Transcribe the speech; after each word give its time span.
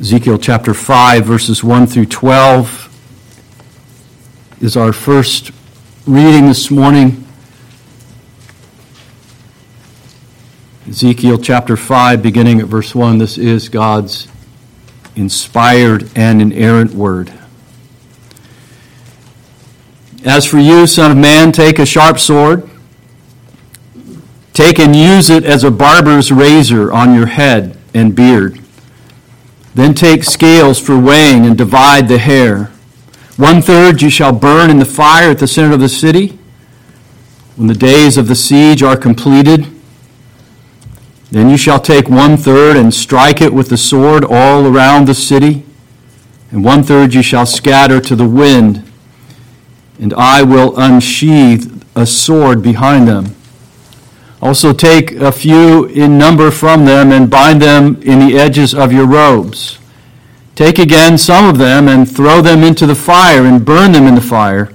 Ezekiel 0.00 0.38
chapter 0.38 0.72
5, 0.72 1.26
verses 1.26 1.62
1 1.62 1.86
through 1.86 2.06
12 2.06 2.88
is 4.62 4.74
our 4.74 4.92
first 4.92 5.52
reading 6.06 6.46
this 6.46 6.70
morning. 6.70 7.24
Ezekiel 10.88 11.36
chapter 11.36 11.76
5, 11.76 12.22
beginning 12.22 12.60
at 12.60 12.66
verse 12.66 12.94
1. 12.94 13.18
This 13.18 13.36
is 13.36 13.68
God's 13.68 14.28
inspired 15.14 16.08
and 16.16 16.40
inerrant 16.40 16.94
word. 16.94 17.30
As 20.24 20.46
for 20.46 20.58
you, 20.58 20.86
Son 20.86 21.10
of 21.10 21.18
Man, 21.18 21.52
take 21.52 21.78
a 21.78 21.86
sharp 21.86 22.18
sword, 22.18 22.68
take 24.54 24.78
and 24.78 24.96
use 24.96 25.28
it 25.28 25.44
as 25.44 25.64
a 25.64 25.70
barber's 25.70 26.32
razor 26.32 26.90
on 26.90 27.14
your 27.14 27.26
head 27.26 27.76
and 27.92 28.16
beard 28.16 28.61
then 29.74 29.94
take 29.94 30.24
scales 30.24 30.78
for 30.78 30.98
weighing 30.98 31.46
and 31.46 31.56
divide 31.56 32.08
the 32.08 32.18
hair. 32.18 32.70
One 33.36 33.62
third 33.62 34.02
you 34.02 34.10
shall 34.10 34.32
burn 34.32 34.70
in 34.70 34.78
the 34.78 34.84
fire 34.84 35.30
at 35.30 35.38
the 35.38 35.46
center 35.46 35.74
of 35.74 35.80
the 35.80 35.88
city. 35.88 36.38
When 37.56 37.66
the 37.66 37.74
days 37.74 38.18
of 38.18 38.28
the 38.28 38.34
siege 38.34 38.82
are 38.82 38.96
completed, 38.96 39.66
then 41.30 41.48
you 41.48 41.56
shall 41.56 41.80
take 41.80 42.10
one 42.10 42.36
third 42.36 42.76
and 42.76 42.92
strike 42.92 43.40
it 43.40 43.54
with 43.54 43.70
the 43.70 43.78
sword 43.78 44.22
all 44.22 44.66
around 44.66 45.06
the 45.06 45.14
city, 45.14 45.64
and 46.50 46.62
one 46.62 46.82
third 46.82 47.14
you 47.14 47.22
shall 47.22 47.46
scatter 47.46 48.00
to 48.00 48.14
the 48.14 48.28
wind, 48.28 48.84
and 49.98 50.12
I 50.12 50.42
will 50.42 50.78
unsheathe 50.78 51.82
a 51.96 52.04
sword 52.04 52.62
behind 52.62 53.08
them. 53.08 53.34
Also, 54.42 54.72
take 54.72 55.12
a 55.12 55.30
few 55.30 55.84
in 55.84 56.18
number 56.18 56.50
from 56.50 56.84
them 56.84 57.12
and 57.12 57.30
bind 57.30 57.62
them 57.62 58.02
in 58.02 58.18
the 58.18 58.36
edges 58.36 58.74
of 58.74 58.92
your 58.92 59.06
robes. 59.06 59.78
Take 60.56 60.80
again 60.80 61.16
some 61.16 61.48
of 61.48 61.58
them 61.58 61.86
and 61.86 62.10
throw 62.10 62.42
them 62.42 62.64
into 62.64 62.84
the 62.84 62.96
fire 62.96 63.46
and 63.46 63.64
burn 63.64 63.92
them 63.92 64.08
in 64.08 64.16
the 64.16 64.20
fire. 64.20 64.72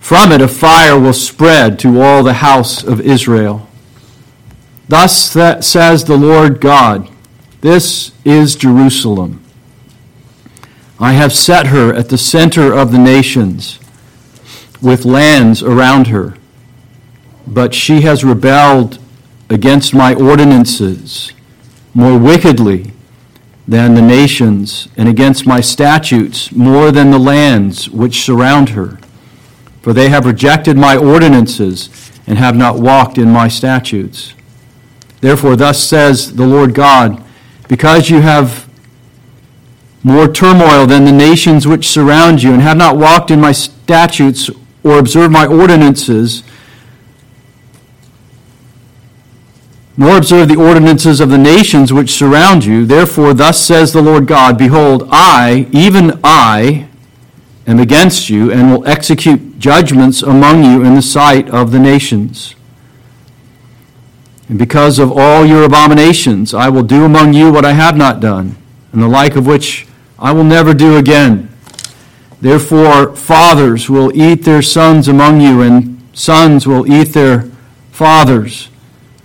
From 0.00 0.32
it 0.32 0.40
a 0.40 0.48
fire 0.48 0.98
will 0.98 1.12
spread 1.12 1.78
to 1.78 2.02
all 2.02 2.24
the 2.24 2.34
house 2.34 2.82
of 2.82 3.00
Israel. 3.00 3.68
Thus 4.88 5.30
says 5.64 6.04
the 6.04 6.16
Lord 6.16 6.60
God 6.60 7.08
This 7.60 8.10
is 8.24 8.56
Jerusalem. 8.56 9.40
I 10.98 11.12
have 11.12 11.32
set 11.32 11.68
her 11.68 11.94
at 11.94 12.08
the 12.08 12.18
center 12.18 12.72
of 12.72 12.90
the 12.90 12.98
nations, 12.98 13.78
with 14.80 15.04
lands 15.04 15.62
around 15.62 16.08
her 16.08 16.36
but 17.46 17.74
she 17.74 18.02
has 18.02 18.24
rebelled 18.24 18.98
against 19.50 19.94
my 19.94 20.14
ordinances 20.14 21.32
more 21.94 22.18
wickedly 22.18 22.92
than 23.68 23.94
the 23.94 24.02
nations, 24.02 24.88
and 24.96 25.08
against 25.08 25.46
my 25.46 25.60
statutes 25.60 26.50
more 26.52 26.90
than 26.90 27.10
the 27.10 27.18
lands 27.18 27.88
which 27.88 28.22
surround 28.22 28.70
her. 28.70 28.98
For 29.82 29.92
they 29.92 30.08
have 30.08 30.26
rejected 30.26 30.76
my 30.76 30.96
ordinances 30.96 32.10
and 32.26 32.38
have 32.38 32.56
not 32.56 32.78
walked 32.78 33.18
in 33.18 33.30
my 33.30 33.48
statutes. 33.48 34.34
Therefore, 35.20 35.54
thus 35.54 35.82
says 35.82 36.34
the 36.34 36.46
Lord 36.46 36.74
God, 36.74 37.22
because 37.68 38.10
you 38.10 38.20
have 38.20 38.68
more 40.02 40.26
turmoil 40.26 40.86
than 40.86 41.04
the 41.04 41.12
nations 41.12 41.66
which 41.66 41.88
surround 41.88 42.42
you, 42.42 42.52
and 42.52 42.62
have 42.62 42.76
not 42.76 42.96
walked 42.96 43.30
in 43.30 43.40
my 43.40 43.52
statutes 43.52 44.50
or 44.82 44.98
observed 44.98 45.32
my 45.32 45.46
ordinances, 45.46 46.42
nor 50.02 50.16
observe 50.16 50.48
the 50.48 50.56
ordinances 50.56 51.20
of 51.20 51.30
the 51.30 51.38
nations 51.38 51.92
which 51.92 52.10
surround 52.10 52.64
you. 52.64 52.84
Therefore, 52.84 53.32
thus 53.32 53.64
says 53.64 53.92
the 53.92 54.02
Lord 54.02 54.26
God 54.26 54.58
Behold, 54.58 55.08
I, 55.12 55.68
even 55.70 56.18
I, 56.24 56.88
am 57.68 57.78
against 57.78 58.28
you, 58.28 58.50
and 58.50 58.72
will 58.72 58.84
execute 58.84 59.60
judgments 59.60 60.20
among 60.20 60.64
you 60.64 60.82
in 60.82 60.96
the 60.96 61.02
sight 61.02 61.48
of 61.50 61.70
the 61.70 61.78
nations. 61.78 62.56
And 64.48 64.58
because 64.58 64.98
of 64.98 65.12
all 65.16 65.46
your 65.46 65.62
abominations, 65.62 66.52
I 66.52 66.68
will 66.68 66.82
do 66.82 67.04
among 67.04 67.32
you 67.32 67.52
what 67.52 67.64
I 67.64 67.74
have 67.74 67.96
not 67.96 68.18
done, 68.18 68.56
and 68.90 69.00
the 69.00 69.06
like 69.06 69.36
of 69.36 69.46
which 69.46 69.86
I 70.18 70.32
will 70.32 70.42
never 70.42 70.74
do 70.74 70.96
again. 70.96 71.48
Therefore, 72.40 73.14
fathers 73.14 73.88
will 73.88 74.10
eat 74.20 74.42
their 74.42 74.62
sons 74.62 75.06
among 75.06 75.40
you, 75.40 75.62
and 75.62 76.02
sons 76.12 76.66
will 76.66 76.92
eat 76.92 77.12
their 77.12 77.42
fathers 77.92 78.68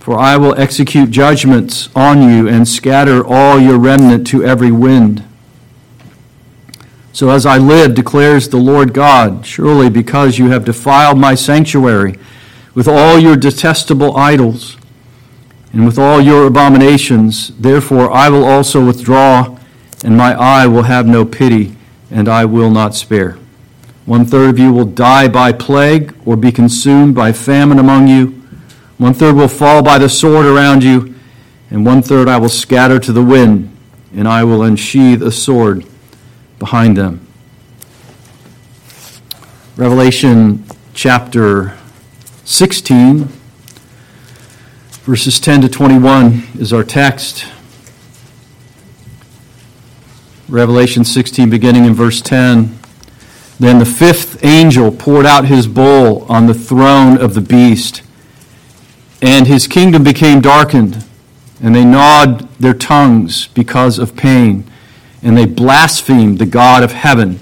for 0.08 0.18
I 0.18 0.38
will 0.38 0.58
execute 0.58 1.10
judgments 1.10 1.90
on 1.94 2.22
you 2.22 2.48
and 2.48 2.66
scatter 2.66 3.22
all 3.22 3.60
your 3.60 3.78
remnant 3.78 4.26
to 4.28 4.42
every 4.42 4.70
wind. 4.70 5.22
So 7.12 7.28
as 7.28 7.44
I 7.44 7.58
live, 7.58 7.94
declares 7.94 8.48
the 8.48 8.56
Lord 8.56 8.94
God, 8.94 9.44
surely 9.44 9.90
because 9.90 10.38
you 10.38 10.48
have 10.48 10.64
defiled 10.64 11.18
my 11.18 11.34
sanctuary 11.34 12.18
with 12.72 12.88
all 12.88 13.18
your 13.18 13.36
detestable 13.36 14.16
idols 14.16 14.78
and 15.74 15.84
with 15.84 15.98
all 15.98 16.22
your 16.22 16.46
abominations, 16.46 17.48
therefore 17.58 18.10
I 18.10 18.30
will 18.30 18.46
also 18.46 18.82
withdraw, 18.82 19.58
and 20.02 20.16
my 20.16 20.32
eye 20.32 20.66
will 20.66 20.84
have 20.84 21.06
no 21.06 21.26
pity, 21.26 21.76
and 22.10 22.30
I 22.30 22.46
will 22.46 22.70
not 22.70 22.94
spare. 22.94 23.36
One 24.06 24.24
third 24.24 24.48
of 24.48 24.58
you 24.58 24.72
will 24.72 24.86
die 24.86 25.28
by 25.28 25.52
plague 25.52 26.14
or 26.24 26.34
be 26.34 26.50
consumed 26.50 27.14
by 27.14 27.34
famine 27.34 27.78
among 27.78 28.08
you. 28.08 28.37
One 28.98 29.14
third 29.14 29.36
will 29.36 29.48
fall 29.48 29.80
by 29.80 29.98
the 29.98 30.08
sword 30.08 30.44
around 30.44 30.82
you, 30.82 31.14
and 31.70 31.86
one 31.86 32.02
third 32.02 32.28
I 32.28 32.36
will 32.36 32.48
scatter 32.48 32.98
to 32.98 33.12
the 33.12 33.22
wind, 33.22 33.74
and 34.12 34.26
I 34.26 34.42
will 34.42 34.64
unsheathe 34.64 35.22
a 35.22 35.30
sword 35.30 35.86
behind 36.58 36.96
them. 36.96 37.24
Revelation 39.76 40.64
chapter 40.94 41.78
16, 42.44 43.28
verses 45.04 45.38
10 45.38 45.60
to 45.60 45.68
21 45.68 46.42
is 46.58 46.72
our 46.72 46.82
text. 46.82 47.46
Revelation 50.48 51.04
16, 51.04 51.48
beginning 51.48 51.84
in 51.84 51.94
verse 51.94 52.20
10. 52.20 52.76
Then 53.60 53.78
the 53.78 53.86
fifth 53.86 54.44
angel 54.44 54.90
poured 54.90 55.26
out 55.26 55.44
his 55.44 55.68
bowl 55.68 56.24
on 56.24 56.46
the 56.46 56.54
throne 56.54 57.16
of 57.16 57.34
the 57.34 57.40
beast 57.40 58.02
and 59.20 59.46
his 59.46 59.66
kingdom 59.66 60.04
became 60.04 60.40
darkened, 60.40 61.04
and 61.60 61.74
they 61.74 61.84
gnawed 61.84 62.48
their 62.58 62.74
tongues 62.74 63.48
because 63.48 63.98
of 63.98 64.16
pain, 64.16 64.64
and 65.22 65.36
they 65.36 65.46
blasphemed 65.46 66.38
the 66.38 66.46
God 66.46 66.82
of 66.82 66.92
heaven 66.92 67.40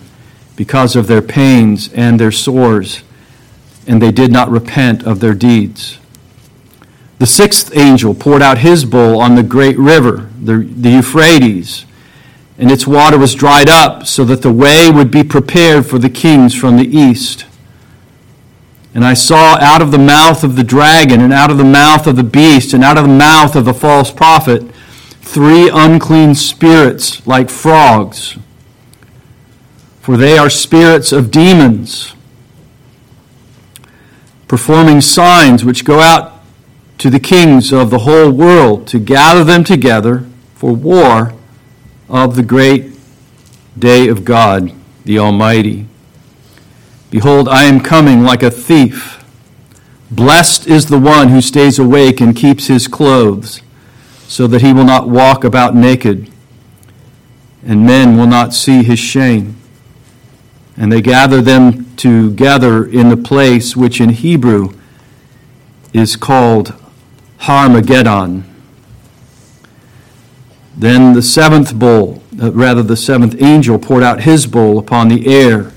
because 0.57 0.97
of 0.97 1.07
their 1.07 1.23
pains 1.23 1.93
and 1.93 2.19
their 2.19 2.33
sores, 2.33 3.03
and 3.87 4.01
they 4.01 4.11
did 4.11 4.33
not 4.33 4.51
repent 4.51 5.05
of 5.05 5.21
their 5.21 5.35
deeds. 5.35 5.99
The 7.19 7.27
sixth 7.27 7.75
angel 7.77 8.15
poured 8.15 8.43
out 8.43 8.59
his 8.59 8.85
bowl 8.85 9.21
on 9.21 9.35
the 9.35 9.43
great 9.43 9.79
river, 9.79 10.29
the, 10.43 10.59
the 10.59 10.91
Euphrates, 10.91 11.87
and 12.59 12.71
its 12.71 12.87
water 12.87 13.19
was 13.19 13.35
dried 13.35 13.69
up 13.69 14.07
so 14.07 14.25
that 14.25 14.43
the 14.43 14.53
way 14.53 14.91
would 14.91 15.11
be 15.11 15.23
prepared 15.23 15.87
for 15.87 15.99
the 15.99 16.11
kings 16.11 16.55
from 16.55 16.77
the 16.77 16.87
east. 16.87 17.45
And 18.97 19.05
I 19.05 19.13
saw 19.13 19.59
out 19.61 19.83
of 19.83 19.91
the 19.91 19.99
mouth 19.99 20.43
of 20.43 20.57
the 20.57 20.65
dragon, 20.65 21.21
and 21.21 21.31
out 21.31 21.51
of 21.51 21.59
the 21.59 21.65
mouth 21.65 22.07
of 22.07 22.17
the 22.17 22.23
beast, 22.23 22.73
and 22.73 22.83
out 22.83 22.97
of 22.97 23.05
the 23.05 23.13
mouth 23.13 23.55
of 23.55 23.67
the 23.67 23.75
false 23.75 24.11
prophet, 24.11 24.63
three 25.21 25.69
unclean 25.69 26.35
spirits 26.35 27.27
like 27.27 27.51
frogs. 27.51 28.39
For 30.01 30.17
they 30.17 30.39
are 30.39 30.49
spirits 30.49 31.13
of 31.13 31.31
demons, 31.31 32.15
performing 34.49 35.03
signs 35.03 35.63
which 35.63 35.85
go 35.85 36.01
out 36.01 36.41
to 36.97 37.11
the 37.11 37.21
kings 37.21 37.75
of 37.75 37.91
the 37.91 37.99
whole 37.99 38.33
world 38.33 38.87
to 38.87 38.99
gather 38.99 39.45
them 39.45 39.63
together 39.63 40.25
for 40.55 40.73
war 40.73 41.35
of 42.09 42.35
the 42.35 42.43
great 42.43 42.93
day 43.79 44.09
of 44.09 44.25
God 44.25 44.73
the 45.05 45.19
Almighty. 45.19 45.87
Behold, 47.11 47.49
I 47.49 47.65
am 47.65 47.81
coming 47.81 48.23
like 48.23 48.43
a 48.43 48.51
thief. 48.51 49.25
Blessed 50.11 50.67
is 50.67 50.87
the 50.87 50.99
one 50.99 51.29
who 51.29 51.41
stays 51.41 51.79
awake 51.79 52.21
and 52.21 52.35
keeps 52.35 52.67
his 52.67 52.89
clothes, 52.89 53.63
so 54.27 54.47
that 54.47 54.63
he 54.63 54.73
will 54.73 54.85
not 54.85 55.09
walk 55.09 55.45
about 55.45 55.75
naked, 55.75 56.31
and 57.65 57.87
men 57.87 58.17
will 58.17 58.27
not 58.27 58.55
see 58.55 58.83
his 58.83 58.99
shame. 58.99 59.57
And 60.77 60.93
they 60.93 61.01
gather 61.01 61.41
them 61.41 61.95
together 61.97 62.85
in 62.85 63.09
the 63.09 63.17
place 63.17 63.77
which 63.77 64.01
in 64.01 64.11
Hebrew 64.11 64.75
is 65.93 66.17
called 66.17 66.75
Harmageddon. 67.41 68.45
Then 70.77 71.15
the 71.15 71.23
seventh 71.23 71.75
bowl, 71.75 72.23
uh, 72.41 72.53
rather, 72.53 72.83
the 72.83 72.97
seventh 72.97 73.41
angel 73.41 73.79
poured 73.79 74.03
out 74.03 74.23
his 74.23 74.47
bowl 74.47 74.79
upon 74.79 75.09
the 75.09 75.27
air 75.27 75.73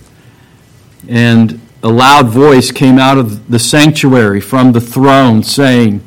and 1.10 1.60
a 1.82 1.90
loud 1.90 2.30
voice 2.30 2.72
came 2.72 3.00
out 3.00 3.18
of 3.18 3.50
the 3.50 3.58
sanctuary 3.58 4.40
from 4.40 4.74
the 4.74 4.82
throne 4.82 5.42
saying, 5.42 6.02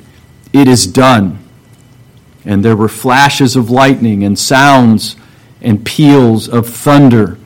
It 0.52 0.68
is 0.68 0.86
done. 0.86 1.40
And 2.44 2.64
there 2.64 2.76
were 2.76 2.88
flashes 2.88 3.56
of 3.56 3.68
lightning 3.68 4.22
and 4.22 4.38
sounds 4.38 5.16
and 5.60 5.84
peals 5.84 6.48
of 6.48 6.68
thunder. 6.68 7.38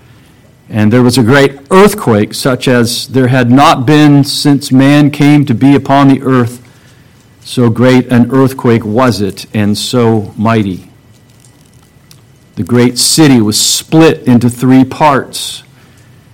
And 0.68 0.92
there 0.92 1.02
was 1.02 1.16
a 1.16 1.22
great 1.22 1.58
earthquake, 1.70 2.34
such 2.34 2.68
as 2.68 3.08
there 3.08 3.28
had 3.28 3.50
not 3.50 3.86
been 3.86 4.24
since 4.24 4.70
man 4.70 5.10
came 5.10 5.46
to 5.46 5.54
be 5.54 5.74
upon 5.74 6.08
the 6.08 6.22
earth. 6.22 6.62
So 7.40 7.70
great 7.70 8.12
an 8.12 8.32
earthquake 8.32 8.84
was 8.84 9.20
it, 9.20 9.46
and 9.54 9.78
so 9.78 10.34
mighty. 10.36 10.90
The 12.56 12.64
great 12.64 12.98
city 12.98 13.40
was 13.40 13.60
split 13.60 14.26
into 14.26 14.50
three 14.50 14.84
parts, 14.84 15.62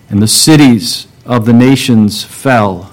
and 0.09 0.23
the 0.23 0.29
cities 0.29 1.07
of 1.25 1.47
the 1.47 1.53
nations 1.53 2.25
fell. 2.25 2.93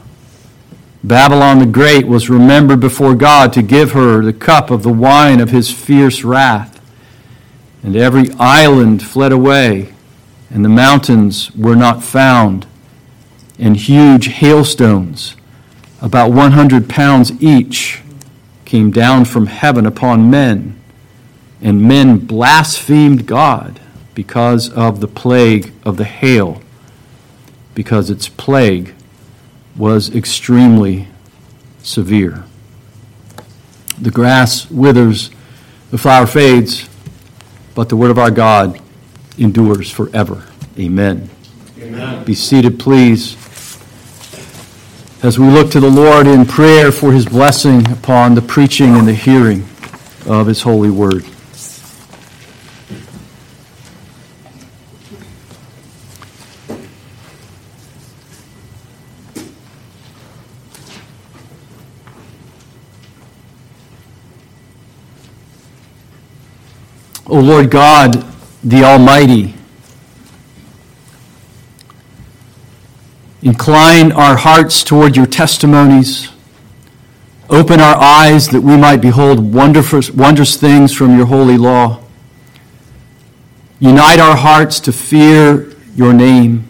Babylon 1.03 1.59
the 1.59 1.65
Great 1.65 2.07
was 2.07 2.29
remembered 2.29 2.79
before 2.79 3.15
God 3.15 3.53
to 3.53 3.61
give 3.61 3.93
her 3.93 4.21
the 4.21 4.33
cup 4.33 4.69
of 4.69 4.83
the 4.83 4.91
wine 4.91 5.39
of 5.39 5.49
his 5.49 5.71
fierce 5.71 6.23
wrath. 6.23 6.81
And 7.81 7.95
every 7.95 8.29
island 8.37 9.01
fled 9.01 9.31
away, 9.31 9.93
and 10.49 10.65
the 10.65 10.69
mountains 10.69 11.55
were 11.55 11.75
not 11.75 12.03
found. 12.03 12.67
And 13.57 13.77
huge 13.77 14.27
hailstones, 14.27 15.35
about 16.01 16.31
100 16.31 16.89
pounds 16.89 17.31
each, 17.41 18.01
came 18.65 18.91
down 18.91 19.25
from 19.25 19.47
heaven 19.47 19.85
upon 19.85 20.29
men. 20.29 20.79
And 21.61 21.81
men 21.81 22.17
blasphemed 22.19 23.25
God 23.25 23.79
because 24.13 24.69
of 24.69 24.99
the 24.99 25.07
plague 25.07 25.71
of 25.83 25.95
the 25.95 26.03
hail, 26.03 26.61
because 27.75 28.09
its 28.09 28.27
plague 28.27 28.93
was 29.75 30.13
extremely 30.13 31.07
severe. 31.81 32.43
The 34.01 34.11
grass 34.11 34.69
withers, 34.69 35.29
the 35.91 35.97
flower 35.97 36.27
fades, 36.27 36.89
but 37.75 37.89
the 37.89 37.95
word 37.95 38.11
of 38.11 38.19
our 38.19 38.31
God 38.31 38.79
endures 39.37 39.89
forever. 39.89 40.47
Amen. 40.77 41.29
Amen. 41.79 42.23
Be 42.25 42.35
seated, 42.35 42.79
please, 42.79 43.35
as 45.23 45.39
we 45.39 45.47
look 45.47 45.71
to 45.71 45.79
the 45.79 45.89
Lord 45.89 46.27
in 46.27 46.45
prayer 46.45 46.91
for 46.91 47.11
his 47.11 47.25
blessing 47.25 47.89
upon 47.91 48.35
the 48.35 48.41
preaching 48.41 48.95
and 48.95 49.07
the 49.07 49.13
hearing 49.13 49.67
of 50.25 50.47
his 50.47 50.61
holy 50.61 50.89
word. 50.89 51.25
O 67.39 67.41
Lord 67.41 67.71
God, 67.71 68.25
the 68.65 68.83
Almighty, 68.83 69.53
incline 73.41 74.11
our 74.11 74.35
hearts 74.35 74.83
toward 74.83 75.15
your 75.15 75.25
testimonies. 75.25 76.31
Open 77.49 77.79
our 77.79 77.95
eyes 77.95 78.49
that 78.49 78.59
we 78.59 78.75
might 78.75 78.97
behold 78.97 79.53
wondrous, 79.53 80.11
wondrous 80.11 80.57
things 80.57 80.93
from 80.93 81.15
your 81.15 81.27
holy 81.27 81.57
law. 81.57 82.01
Unite 83.79 84.19
our 84.19 84.35
hearts 84.35 84.81
to 84.81 84.91
fear 84.91 85.71
your 85.95 86.11
name. 86.11 86.67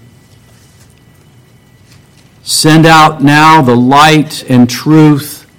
Send 2.43 2.85
out 2.85 3.23
now 3.23 3.63
the 3.63 3.75
light 3.75 4.47
and 4.47 4.69
truth 4.69 5.49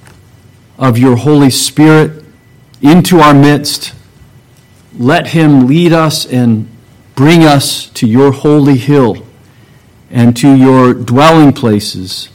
of 0.78 0.98
your 0.98 1.16
Holy 1.16 1.50
Spirit 1.50 2.24
into 2.80 3.18
our 3.18 3.34
midst 3.34 3.92
let 4.98 5.28
him 5.28 5.66
lead 5.66 5.92
us 5.92 6.26
and 6.26 6.69
bring 7.14 7.44
us 7.44 7.88
to 7.90 8.06
your 8.06 8.32
holy 8.32 8.76
hill 8.76 9.26
and 10.10 10.37
to 10.37 10.54
your 10.54 10.94
dwelling 10.94 11.52
places. 11.52 12.28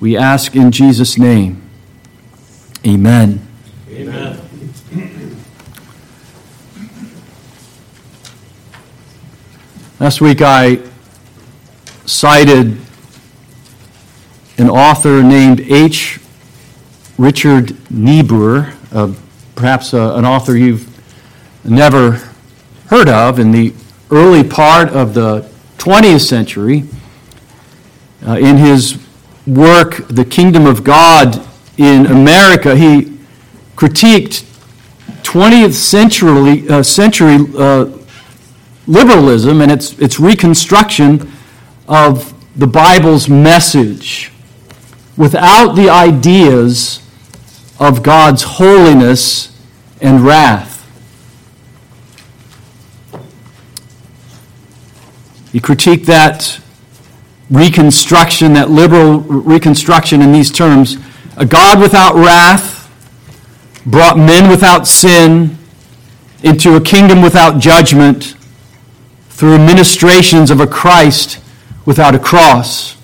We 0.00 0.16
ask 0.16 0.54
in 0.56 0.72
Jesus' 0.72 1.16
name. 1.16 1.62
Amen. 2.84 3.46
Amen. 3.88 4.40
Last 10.00 10.20
week 10.20 10.42
I 10.42 10.80
cited 12.04 12.76
an 14.58 14.68
author 14.68 15.22
named 15.22 15.60
H. 15.60 16.18
Richard 17.16 17.76
Niebuhr, 17.90 18.72
a 18.90 19.14
perhaps 19.54 19.94
uh, 19.94 20.14
an 20.14 20.24
author 20.24 20.56
you've 20.56 20.88
never 21.64 22.22
heard 22.86 23.08
of 23.08 23.38
in 23.38 23.50
the 23.50 23.72
early 24.10 24.44
part 24.44 24.88
of 24.90 25.14
the 25.14 25.48
20th 25.78 26.26
century. 26.26 26.84
Uh, 28.26 28.38
in 28.38 28.56
his 28.56 28.98
work, 29.46 30.06
The 30.08 30.24
Kingdom 30.24 30.66
of 30.66 30.84
God 30.84 31.44
in 31.76 32.06
America, 32.06 32.76
he 32.76 33.18
critiqued 33.76 34.44
20th 35.22 35.72
century, 35.72 36.68
uh, 36.68 36.82
century 36.82 37.38
uh, 37.56 37.86
liberalism 38.86 39.60
and 39.60 39.72
its, 39.72 39.98
its 39.98 40.20
reconstruction 40.20 41.30
of 41.88 42.34
the 42.58 42.66
Bible's 42.66 43.28
message 43.28 44.30
without 45.16 45.72
the 45.74 45.88
ideas 45.88 47.00
of 47.82 48.00
God's 48.04 48.44
holiness 48.44 49.60
and 50.00 50.20
wrath. 50.20 50.78
He 55.50 55.58
critiqued 55.58 56.06
that 56.06 56.60
reconstruction, 57.50 58.52
that 58.52 58.70
liberal 58.70 59.18
reconstruction 59.18 60.22
in 60.22 60.30
these 60.30 60.52
terms. 60.52 60.96
A 61.36 61.44
God 61.44 61.80
without 61.80 62.14
wrath 62.14 62.88
brought 63.84 64.16
men 64.16 64.48
without 64.48 64.86
sin 64.86 65.58
into 66.44 66.76
a 66.76 66.80
kingdom 66.80 67.20
without 67.20 67.58
judgment 67.58 68.36
through 69.28 69.58
ministrations 69.58 70.52
of 70.52 70.60
a 70.60 70.68
Christ 70.68 71.42
without 71.84 72.14
a 72.14 72.18
cross. 72.20 72.96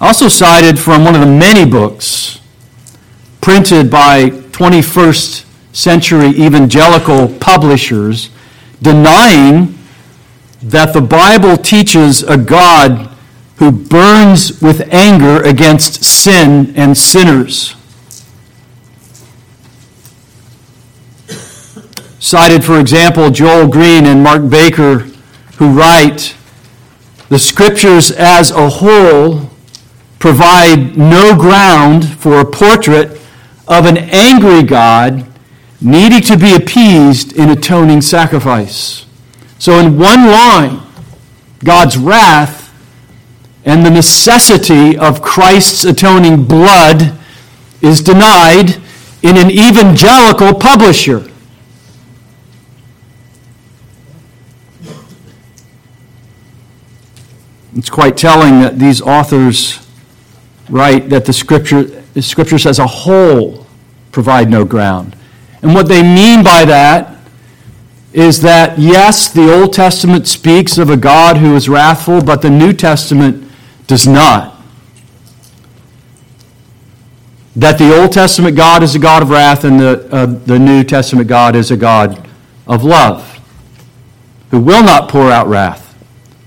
Also 0.00 0.28
cited 0.28 0.78
from 0.78 1.04
one 1.04 1.14
of 1.14 1.20
the 1.20 1.26
many 1.26 1.70
books 1.70 2.39
printed 3.40 3.90
by 3.90 4.30
21st 4.30 5.44
century 5.72 6.28
evangelical 6.28 7.28
publishers 7.38 8.30
denying 8.82 9.78
that 10.62 10.92
the 10.92 11.00
Bible 11.00 11.56
teaches 11.56 12.22
a 12.22 12.36
God 12.36 13.08
who 13.56 13.70
burns 13.70 14.60
with 14.60 14.92
anger 14.92 15.42
against 15.42 16.04
sin 16.04 16.72
and 16.76 16.96
sinners. 16.96 17.74
Cited, 22.18 22.64
for 22.64 22.78
example, 22.78 23.30
Joel 23.30 23.68
Green 23.68 24.06
and 24.06 24.22
Mark 24.22 24.48
Baker, 24.48 24.98
who 25.56 25.70
write 25.70 26.36
The 27.28 27.38
scriptures 27.38 28.10
as 28.10 28.50
a 28.50 28.68
whole 28.68 29.50
provide 30.18 30.98
no 30.98 31.34
ground 31.34 32.06
for 32.18 32.40
a 32.40 32.44
portrait 32.44 33.19
of 33.70 33.86
an 33.86 33.96
angry 33.96 34.62
God 34.64 35.26
needing 35.80 36.20
to 36.22 36.36
be 36.36 36.54
appeased 36.54 37.32
in 37.32 37.48
atoning 37.48 38.02
sacrifice. 38.02 39.06
So, 39.58 39.78
in 39.78 39.96
one 39.96 40.26
line, 40.26 40.82
God's 41.64 41.96
wrath 41.96 42.74
and 43.64 43.84
the 43.84 43.90
necessity 43.90 44.98
of 44.98 45.22
Christ's 45.22 45.84
atoning 45.84 46.44
blood 46.44 47.16
is 47.80 48.02
denied 48.02 48.80
in 49.22 49.36
an 49.36 49.50
evangelical 49.50 50.54
publisher. 50.54 51.30
It's 57.76 57.90
quite 57.90 58.16
telling 58.16 58.60
that 58.60 58.78
these 58.78 59.00
authors 59.00 59.86
write 60.68 61.08
that 61.10 61.24
the 61.24 61.32
scripture, 61.32 61.84
the 61.84 62.22
scriptures 62.22 62.66
as 62.66 62.78
a 62.78 62.86
whole 62.86 63.59
provide 64.12 64.50
no 64.50 64.64
ground. 64.64 65.16
And 65.62 65.74
what 65.74 65.88
they 65.88 66.02
mean 66.02 66.42
by 66.42 66.64
that 66.64 67.18
is 68.12 68.40
that, 68.42 68.78
yes, 68.78 69.28
the 69.28 69.52
Old 69.52 69.72
Testament 69.72 70.26
speaks 70.26 70.78
of 70.78 70.90
a 70.90 70.96
God 70.96 71.36
who 71.36 71.54
is 71.54 71.68
wrathful, 71.68 72.22
but 72.22 72.42
the 72.42 72.50
New 72.50 72.72
Testament 72.72 73.50
does 73.86 74.06
not. 74.06 74.60
That 77.54 77.78
the 77.78 77.96
Old 77.96 78.12
Testament 78.12 78.56
God 78.56 78.82
is 78.82 78.94
a 78.94 78.98
God 78.98 79.22
of 79.22 79.30
wrath 79.30 79.64
and 79.64 79.78
the, 79.78 80.08
uh, 80.12 80.26
the 80.26 80.58
New 80.58 80.82
Testament 80.82 81.28
God 81.28 81.54
is 81.54 81.70
a 81.70 81.76
God 81.76 82.28
of 82.66 82.84
love, 82.84 83.40
who 84.50 84.60
will 84.60 84.82
not 84.82 85.08
pour 85.08 85.30
out 85.30 85.46
wrath 85.46 85.96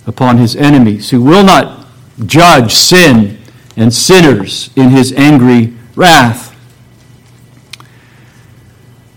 upon 0.05 0.37
his 0.37 0.55
enemies, 0.55 1.09
who 1.11 1.21
will 1.21 1.43
not 1.43 1.85
judge 2.25 2.73
sin 2.73 3.37
and 3.75 3.93
sinners 3.93 4.69
in 4.75 4.89
his 4.89 5.13
angry 5.13 5.73
wrath. 5.95 6.52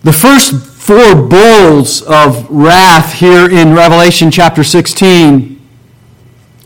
The 0.07 0.13
first 0.13 0.55
four 0.55 1.17
bowls 1.17 2.01
of 2.03 2.49
wrath 2.49 3.15
here 3.15 3.51
in 3.51 3.75
Revelation 3.75 4.31
chapter 4.31 4.63
16 4.63 5.61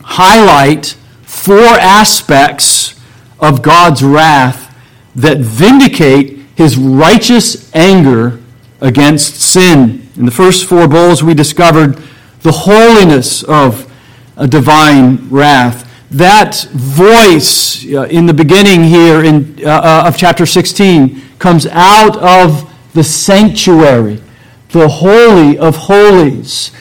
highlight 0.03 0.95
four 1.23 1.57
aspects 1.57 3.01
of 3.39 3.63
God's 3.63 4.03
wrath 4.03 4.71
that 5.15 5.39
vindicate 5.39 6.37
his 6.53 6.77
righteous 6.77 7.73
anger 7.73 8.39
against 8.79 9.41
sin. 9.41 10.07
In 10.15 10.25
the 10.25 10.31
first 10.31 10.69
four 10.69 10.87
bowls, 10.87 11.23
we 11.23 11.33
discovered 11.33 11.99
the 12.43 12.51
holiness 12.51 13.41
of 13.41 13.91
a 14.37 14.47
divine 14.47 15.27
wrath. 15.31 15.91
That 16.11 16.61
voice 16.73 17.91
uh, 17.91 18.03
in 18.03 18.27
the 18.27 18.35
beginning 18.35 18.83
here 18.83 19.23
in, 19.23 19.65
uh, 19.65 19.69
uh, 19.69 20.03
of 20.05 20.15
chapter 20.15 20.45
16 20.45 21.39
comes 21.39 21.65
out 21.65 22.17
of 22.17 22.70
the 22.93 23.03
sanctuary, 23.03 24.21
the 24.69 24.87
Holy 24.87 25.57
of 25.57 25.75
Holies. 25.75 26.71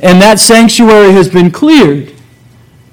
And 0.00 0.20
that 0.22 0.38
sanctuary 0.38 1.12
has 1.12 1.28
been 1.28 1.50
cleared 1.50 2.14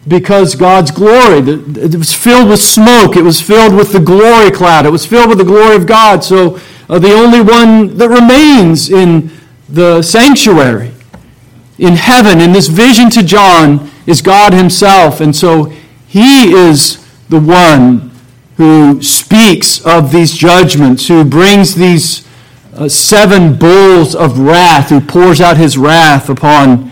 because 0.08 0.56
God's 0.56 0.92
glory, 0.92 1.40
it 1.40 1.96
was 1.96 2.14
filled 2.14 2.50
with 2.50 2.62
smoke, 2.62 3.16
it 3.16 3.24
was 3.24 3.42
filled 3.42 3.76
with 3.76 3.92
the 3.92 4.00
glory 4.00 4.52
cloud, 4.52 4.86
it 4.86 4.90
was 4.90 5.06
filled 5.06 5.30
with 5.30 5.38
the 5.38 5.44
glory 5.44 5.76
of 5.76 5.86
God. 5.86 6.24
So 6.24 6.60
uh, 6.90 7.00
the 7.00 7.14
only 7.14 7.42
one 7.42 7.98
that 7.98 8.10
remains 8.10 8.90
in 8.90 9.32
the 9.68 10.02
sanctuary, 10.02 10.92
in 11.78 11.94
heaven, 11.96 12.40
in 12.40 12.54
this 12.54 12.68
vision 12.68 13.10
to 13.12 13.24
John, 13.24 13.90
is 14.06 14.22
God 14.22 14.54
Himself. 14.54 15.20
And 15.20 15.36
so 15.36 15.66
He 16.08 16.54
is 16.54 17.06
the 17.28 17.40
one 17.40 18.12
who 18.56 19.02
speaks 19.02 19.86
of 19.86 20.12
these 20.12 20.34
judgments, 20.34 21.08
who 21.08 21.24
brings 21.24 21.76
these 21.76 22.27
uh, 22.78 22.88
seven 22.88 23.58
bowls 23.58 24.16
of 24.16 24.40
wrath, 24.40 24.90
who 24.90 25.02
pours 25.02 25.42
out 25.42 25.58
His 25.58 25.78
wrath 25.78 26.30
upon 26.30 26.92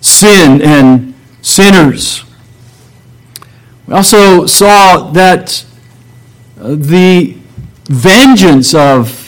sin 0.00 0.60
and 0.62 1.14
sinners. 1.42 2.24
We 3.86 3.94
also 3.94 4.46
saw 4.46 5.10
that 5.12 5.64
uh, 6.60 6.74
the 6.74 7.36
vengeance 7.84 8.74
of 8.74 9.22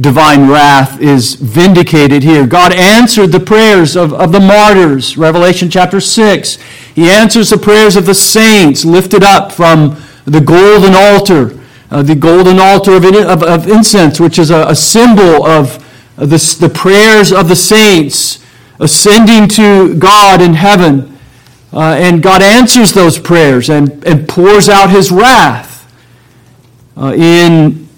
divine 0.00 0.48
wrath 0.48 1.00
is 1.00 1.34
vindicated 1.34 2.22
here. 2.22 2.46
God 2.46 2.72
answered 2.72 3.28
the 3.28 3.40
prayers 3.40 3.96
of, 3.96 4.12
of 4.12 4.32
the 4.32 4.40
martyrs, 4.40 5.16
Revelation 5.16 5.70
chapter 5.70 6.00
6. 6.00 6.58
He 6.94 7.10
answers 7.10 7.50
the 7.50 7.58
prayers 7.58 7.96
of 7.96 8.04
the 8.06 8.14
saints 8.14 8.84
lifted 8.84 9.24
up 9.24 9.52
from 9.52 9.96
the 10.26 10.40
golden 10.40 10.94
altar, 10.94 11.55
uh, 11.90 12.02
the 12.02 12.14
golden 12.14 12.58
altar 12.58 12.96
of, 12.96 13.04
of, 13.04 13.42
of 13.42 13.68
incense, 13.68 14.18
which 14.18 14.38
is 14.38 14.50
a, 14.50 14.66
a 14.68 14.74
symbol 14.74 15.46
of 15.46 15.82
the, 16.16 16.56
the 16.60 16.68
prayers 16.68 17.32
of 17.32 17.48
the 17.48 17.56
saints 17.56 18.44
ascending 18.80 19.48
to 19.48 19.94
God 19.98 20.40
in 20.40 20.54
heaven. 20.54 21.18
Uh, 21.72 21.96
and 21.98 22.22
God 22.22 22.42
answers 22.42 22.92
those 22.92 23.18
prayers 23.18 23.68
and, 23.68 24.04
and 24.06 24.28
pours 24.28 24.68
out 24.68 24.90
his 24.90 25.10
wrath 25.10 25.92
uh, 26.96 27.12
in 27.12 27.88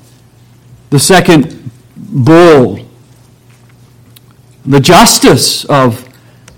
the 0.90 0.98
second 0.98 1.70
bowl. 1.96 2.80
The 4.66 4.80
justice 4.80 5.64
of 5.66 6.08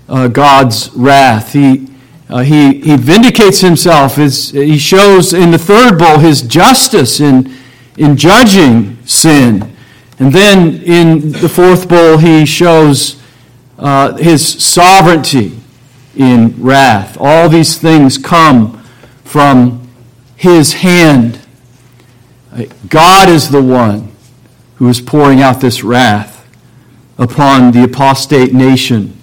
uh, 0.09 0.27
God's 0.27 0.91
wrath. 0.93 1.53
He, 1.53 1.87
uh, 2.31 2.39
he, 2.39 2.79
he 2.79 2.95
vindicates 2.95 3.59
himself. 3.59 4.15
He 4.15 4.77
shows 4.77 5.33
in 5.33 5.51
the 5.51 5.57
third 5.57 5.99
bowl 5.99 6.17
his 6.17 6.41
justice 6.41 7.19
in, 7.19 7.53
in 7.97 8.15
judging 8.15 9.05
sin. 9.05 9.75
And 10.17 10.31
then 10.31 10.81
in 10.83 11.33
the 11.33 11.49
fourth 11.49 11.89
bowl, 11.89 12.17
he 12.17 12.45
shows 12.45 13.21
uh, 13.77 14.15
his 14.15 14.47
sovereignty 14.63 15.59
in 16.15 16.55
wrath. 16.61 17.17
All 17.19 17.49
these 17.49 17.77
things 17.77 18.17
come 18.17 18.81
from 19.25 19.89
his 20.37 20.73
hand. 20.73 21.39
God 22.87 23.27
is 23.27 23.49
the 23.49 23.61
one 23.61 24.09
who 24.75 24.87
is 24.87 25.01
pouring 25.01 25.41
out 25.41 25.59
this 25.59 25.83
wrath 25.83 26.47
upon 27.17 27.71
the 27.71 27.83
apostate 27.83 28.53
nation 28.53 29.17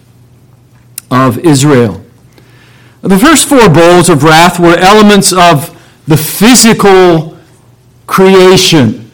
of 1.11 1.39
Israel. 1.39 2.05
The 3.03 3.19
first 3.19 3.49
four 3.49 3.69
bowls 3.69 4.09
of 4.09 4.25
wrath 4.25 4.59
were 4.59 4.77
elements 4.77 5.33
of 5.33 5.75
the 6.07 6.17
physical 6.17 7.39
creation 8.07 9.11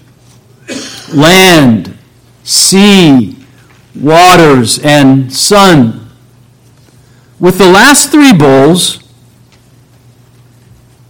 land, 1.12 1.96
sea, 2.42 3.36
waters, 3.94 4.78
and 4.80 5.32
sun. 5.32 6.08
With 7.38 7.58
the 7.58 7.68
last 7.68 8.10
three 8.10 8.32
bowls, 8.32 9.00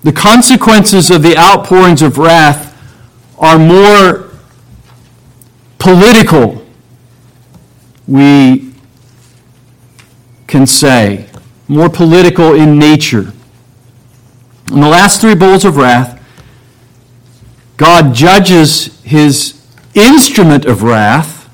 the 0.03 0.13
consequences 0.13 1.11
of 1.11 1.23
the 1.23 1.37
outpourings 1.37 2.03
of 2.03 2.19
wrath 2.19 2.71
are 3.39 3.59
more 3.59 4.31
political, 5.79 6.65
we 8.07 8.75
can 10.47 10.67
say, 10.67 11.24
more 11.69 11.89
political 11.89 12.55
in 12.55 12.79
nature. 12.79 13.33
In 14.71 14.81
the 14.81 14.89
last 14.89 15.21
three 15.21 15.35
bowls 15.35 15.65
of 15.65 15.77
wrath, 15.77 16.21
God 17.77 18.15
judges 18.15 19.01
his 19.03 19.61
instrument 19.95 20.65
of 20.65 20.83
wrath 20.83 21.49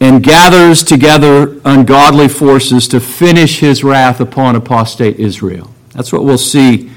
and 0.00 0.22
gathers 0.22 0.82
together 0.82 1.60
ungodly 1.64 2.28
forces 2.28 2.86
to 2.88 3.00
finish 3.00 3.60
his 3.60 3.82
wrath 3.82 4.20
upon 4.20 4.54
apostate 4.54 5.18
Israel. 5.18 5.72
That's 5.92 6.12
what 6.12 6.24
we'll 6.24 6.38
see 6.38 6.90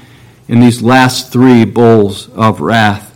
in 0.48 0.60
these 0.60 0.82
last 0.82 1.32
three 1.32 1.64
bowls 1.64 2.28
of 2.30 2.60
wrath. 2.60 3.08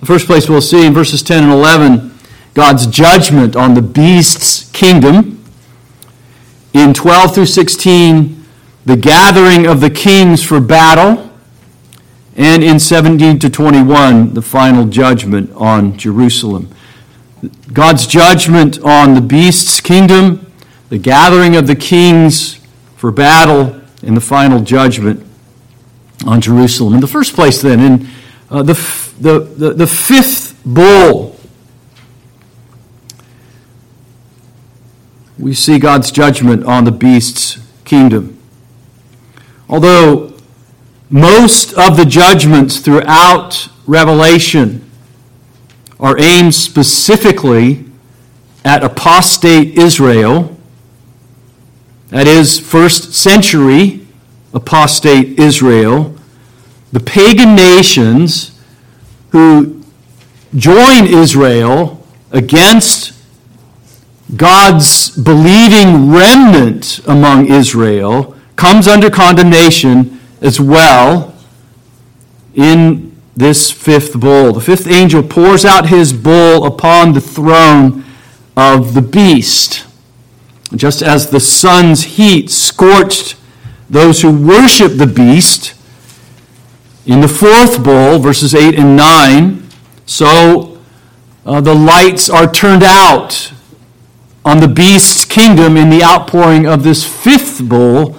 The 0.00 0.06
first 0.06 0.26
place 0.26 0.48
we'll 0.48 0.60
see 0.60 0.86
in 0.86 0.92
verses 0.92 1.22
10 1.22 1.44
and 1.44 1.52
11 1.52 2.18
God's 2.54 2.86
judgment 2.86 3.56
on 3.56 3.74
the 3.74 3.82
beast's 3.82 4.70
kingdom. 4.72 5.39
In 6.72 6.94
12 6.94 7.34
through 7.34 7.46
16, 7.46 8.44
the 8.86 8.96
gathering 8.96 9.66
of 9.66 9.80
the 9.80 9.90
kings 9.90 10.42
for 10.42 10.60
battle. 10.60 11.30
And 12.36 12.62
in 12.62 12.78
17 12.78 13.38
to 13.40 13.50
21, 13.50 14.34
the 14.34 14.42
final 14.42 14.86
judgment 14.86 15.50
on 15.54 15.96
Jerusalem. 15.98 16.72
God's 17.72 18.06
judgment 18.06 18.78
on 18.82 19.14
the 19.14 19.20
beast's 19.20 19.80
kingdom, 19.80 20.50
the 20.88 20.98
gathering 20.98 21.56
of 21.56 21.66
the 21.66 21.76
kings 21.76 22.60
for 22.96 23.10
battle, 23.10 23.80
and 24.02 24.16
the 24.16 24.20
final 24.20 24.60
judgment 24.60 25.26
on 26.26 26.40
Jerusalem. 26.40 26.94
In 26.94 27.00
the 27.00 27.06
first 27.06 27.34
place, 27.34 27.60
then, 27.60 27.80
in 27.80 28.08
uh, 28.50 28.62
the, 28.62 28.74
the, 29.20 29.40
the, 29.40 29.72
the 29.74 29.86
fifth 29.86 30.60
bowl, 30.64 31.29
we 35.40 35.54
see 35.54 35.78
God's 35.78 36.10
judgment 36.10 36.64
on 36.64 36.84
the 36.84 36.92
beast's 36.92 37.58
kingdom. 37.84 38.38
Although 39.68 40.34
most 41.08 41.72
of 41.74 41.96
the 41.96 42.04
judgments 42.04 42.78
throughout 42.78 43.68
Revelation 43.86 44.88
are 45.98 46.18
aimed 46.18 46.54
specifically 46.54 47.86
at 48.64 48.84
apostate 48.84 49.78
Israel, 49.78 50.56
that 52.08 52.26
is, 52.26 52.60
first 52.60 53.14
century 53.14 54.06
apostate 54.52 55.38
Israel, 55.38 56.14
the 56.92 57.00
pagan 57.00 57.54
nations 57.54 58.60
who 59.30 59.82
join 60.54 61.06
Israel 61.06 62.06
against 62.32 62.99
God's 64.40 65.10
believing 65.10 66.10
remnant 66.10 67.06
among 67.06 67.48
Israel 67.48 68.34
comes 68.56 68.88
under 68.88 69.10
condemnation 69.10 70.18
as 70.40 70.58
well 70.58 71.34
in 72.54 73.14
this 73.36 73.70
fifth 73.70 74.18
bowl. 74.18 74.54
The 74.54 74.62
fifth 74.62 74.86
angel 74.86 75.22
pours 75.22 75.66
out 75.66 75.90
his 75.90 76.14
bowl 76.14 76.64
upon 76.64 77.12
the 77.12 77.20
throne 77.20 78.02
of 78.56 78.94
the 78.94 79.02
beast. 79.02 79.84
Just 80.74 81.02
as 81.02 81.28
the 81.28 81.40
sun's 81.40 82.04
heat 82.16 82.48
scorched 82.48 83.36
those 83.90 84.22
who 84.22 84.32
worship 84.34 84.92
the 84.92 85.06
beast, 85.06 85.74
in 87.04 87.20
the 87.20 87.28
fourth 87.28 87.84
bowl, 87.84 88.18
verses 88.18 88.54
8 88.54 88.78
and 88.78 88.96
9, 88.96 89.68
so 90.06 90.78
uh, 91.44 91.60
the 91.60 91.74
lights 91.74 92.30
are 92.30 92.50
turned 92.50 92.82
out 92.82 93.52
on 94.44 94.60
the 94.60 94.68
beast's 94.68 95.24
kingdom 95.24 95.76
in 95.76 95.90
the 95.90 96.02
outpouring 96.02 96.66
of 96.66 96.82
this 96.82 97.04
fifth 97.04 97.68
bowl 97.68 98.18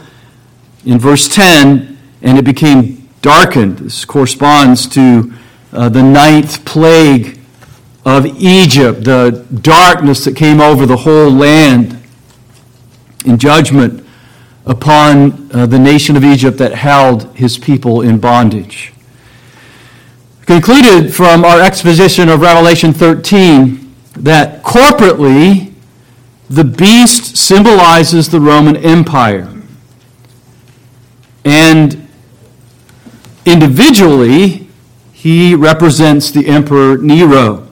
in 0.86 1.00
verse 1.00 1.28
10, 1.28 1.98
and 2.22 2.38
it 2.38 2.46
became 2.46 3.10
darkened. 3.22 3.80
This 3.80 4.06
corresponds 4.06 4.88
to 4.90 5.34
uh, 5.74 5.90
the 5.90 6.04
ninth 6.04 6.64
plague 6.66 7.40
of 8.06 8.26
Egypt, 8.26 9.04
the 9.04 9.46
darkness 9.62 10.26
that 10.26 10.36
came 10.36 10.60
over 10.60 10.86
the 10.86 10.98
whole 10.98 11.30
land 11.30 11.98
in 13.26 13.38
judgment 13.38 14.06
upon 14.66 15.50
uh, 15.52 15.66
the 15.66 15.78
nation 15.80 16.16
of 16.16 16.24
Egypt 16.24 16.58
that 16.58 16.74
held 16.74 17.36
his 17.36 17.58
people 17.58 18.02
in 18.02 18.20
bondage. 18.20 18.94
Concluded 20.46 21.14
from 21.14 21.46
our 21.46 21.62
exposition 21.62 22.30
of 22.30 22.42
Revelation 22.42 22.94
13 22.94 23.94
that 24.18 24.64
corporately 24.64 25.71
the 26.52 26.66
beast 26.66 27.38
symbolizes 27.38 28.28
the 28.28 28.42
Roman 28.42 28.76
Empire. 28.76 29.48
And 31.46 32.10
individually, 33.46 34.68
he 35.14 35.56
represents 35.56 36.30
the 36.30 36.48
Emperor 36.48 36.98
Nero. 36.98 37.70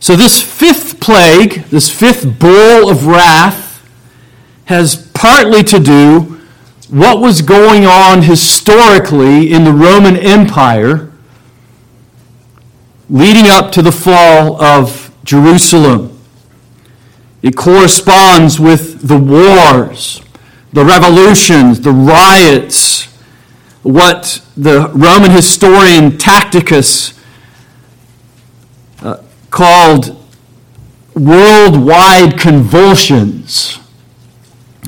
So, 0.00 0.16
this 0.16 0.40
fifth 0.40 0.98
plague, 0.98 1.64
this 1.64 1.90
fifth 1.90 2.38
bowl 2.38 2.88
of 2.88 3.06
wrath, 3.06 3.86
has 4.64 5.10
partly 5.12 5.62
to 5.64 5.78
do 5.78 6.40
what 6.88 7.20
was 7.20 7.42
going 7.42 7.84
on 7.84 8.22
historically 8.22 9.52
in 9.52 9.64
the 9.64 9.72
Roman 9.72 10.16
Empire 10.16 11.12
leading 13.10 13.46
up 13.46 13.72
to 13.72 13.82
the 13.82 13.92
fall 13.92 14.62
of 14.62 15.14
Jerusalem. 15.22 16.13
It 17.44 17.56
corresponds 17.56 18.58
with 18.58 19.06
the 19.06 19.18
wars, 19.18 20.22
the 20.72 20.82
revolutions, 20.82 21.78
the 21.78 21.92
riots, 21.92 23.04
what 23.82 24.42
the 24.56 24.88
Roman 24.94 25.30
historian 25.30 26.16
Tacitus 26.16 27.12
uh, 29.02 29.22
called 29.50 30.18
worldwide 31.14 32.40
convulsions 32.40 33.78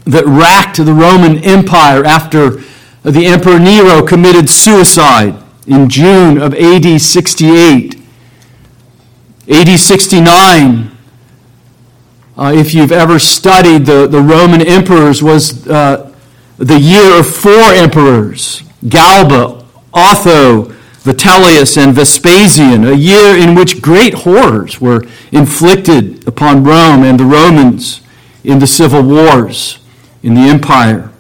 that 0.07 0.25
racked 0.25 0.79
the 0.79 0.95
Roman 0.95 1.45
Empire 1.45 2.07
after 2.07 2.63
the 3.03 3.27
Emperor 3.27 3.59
Nero 3.59 4.03
committed 4.03 4.49
suicide 4.49 5.37
in 5.67 5.91
June 5.91 6.41
of 6.41 6.55
AD 6.55 7.03
68. 7.03 8.01
AD 9.47 9.79
69, 9.79 10.96
uh, 12.37 12.53
if 12.55 12.75
you've 12.75 12.93
ever 12.93 13.19
studied 13.19 13.87
the, 13.87 14.07
the 14.07 14.21
Roman 14.21 14.61
emperors, 14.61 15.23
was 15.23 15.67
uh, 15.69 16.13
the 16.59 16.79
year 16.79 17.19
of 17.19 17.27
four 17.27 17.73
emperors 17.73 18.63
Galba, 18.89 19.65
Otho, 19.95 20.65
Vitellius, 21.03 21.83
and 21.83 21.95
Vespasian, 21.95 22.85
a 22.85 22.93
year 22.93 23.37
in 23.37 23.55
which 23.55 23.81
great 23.81 24.13
horrors 24.13 24.81
were 24.81 25.03
inflicted 25.33 26.27
upon 26.29 26.63
Rome 26.63 27.05
and 27.05 27.19
the 27.19 27.25
Romans 27.25 28.03
in 28.45 28.59
the 28.59 28.67
civil 28.67 29.03
wars 29.03 29.79
in 30.23 30.35
the 30.35 30.43
empire. 30.43 31.11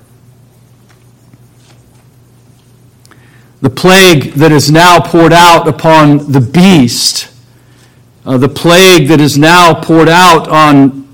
The 3.62 3.70
plague 3.70 4.34
that 4.34 4.52
is 4.52 4.70
now 4.70 5.00
poured 5.00 5.32
out 5.32 5.66
upon 5.66 6.30
the 6.30 6.40
beast, 6.40 7.32
uh, 8.24 8.36
the 8.36 8.48
plague 8.48 9.08
that 9.08 9.20
is 9.20 9.38
now 9.38 9.72
poured 9.74 10.08
out 10.08 10.46
on 10.48 11.05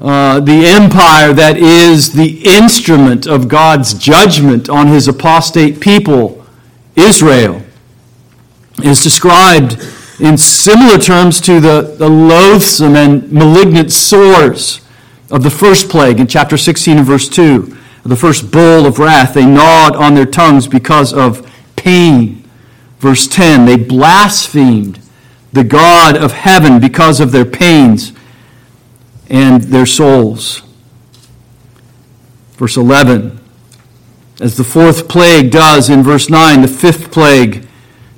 uh, 0.00 0.40
the 0.40 0.64
empire 0.66 1.34
that 1.34 1.58
is 1.58 2.14
the 2.14 2.42
instrument 2.44 3.26
of 3.26 3.48
God's 3.48 3.92
judgment 3.92 4.70
on 4.70 4.86
his 4.86 5.08
apostate 5.08 5.78
people, 5.78 6.46
Israel, 6.96 7.62
is 8.82 9.02
described 9.02 9.72
in 10.18 10.38
similar 10.38 10.96
terms 10.96 11.38
to 11.42 11.60
the, 11.60 11.96
the 11.98 12.08
loathsome 12.08 12.96
and 12.96 13.30
malignant 13.30 13.92
sores 13.92 14.80
of 15.30 15.42
the 15.42 15.50
first 15.50 15.90
plague 15.90 16.18
in 16.18 16.26
chapter 16.26 16.56
16 16.56 16.96
and 16.98 17.06
verse 17.06 17.28
2, 17.28 17.76
the 18.04 18.16
first 18.16 18.50
bowl 18.50 18.86
of 18.86 18.98
wrath. 18.98 19.34
They 19.34 19.44
gnawed 19.44 19.96
on 19.96 20.14
their 20.14 20.26
tongues 20.26 20.66
because 20.66 21.12
of 21.12 21.46
pain. 21.76 22.42
Verse 23.00 23.28
10, 23.28 23.66
they 23.66 23.76
blasphemed 23.76 24.98
the 25.52 25.64
God 25.64 26.16
of 26.16 26.32
heaven 26.32 26.80
because 26.80 27.20
of 27.20 27.32
their 27.32 27.44
pains 27.44 28.12
and 29.30 29.62
their 29.62 29.86
souls. 29.86 30.62
Verse 32.52 32.76
11, 32.76 33.40
as 34.40 34.56
the 34.56 34.64
fourth 34.64 35.08
plague 35.08 35.50
does 35.50 35.88
in 35.88 36.02
verse 36.02 36.28
9, 36.28 36.62
the 36.62 36.68
fifth 36.68 37.10
plague 37.10 37.66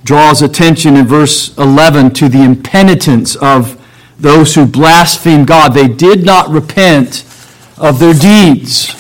draws 0.05 0.43
attention 0.43 0.97
in 0.97 1.07
verse 1.07 1.57
11 1.59 2.13
to 2.15 2.29
the 2.29 2.43
impenitence 2.43 3.37
of 3.37 3.79
those 4.19 4.55
who 4.55 4.67
blaspheme 4.67 5.45
God. 5.45 5.75
They 5.75 5.87
did 5.87 6.25
not 6.25 6.49
repent 6.49 7.25
of 7.77 7.99
their 7.99 8.15
deeds. 8.15 8.97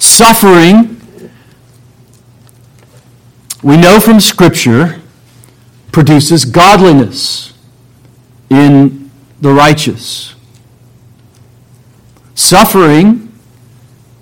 Suffering, 0.00 1.00
we 3.62 3.76
know 3.76 4.00
from 4.00 4.20
Scripture, 4.20 5.00
produces 5.92 6.44
godliness 6.44 7.52
in 8.50 9.10
the 9.40 9.52
righteous. 9.52 10.34
Suffering 12.38 13.32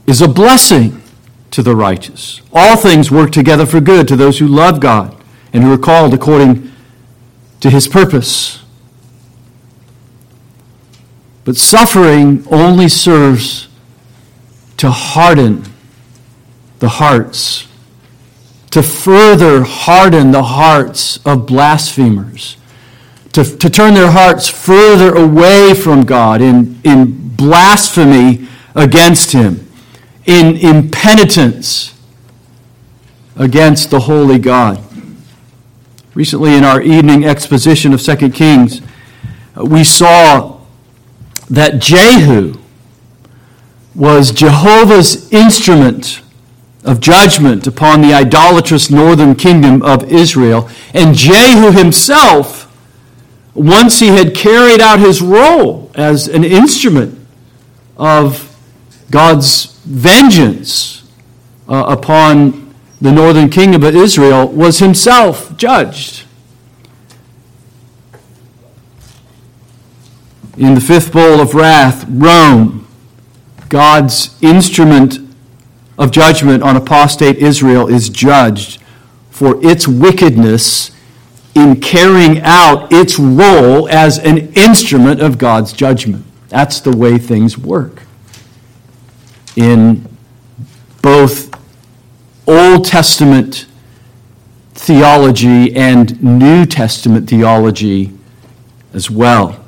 is 0.06 0.22
a 0.22 0.26
blessing 0.26 1.02
to 1.50 1.62
the 1.62 1.76
righteous. 1.76 2.40
All 2.50 2.74
things 2.74 3.10
work 3.10 3.30
together 3.30 3.66
for 3.66 3.78
good 3.78 4.08
to 4.08 4.16
those 4.16 4.38
who 4.38 4.48
love 4.48 4.80
God 4.80 5.22
and 5.52 5.62
who 5.62 5.70
are 5.70 5.78
called 5.78 6.14
according 6.14 6.72
to 7.60 7.68
his 7.68 7.86
purpose. 7.86 8.64
But 11.44 11.58
suffering 11.58 12.42
only 12.50 12.88
serves 12.88 13.68
to 14.78 14.90
harden 14.90 15.64
the 16.78 16.88
hearts, 16.88 17.68
to 18.70 18.82
further 18.82 19.62
harden 19.62 20.30
the 20.30 20.42
hearts 20.42 21.18
of 21.26 21.44
blasphemers, 21.44 22.56
to, 23.32 23.44
to 23.44 23.68
turn 23.68 23.92
their 23.92 24.10
hearts 24.10 24.48
further 24.48 25.14
away 25.14 25.74
from 25.74 26.06
God 26.06 26.40
in, 26.40 26.80
in 26.82 27.25
blasphemy 27.36 28.48
against 28.74 29.32
Him, 29.32 29.66
in 30.24 30.56
impenitence 30.56 31.94
against 33.36 33.90
the 33.90 34.00
holy 34.00 34.38
God. 34.38 34.82
Recently, 36.14 36.54
in 36.54 36.64
our 36.64 36.80
evening 36.80 37.24
exposition 37.24 37.92
of 37.92 38.02
2 38.02 38.30
Kings, 38.30 38.80
uh, 39.56 39.64
we 39.64 39.84
saw 39.84 40.60
that 41.50 41.78
Jehu 41.78 42.58
was 43.94 44.32
Jehovah's 44.32 45.30
instrument 45.32 46.22
of 46.84 47.00
judgment 47.00 47.66
upon 47.66 48.00
the 48.00 48.14
idolatrous 48.14 48.90
northern 48.90 49.34
kingdom 49.34 49.82
of 49.82 50.10
Israel. 50.10 50.70
And 50.94 51.14
Jehu 51.14 51.72
himself, 51.72 52.72
once 53.54 53.98
he 53.98 54.08
had 54.08 54.34
carried 54.34 54.80
out 54.80 55.00
his 55.00 55.20
role 55.20 55.90
as 55.94 56.28
an 56.28 56.44
instrument 56.44 57.25
of 57.96 58.56
God's 59.10 59.78
vengeance 59.84 61.10
uh, 61.68 61.84
upon 61.88 62.74
the 63.00 63.12
northern 63.12 63.50
kingdom 63.50 63.82
of 63.82 63.94
Israel, 63.94 64.48
was 64.48 64.78
himself 64.78 65.56
judged. 65.56 66.24
In 70.56 70.74
the 70.74 70.80
fifth 70.80 71.12
bowl 71.12 71.40
of 71.40 71.54
wrath, 71.54 72.06
Rome, 72.08 72.88
God's 73.68 74.42
instrument 74.42 75.18
of 75.98 76.10
judgment 76.10 76.62
on 76.62 76.76
apostate 76.76 77.36
Israel, 77.36 77.88
is 77.88 78.08
judged 78.08 78.80
for 79.30 79.62
its 79.64 79.86
wickedness 79.86 80.90
in 81.54 81.80
carrying 81.80 82.40
out 82.42 82.90
its 82.90 83.18
role 83.18 83.88
as 83.88 84.18
an 84.18 84.52
instrument 84.54 85.20
of 85.20 85.36
God's 85.36 85.72
judgment. 85.72 86.24
That's 86.48 86.80
the 86.80 86.96
way 86.96 87.18
things 87.18 87.58
work. 87.58 88.02
In 89.56 90.08
both 91.02 91.54
Old 92.46 92.84
Testament 92.84 93.66
theology 94.74 95.74
and 95.74 96.22
New 96.22 96.66
Testament 96.66 97.28
theology 97.28 98.12
as 98.92 99.10
well. 99.10 99.62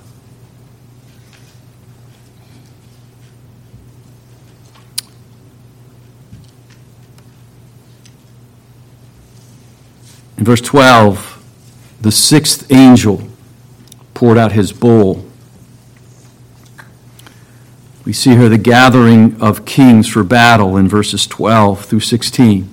In 10.37 10.45
verse 10.45 10.61
12, 10.61 11.99
the 12.01 12.13
sixth 12.13 12.71
angel 12.71 13.23
poured 14.15 14.39
out 14.39 14.53
his 14.53 14.73
bowl. 14.73 15.28
We 18.09 18.15
see 18.15 18.31
here 18.31 18.49
the 18.49 18.57
gathering 18.57 19.39
of 19.39 19.67
kings 19.67 20.09
for 20.09 20.25
battle 20.25 20.79
in 20.79 20.89
verses 20.89 21.27
12 21.27 21.85
through 21.85 22.01
16. 22.01 22.67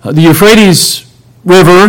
Uh, 0.00 0.12
the 0.12 0.20
Euphrates 0.20 1.12
River 1.44 1.88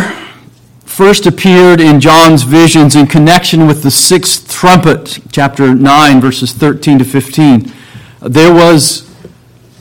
first 0.84 1.28
appeared 1.28 1.80
in 1.80 2.00
John's 2.00 2.42
visions 2.42 2.96
in 2.96 3.06
connection 3.06 3.68
with 3.68 3.84
the 3.84 3.92
sixth 3.92 4.50
trumpet, 4.52 5.20
chapter 5.32 5.76
9, 5.76 6.20
verses 6.20 6.54
13 6.54 6.98
to 6.98 7.06
15. 7.06 7.72
There 8.24 8.52
was, 8.52 9.16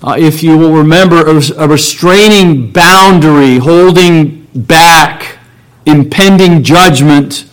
uh, 0.03 0.17
if 0.19 0.43
you 0.43 0.59
will 0.59 0.75
remember, 0.75 1.27
a 1.27 1.67
restraining 1.67 2.71
boundary 2.71 3.57
holding 3.57 4.47
back 4.55 5.39
impending 5.87 6.63
judgment 6.63 7.47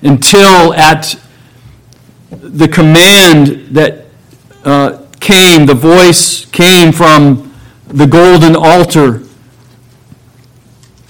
until 0.00 0.72
at 0.72 1.14
the 2.30 2.68
command 2.68 3.76
that 3.76 4.06
uh, 4.64 5.02
came, 5.20 5.66
the 5.66 5.74
voice 5.74 6.44
came 6.46 6.92
from 6.92 7.52
the 7.88 8.06
golden 8.06 8.54
altar 8.56 9.22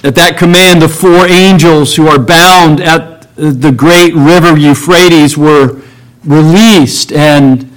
at 0.02 0.14
that 0.14 0.38
command, 0.38 0.80
the 0.80 0.88
four 0.88 1.26
angels 1.26 1.94
who 1.94 2.08
are 2.08 2.18
bound 2.18 2.80
at 2.80 3.34
the 3.36 3.70
great 3.70 4.14
river 4.14 4.56
Euphrates 4.56 5.36
were 5.36 5.82
released, 6.24 7.12
and 7.12 7.70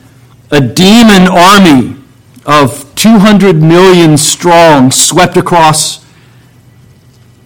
a 0.50 0.62
demon 0.62 1.28
army 1.28 1.98
of 2.46 2.94
200 2.96 3.58
million 3.58 4.18
strong 4.18 4.90
swept 4.90 5.36
across 5.36 6.06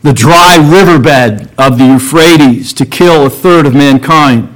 the 0.03 0.13
dry 0.13 0.57
riverbed 0.57 1.49
of 1.57 1.79
the 1.79 1.85
Euphrates 1.85 2.71
to 2.73 2.85
kill 2.85 3.25
a 3.25 3.29
third 3.31 3.65
of 3.65 3.73
mankind. 3.73 4.55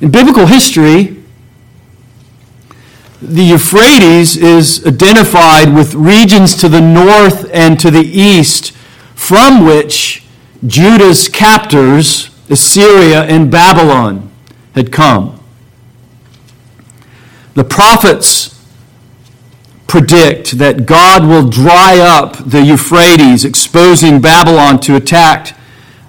In 0.00 0.12
biblical 0.12 0.46
history, 0.46 1.19
the 3.22 3.42
Euphrates 3.42 4.36
is 4.36 4.86
identified 4.86 5.74
with 5.74 5.94
regions 5.94 6.54
to 6.56 6.68
the 6.68 6.80
north 6.80 7.48
and 7.52 7.78
to 7.80 7.90
the 7.90 8.00
east 8.00 8.72
from 9.14 9.64
which 9.66 10.24
Judah's 10.66 11.28
captors, 11.28 12.30
Assyria 12.48 13.24
and 13.24 13.50
Babylon, 13.50 14.30
had 14.74 14.90
come. 14.90 15.38
The 17.54 17.64
prophets 17.64 18.58
predict 19.86 20.52
that 20.52 20.86
God 20.86 21.26
will 21.26 21.48
dry 21.48 21.98
up 21.98 22.36
the 22.48 22.62
Euphrates, 22.62 23.44
exposing 23.44 24.20
Babylon 24.20 24.80
to 24.80 24.96
attack, 24.96 25.56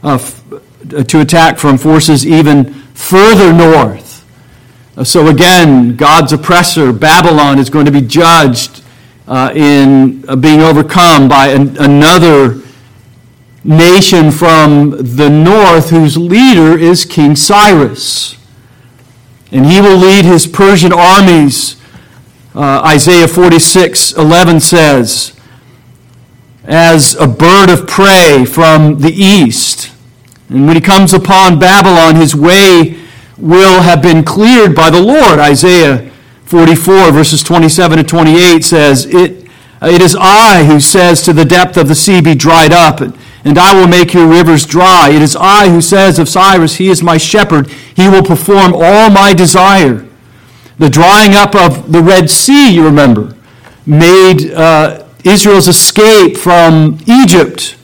uh, 0.03 0.17
to 1.07 1.19
attack 1.19 1.57
from 1.57 1.77
forces 1.77 2.25
even 2.25 2.73
further 2.93 3.51
north. 3.51 4.10
So 5.03 5.27
again, 5.27 5.95
God's 5.95 6.31
oppressor, 6.31 6.93
Babylon, 6.93 7.57
is 7.57 7.69
going 7.71 7.85
to 7.85 7.91
be 7.91 8.01
judged 8.01 8.83
uh, 9.27 9.51
in 9.55 10.23
uh, 10.27 10.35
being 10.35 10.61
overcome 10.61 11.27
by 11.27 11.47
an, 11.47 11.75
another 11.77 12.61
nation 13.63 14.31
from 14.31 14.91
the 14.91 15.29
north 15.29 15.89
whose 15.89 16.17
leader 16.17 16.77
is 16.77 17.05
King 17.05 17.35
Cyrus. 17.35 18.35
And 19.51 19.65
he 19.65 19.81
will 19.81 19.97
lead 19.97 20.23
his 20.23 20.45
Persian 20.45 20.93
armies. 20.93 21.77
Uh, 22.53 22.81
Isaiah 22.85 23.27
46 23.27 24.13
11 24.13 24.59
says, 24.59 25.33
as 26.63 27.15
a 27.15 27.27
bird 27.27 27.71
of 27.71 27.87
prey 27.87 28.45
from 28.45 28.99
the 28.99 29.11
east. 29.11 29.91
And 30.49 30.67
when 30.67 30.75
he 30.75 30.81
comes 30.81 31.13
upon 31.13 31.59
Babylon, 31.59 32.17
his 32.17 32.35
way 32.35 33.00
will 33.41 33.81
have 33.81 34.01
been 34.01 34.23
cleared 34.23 34.75
by 34.75 34.89
the 34.89 35.01
Lord. 35.01 35.39
Isaiah 35.39 36.11
44, 36.45 37.11
verses 37.11 37.43
27 37.43 37.97
to 37.97 38.03
28 38.03 38.63
says, 38.63 39.05
It, 39.05 39.47
it 39.81 40.01
is 40.01 40.15
I 40.19 40.65
who 40.65 40.79
says 40.79 41.21
to 41.23 41.33
the 41.33 41.45
depth 41.45 41.77
of 41.77 41.87
the 41.87 41.95
sea, 41.95 42.21
Be 42.21 42.35
dried 42.35 42.71
up, 42.71 42.99
and 42.99 43.57
I 43.57 43.73
will 43.73 43.87
make 43.87 44.13
your 44.13 44.27
rivers 44.27 44.65
dry. 44.65 45.09
It 45.09 45.21
is 45.21 45.35
I 45.35 45.69
who 45.69 45.81
says 45.81 46.19
of 46.19 46.29
Cyrus, 46.29 46.75
He 46.75 46.89
is 46.89 47.01
my 47.01 47.17
shepherd. 47.17 47.69
He 47.69 48.07
will 48.07 48.23
perform 48.23 48.73
all 48.75 49.09
my 49.09 49.33
desire. 49.33 50.05
The 50.77 50.89
drying 50.89 51.33
up 51.33 51.55
of 51.55 51.91
the 51.91 52.01
Red 52.01 52.29
Sea, 52.29 52.73
you 52.73 52.83
remember, 52.83 53.35
made 53.85 54.51
uh, 54.51 55.07
Israel's 55.23 55.67
escape 55.67 56.37
from 56.37 56.99
Egypt 57.07 57.77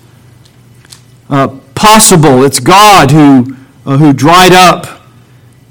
uh, 1.30 1.48
possible. 1.74 2.44
It's 2.44 2.60
God 2.60 3.12
who, 3.12 3.56
uh, 3.86 3.98
who 3.98 4.14
dried 4.14 4.54
up 4.54 4.97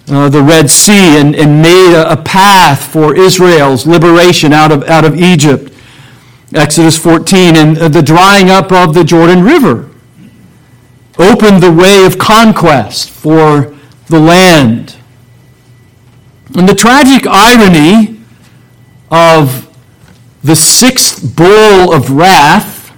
uh, 0.09 0.29
the 0.29 0.43
Red 0.43 0.71
Sea 0.71 1.19
and, 1.19 1.35
and 1.35 1.61
made 1.63 1.95
a, 1.95 2.13
a, 2.13 2.17
path 2.17 2.93
for 2.93 3.17
Israel's 3.17 3.87
liberation 3.87 4.53
out 4.53 4.71
of, 4.71 4.85
out 4.85 5.05
of 5.05 5.21
Egypt. 5.21 5.73
Exodus 6.55 6.97
14, 6.97 7.57
and 7.57 7.77
the 7.77 8.03
drying 8.03 8.49
up 8.51 8.71
of 8.71 8.95
the 8.95 9.03
Jordan 9.03 9.43
River 9.43 9.91
opened 11.19 11.63
the 11.63 11.73
way 11.73 12.05
of 12.05 12.19
conquest 12.19 13.11
for 13.11 13.77
the 14.07 14.21
land. 14.21 14.97
And 16.57 16.69
the 16.69 16.75
tragic 16.75 17.27
irony 17.27 18.21
of 19.11 19.69
the 20.43 20.55
sixth 20.55 21.37
bowl 21.37 21.93
of 21.93 22.11
wrath 22.11 22.97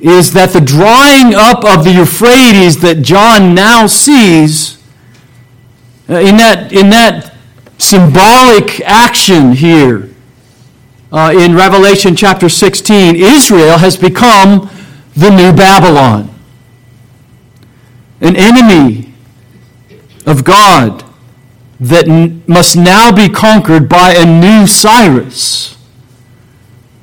is 0.00 0.32
that 0.32 0.50
the 0.50 0.60
drying 0.60 1.34
up 1.34 1.62
of 1.62 1.84
the 1.84 1.92
Euphrates 1.92 2.80
that 2.80 3.02
John 3.02 3.54
now 3.54 3.86
sees 3.86 4.76
uh, 4.76 4.79
in 6.18 6.36
that, 6.38 6.72
in 6.72 6.90
that 6.90 7.34
symbolic 7.78 8.80
action 8.80 9.52
here 9.52 10.10
uh, 11.12 11.32
in 11.36 11.54
Revelation 11.54 12.14
chapter 12.14 12.48
16, 12.48 13.16
Israel 13.16 13.78
has 13.78 13.96
become 13.96 14.70
the 15.16 15.30
new 15.30 15.52
Babylon, 15.52 16.32
an 18.20 18.36
enemy 18.36 19.12
of 20.26 20.44
God 20.44 21.04
that 21.80 22.08
n- 22.08 22.42
must 22.46 22.76
now 22.76 23.10
be 23.10 23.28
conquered 23.28 23.88
by 23.88 24.12
a 24.12 24.24
new 24.24 24.66
Cyrus. 24.66 25.76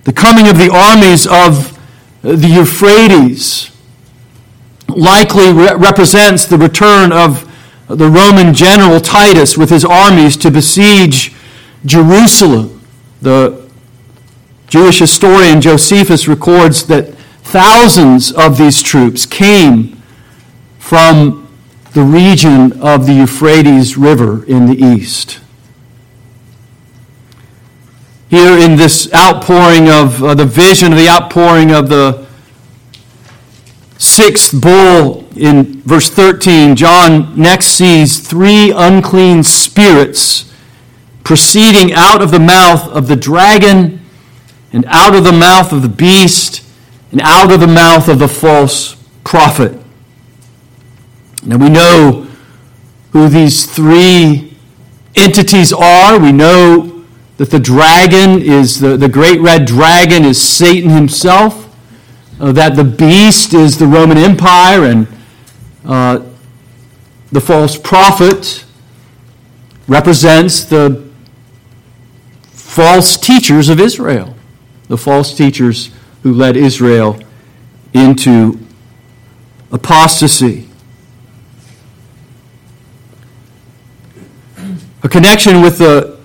The 0.04 0.14
coming 0.14 0.48
of 0.48 0.58
the 0.58 0.72
armies 0.72 1.28
of 1.28 1.78
the 2.22 2.48
Euphrates 2.48 3.72
likely 4.88 5.52
re- 5.52 5.76
represents 5.76 6.46
the 6.46 6.58
return 6.58 7.12
of 7.12 7.47
the 7.88 8.10
Roman 8.10 8.54
general 8.54 9.00
Titus 9.00 9.58
with 9.58 9.70
his 9.70 9.86
armies 9.86 10.36
to 10.38 10.52
besiege 10.52 11.34
Jerusalem. 11.86 12.82
The 13.22 13.68
Jewish 14.68 15.00
historian 15.00 15.62
Josephus 15.62 16.28
records 16.28 16.88
that 16.88 17.14
thousands 17.44 18.32
of 18.32 18.58
these 18.58 18.82
troops 18.82 19.26
came 19.26 20.02
from 20.80 21.48
the 21.94 22.04
region 22.04 22.80
of 22.82 23.08
the 23.08 23.14
Euphrates 23.14 23.98
River 23.98 24.44
in 24.46 24.66
the 24.66 24.76
east. 24.76 25.40
Here 28.30 28.58
in 28.58 28.76
this 28.76 29.12
outpouring 29.14 29.90
of 29.90 30.22
uh, 30.22 30.36
the 30.36 30.46
vision 30.46 30.92
of 30.92 31.00
the 31.00 31.08
outpouring 31.08 31.72
of 31.72 31.88
the 31.88 32.28
sixth 33.98 34.60
bowl 34.60 35.27
in 35.38 35.82
verse 35.82 36.10
13, 36.10 36.76
John 36.76 37.40
next 37.40 37.68
sees 37.68 38.20
three 38.20 38.72
unclean 38.72 39.44
spirits 39.44 40.54
proceeding 41.24 41.92
out 41.94 42.22
of 42.22 42.32
the 42.32 42.40
mouth 42.40 42.88
of 42.88 43.08
the 43.08 43.16
dragon, 43.16 44.00
and 44.72 44.86
out 44.86 45.16
of 45.16 45.24
the 45.24 45.32
mouth 45.32 45.74
of 45.74 45.82
the 45.82 45.90
beast, 45.90 46.64
and 47.12 47.22
out 47.22 47.52
of 47.52 47.60
the 47.60 47.68
mouth 47.68 48.08
of 48.08 48.20
the 48.20 48.28
false 48.28 48.96
prophet. 49.24 49.74
Now 51.44 51.58
we 51.58 51.70
know 51.70 52.28
who 53.12 53.28
these 53.28 53.66
three 53.66 54.56
entities 55.16 55.74
are. 55.74 56.20
We 56.20 56.32
know 56.32 57.06
that 57.38 57.52
the 57.52 57.60
dragon 57.60 58.42
is 58.42 58.80
the, 58.80 58.98
the 58.98 59.10
great 59.10 59.40
red 59.42 59.66
dragon 59.66 60.26
is 60.26 60.42
Satan 60.42 60.90
himself, 60.90 61.76
uh, 62.40 62.52
that 62.54 62.76
the 62.76 62.84
beast 62.84 63.54
is 63.54 63.78
the 63.78 63.88
Roman 63.88 64.18
Empire, 64.18 64.86
and 64.86 65.08
uh, 65.88 66.22
the 67.32 67.40
false 67.40 67.78
prophet 67.78 68.66
represents 69.88 70.66
the 70.66 71.08
false 72.52 73.16
teachers 73.16 73.70
of 73.70 73.80
Israel, 73.80 74.36
the 74.90 74.98
false 74.98 75.36
teachers 75.36 75.92
who 76.24 76.34
led 76.34 76.58
Israel 76.58 77.18
into 77.94 78.60
apostasy. 79.72 80.68
A 85.04 85.10
connection 85.10 85.62
with 85.62 85.78
the, 85.78 86.20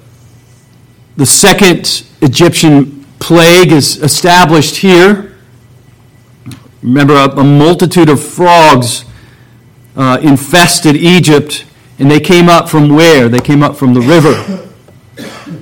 the 1.16 1.26
second 1.26 2.04
Egyptian 2.20 3.04
plague 3.20 3.70
is 3.70 4.02
established 4.02 4.76
here. 4.76 5.36
Remember, 6.82 7.14
a, 7.14 7.28
a 7.28 7.44
multitude 7.44 8.08
of 8.08 8.20
frogs 8.20 9.04
uh, 9.96 10.18
infested 10.22 10.96
Egypt, 10.96 11.64
and 11.98 12.10
they 12.10 12.20
came 12.20 12.48
up 12.48 12.68
from 12.68 12.88
where? 12.88 13.28
They 13.28 13.40
came 13.40 13.62
up 13.62 13.76
from 13.76 13.94
the 13.94 14.00
river. 14.00 14.68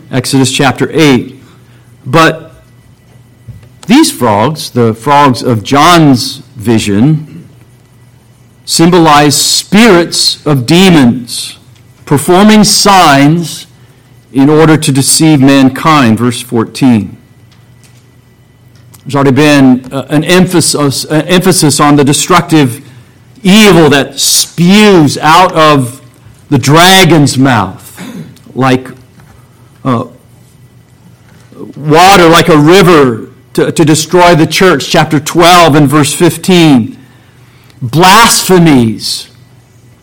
Exodus 0.11 0.53
chapter 0.53 0.91
8. 0.91 1.37
But 2.07 2.51
These 3.91 4.13
frogs, 4.13 4.71
the 4.71 4.95
frogs 4.95 5.43
of 5.43 5.65
John's 5.65 6.37
vision, 6.55 7.49
symbolize 8.65 9.37
spirits 9.37 10.47
of 10.47 10.65
demons 10.65 11.59
performing 12.07 12.63
signs 12.63 13.67
in 14.33 14.49
order 14.49 14.77
to 14.77 14.93
deceive 14.93 15.41
mankind. 15.41 16.19
Verse 16.19 16.41
14. 16.41 17.17
There's 19.03 19.17
already 19.17 19.33
been 19.33 19.93
uh, 19.93 20.07
an 20.09 20.23
emphasis, 20.23 21.05
an 21.05 21.27
emphasis 21.27 21.81
on 21.81 21.97
the 21.97 22.05
destructive 22.05 22.89
evil 23.43 23.89
that 23.91 24.19
spews 24.19 25.17
out 25.19 25.55
of 25.55 26.01
the 26.51 26.59
dragon's 26.59 27.39
mouth 27.39 27.87
like 28.55 28.89
uh, 29.85 30.09
water, 31.77 32.29
like 32.29 32.49
a 32.49 32.59
river 32.59 33.33
to, 33.55 33.73
to 33.73 33.85
destroy 33.85 34.35
the 34.35 34.47
church. 34.47 34.89
Chapter 34.89 35.21
12 35.21 35.75
and 35.75 35.89
verse 35.89 36.15
15. 36.15 36.99
Blasphemies 37.83 39.35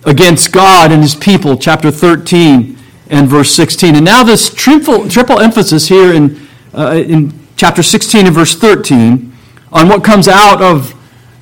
against 0.05 0.51
God 0.51 0.91
and 0.91 1.01
his 1.01 1.15
people. 1.15 1.57
Chapter 1.57 1.91
13 1.91 2.77
and 3.09 3.27
verse 3.27 3.51
16. 3.51 3.95
And 3.95 4.05
now 4.05 4.23
this 4.23 4.49
triple, 4.49 5.07
triple 5.09 5.39
emphasis 5.39 5.87
here 5.87 6.13
in, 6.13 6.47
uh, 6.73 7.03
in 7.05 7.37
chapter 7.55 7.83
16 7.83 8.25
and 8.25 8.35
verse 8.35 8.55
13 8.55 9.33
on 9.71 9.89
what 9.89 10.03
comes 10.03 10.27
out 10.27 10.61
of 10.61 10.93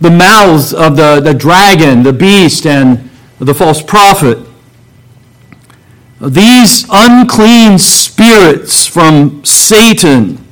the 0.02 0.12
mouths 0.12 0.74
of 0.74 0.98
the, 0.98 1.20
the 1.20 1.34
dragon, 1.34 2.04
the 2.04 2.14
beast, 2.14 2.66
and 2.66 3.10
the 3.40 3.54
false 3.54 3.82
prophet. 3.82 4.38
These 6.22 6.86
unclean 6.90 7.78
spirits 7.78 8.86
from 8.86 9.44
Satan, 9.44 10.44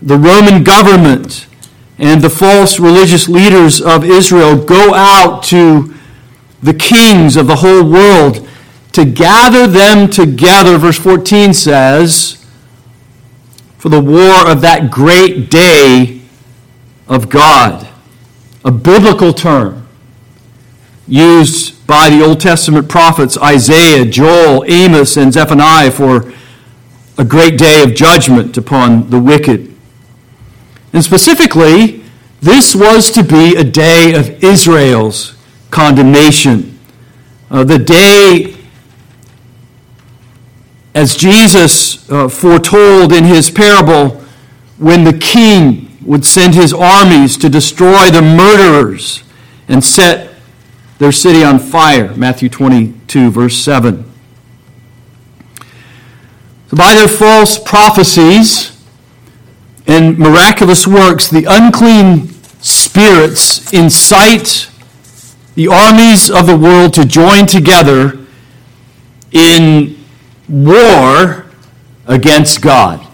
the 0.00 0.16
Roman 0.16 0.64
government, 0.64 1.46
and 1.98 2.22
the 2.22 2.30
false 2.30 2.80
religious 2.80 3.28
leaders 3.28 3.80
of 3.80 4.04
Israel 4.04 4.56
go 4.56 4.94
out 4.94 5.42
to 5.44 5.94
the 6.62 6.74
kings 6.74 7.36
of 7.36 7.46
the 7.46 7.56
whole 7.56 7.84
world 7.84 8.48
to 8.92 9.04
gather 9.04 9.66
them 9.66 10.10
together, 10.10 10.78
verse 10.78 10.98
14 10.98 11.54
says, 11.54 12.44
for 13.78 13.88
the 13.88 14.00
war 14.00 14.50
of 14.50 14.60
that 14.60 14.90
great 14.90 15.50
day 15.50 16.20
of 17.08 17.28
God. 17.28 17.88
A 18.64 18.70
biblical 18.70 19.32
term 19.32 19.88
used 21.06 21.86
by 21.86 22.08
the 22.08 22.24
Old 22.24 22.40
Testament 22.40 22.88
prophets 22.88 23.36
Isaiah, 23.38 24.04
Joel, 24.04 24.64
Amos, 24.66 25.16
and 25.16 25.32
Zephaniah 25.32 25.90
for 25.90 26.32
a 27.18 27.24
great 27.24 27.58
day 27.58 27.82
of 27.82 27.94
judgment 27.94 28.56
upon 28.56 29.10
the 29.10 29.18
wicked. 29.18 29.74
And 30.92 31.04
specifically, 31.04 32.02
this 32.40 32.74
was 32.74 33.10
to 33.10 33.22
be 33.22 33.56
a 33.56 33.64
day 33.64 34.14
of 34.14 34.42
Israel's 34.42 35.36
condemnation. 35.70 36.78
Uh, 37.50 37.64
the 37.64 37.78
day 37.78 38.56
as 40.94 41.16
Jesus 41.16 42.10
uh, 42.10 42.28
foretold 42.28 43.12
in 43.12 43.24
his 43.24 43.50
parable 43.50 44.20
when 44.78 45.04
the 45.04 45.16
king 45.16 45.89
would 46.10 46.26
send 46.26 46.56
his 46.56 46.72
armies 46.72 47.36
to 47.36 47.48
destroy 47.48 48.10
the 48.10 48.20
murderers 48.20 49.22
and 49.68 49.84
set 49.84 50.34
their 50.98 51.12
city 51.12 51.44
on 51.44 51.56
fire. 51.56 52.12
Matthew 52.16 52.48
22, 52.48 53.30
verse 53.30 53.56
7. 53.56 54.04
So 56.66 56.76
by 56.76 56.94
their 56.94 57.06
false 57.06 57.60
prophecies 57.60 58.76
and 59.86 60.18
miraculous 60.18 60.84
works, 60.84 61.28
the 61.28 61.44
unclean 61.48 62.30
spirits 62.60 63.72
incite 63.72 64.68
the 65.54 65.68
armies 65.68 66.28
of 66.28 66.48
the 66.48 66.56
world 66.56 66.92
to 66.94 67.04
join 67.04 67.46
together 67.46 68.18
in 69.30 69.96
war 70.48 71.46
against 72.08 72.62
God. 72.62 73.06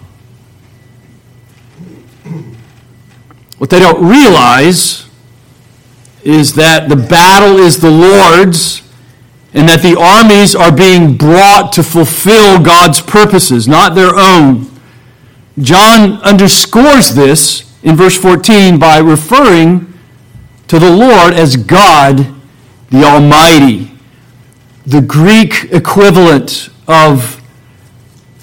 What 3.57 3.69
they 3.69 3.79
don't 3.79 4.07
realize 4.07 5.07
is 6.23 6.53
that 6.55 6.89
the 6.89 6.95
battle 6.95 7.57
is 7.57 7.79
the 7.79 7.91
Lord's 7.91 8.81
and 9.53 9.67
that 9.69 9.81
the 9.81 9.97
armies 9.97 10.55
are 10.55 10.71
being 10.71 11.17
brought 11.17 11.71
to 11.73 11.83
fulfill 11.83 12.61
God's 12.61 13.01
purposes, 13.01 13.67
not 13.67 13.95
their 13.95 14.13
own. 14.15 14.69
John 15.57 16.21
underscores 16.21 17.15
this 17.15 17.73
in 17.81 17.95
verse 17.95 18.17
14 18.17 18.77
by 18.77 18.99
referring 18.99 19.93
to 20.67 20.77
the 20.77 20.91
Lord 20.91 21.33
as 21.33 21.55
God 21.55 22.35
the 22.89 23.03
Almighty. 23.03 23.91
The 24.85 25.01
Greek 25.01 25.71
equivalent 25.71 26.69
of 26.87 27.41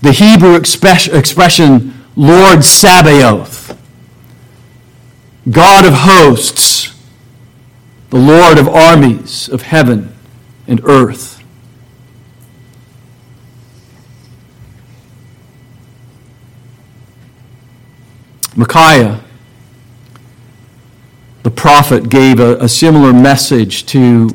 the 0.03 0.13
Hebrew 0.13 0.57
expression, 0.57 1.95
Lord 2.17 2.65
Sabaoth, 2.65 3.64
God 5.51 5.85
of 5.85 5.93
hosts, 5.95 6.95
the 8.11 8.17
Lord 8.19 8.59
of 8.59 8.67
armies 8.69 9.49
of 9.49 9.63
heaven 9.63 10.15
and 10.67 10.81
earth. 10.85 11.43
Micaiah, 18.57 19.23
the 21.43 21.51
prophet, 21.51 22.09
gave 22.09 22.41
a, 22.41 22.57
a 22.59 22.69
similar 22.69 23.13
message 23.13 23.85
to 23.87 24.31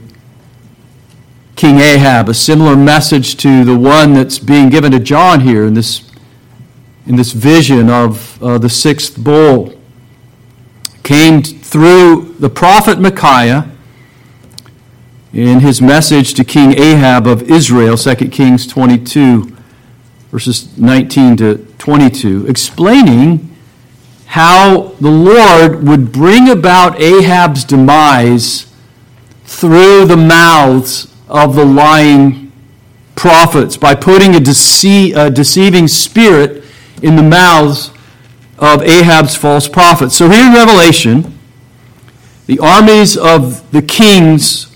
King 1.56 1.80
Ahab, 1.80 2.30
a 2.30 2.34
similar 2.34 2.76
message 2.76 3.36
to 3.38 3.64
the 3.64 3.78
one 3.78 4.14
that's 4.14 4.38
being 4.38 4.70
given 4.70 4.92
to 4.92 5.00
John 5.00 5.42
here 5.42 5.66
in 5.66 5.74
this, 5.74 6.12
in 7.08 7.16
this 7.16 7.32
vision 7.32 7.90
of 7.90 8.42
uh, 8.44 8.58
the 8.58 8.70
sixth 8.70 9.18
bowl. 9.18 9.79
Came 11.10 11.42
through 11.42 12.36
the 12.38 12.52
prophet 12.52 13.00
Micaiah 13.00 13.68
in 15.34 15.62
his 15.62 15.82
message 15.82 16.36
to 16.36 16.44
King 16.44 16.78
Ahab 16.78 17.26
of 17.26 17.50
Israel, 17.50 17.98
2 17.98 18.16
Kings 18.30 18.68
22, 18.68 19.52
verses 20.32 20.78
19 20.78 21.38
to 21.38 21.66
22, 21.80 22.46
explaining 22.46 23.56
how 24.28 24.90
the 25.02 25.10
Lord 25.10 25.84
would 25.84 26.12
bring 26.12 26.48
about 26.48 27.02
Ahab's 27.02 27.64
demise 27.64 28.72
through 29.46 30.06
the 30.06 30.16
mouths 30.16 31.12
of 31.28 31.56
the 31.56 31.66
lying 31.66 32.52
prophets 33.16 33.78
by 33.78 33.96
putting 33.96 34.36
a, 34.36 34.40
dece- 34.40 35.16
a 35.16 35.32
deceiving 35.32 35.88
spirit 35.88 36.64
in 37.02 37.16
the 37.16 37.24
mouths 37.24 37.90
of 38.60 38.82
Ahab's 38.84 39.36
false 39.36 39.68
prophets. 39.68 40.16
So 40.16 40.30
here 40.30 40.46
in 40.46 40.54
Revelation, 40.54 41.38
the 42.46 42.60
armies 42.60 43.18
of 43.18 43.70
the 43.72 43.82
kings 43.82 44.76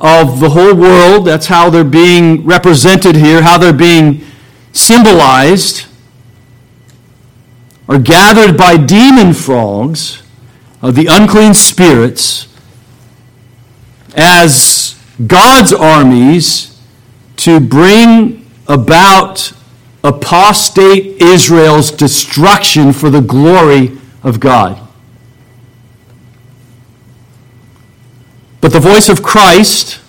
of 0.00 0.40
the 0.40 0.50
whole 0.50 0.74
world, 0.74 1.26
that's 1.26 1.46
how 1.46 1.70
they're 1.70 1.84
being 1.84 2.44
represented 2.44 3.14
here, 3.14 3.42
how 3.42 3.58
they're 3.58 3.72
being 3.72 4.24
symbolized, 4.72 5.86
are 7.88 7.98
gathered 7.98 8.56
by 8.56 8.76
demon 8.76 9.32
frogs, 9.32 10.22
of 10.80 10.96
the 10.96 11.06
unclean 11.08 11.54
spirits, 11.54 12.48
as 14.16 15.00
God's 15.26 15.72
armies 15.72 16.80
to 17.36 17.60
bring 17.60 18.50
about 18.66 19.52
apostate 20.04 21.22
Israel's 21.22 21.90
destruction 21.90 22.92
for 22.92 23.10
the 23.10 23.20
glory 23.20 23.96
of 24.22 24.40
God. 24.40 24.80
But 28.60 28.72
the 28.72 28.80
voice 28.80 29.08
of 29.08 29.22
Christ, 29.22 30.00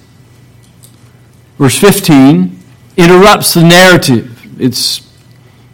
verse 1.58 1.77
15, 1.79 2.58
interrupts 2.97 3.56
the 3.56 3.63
narrative. 3.63 4.62
It's 4.62 5.12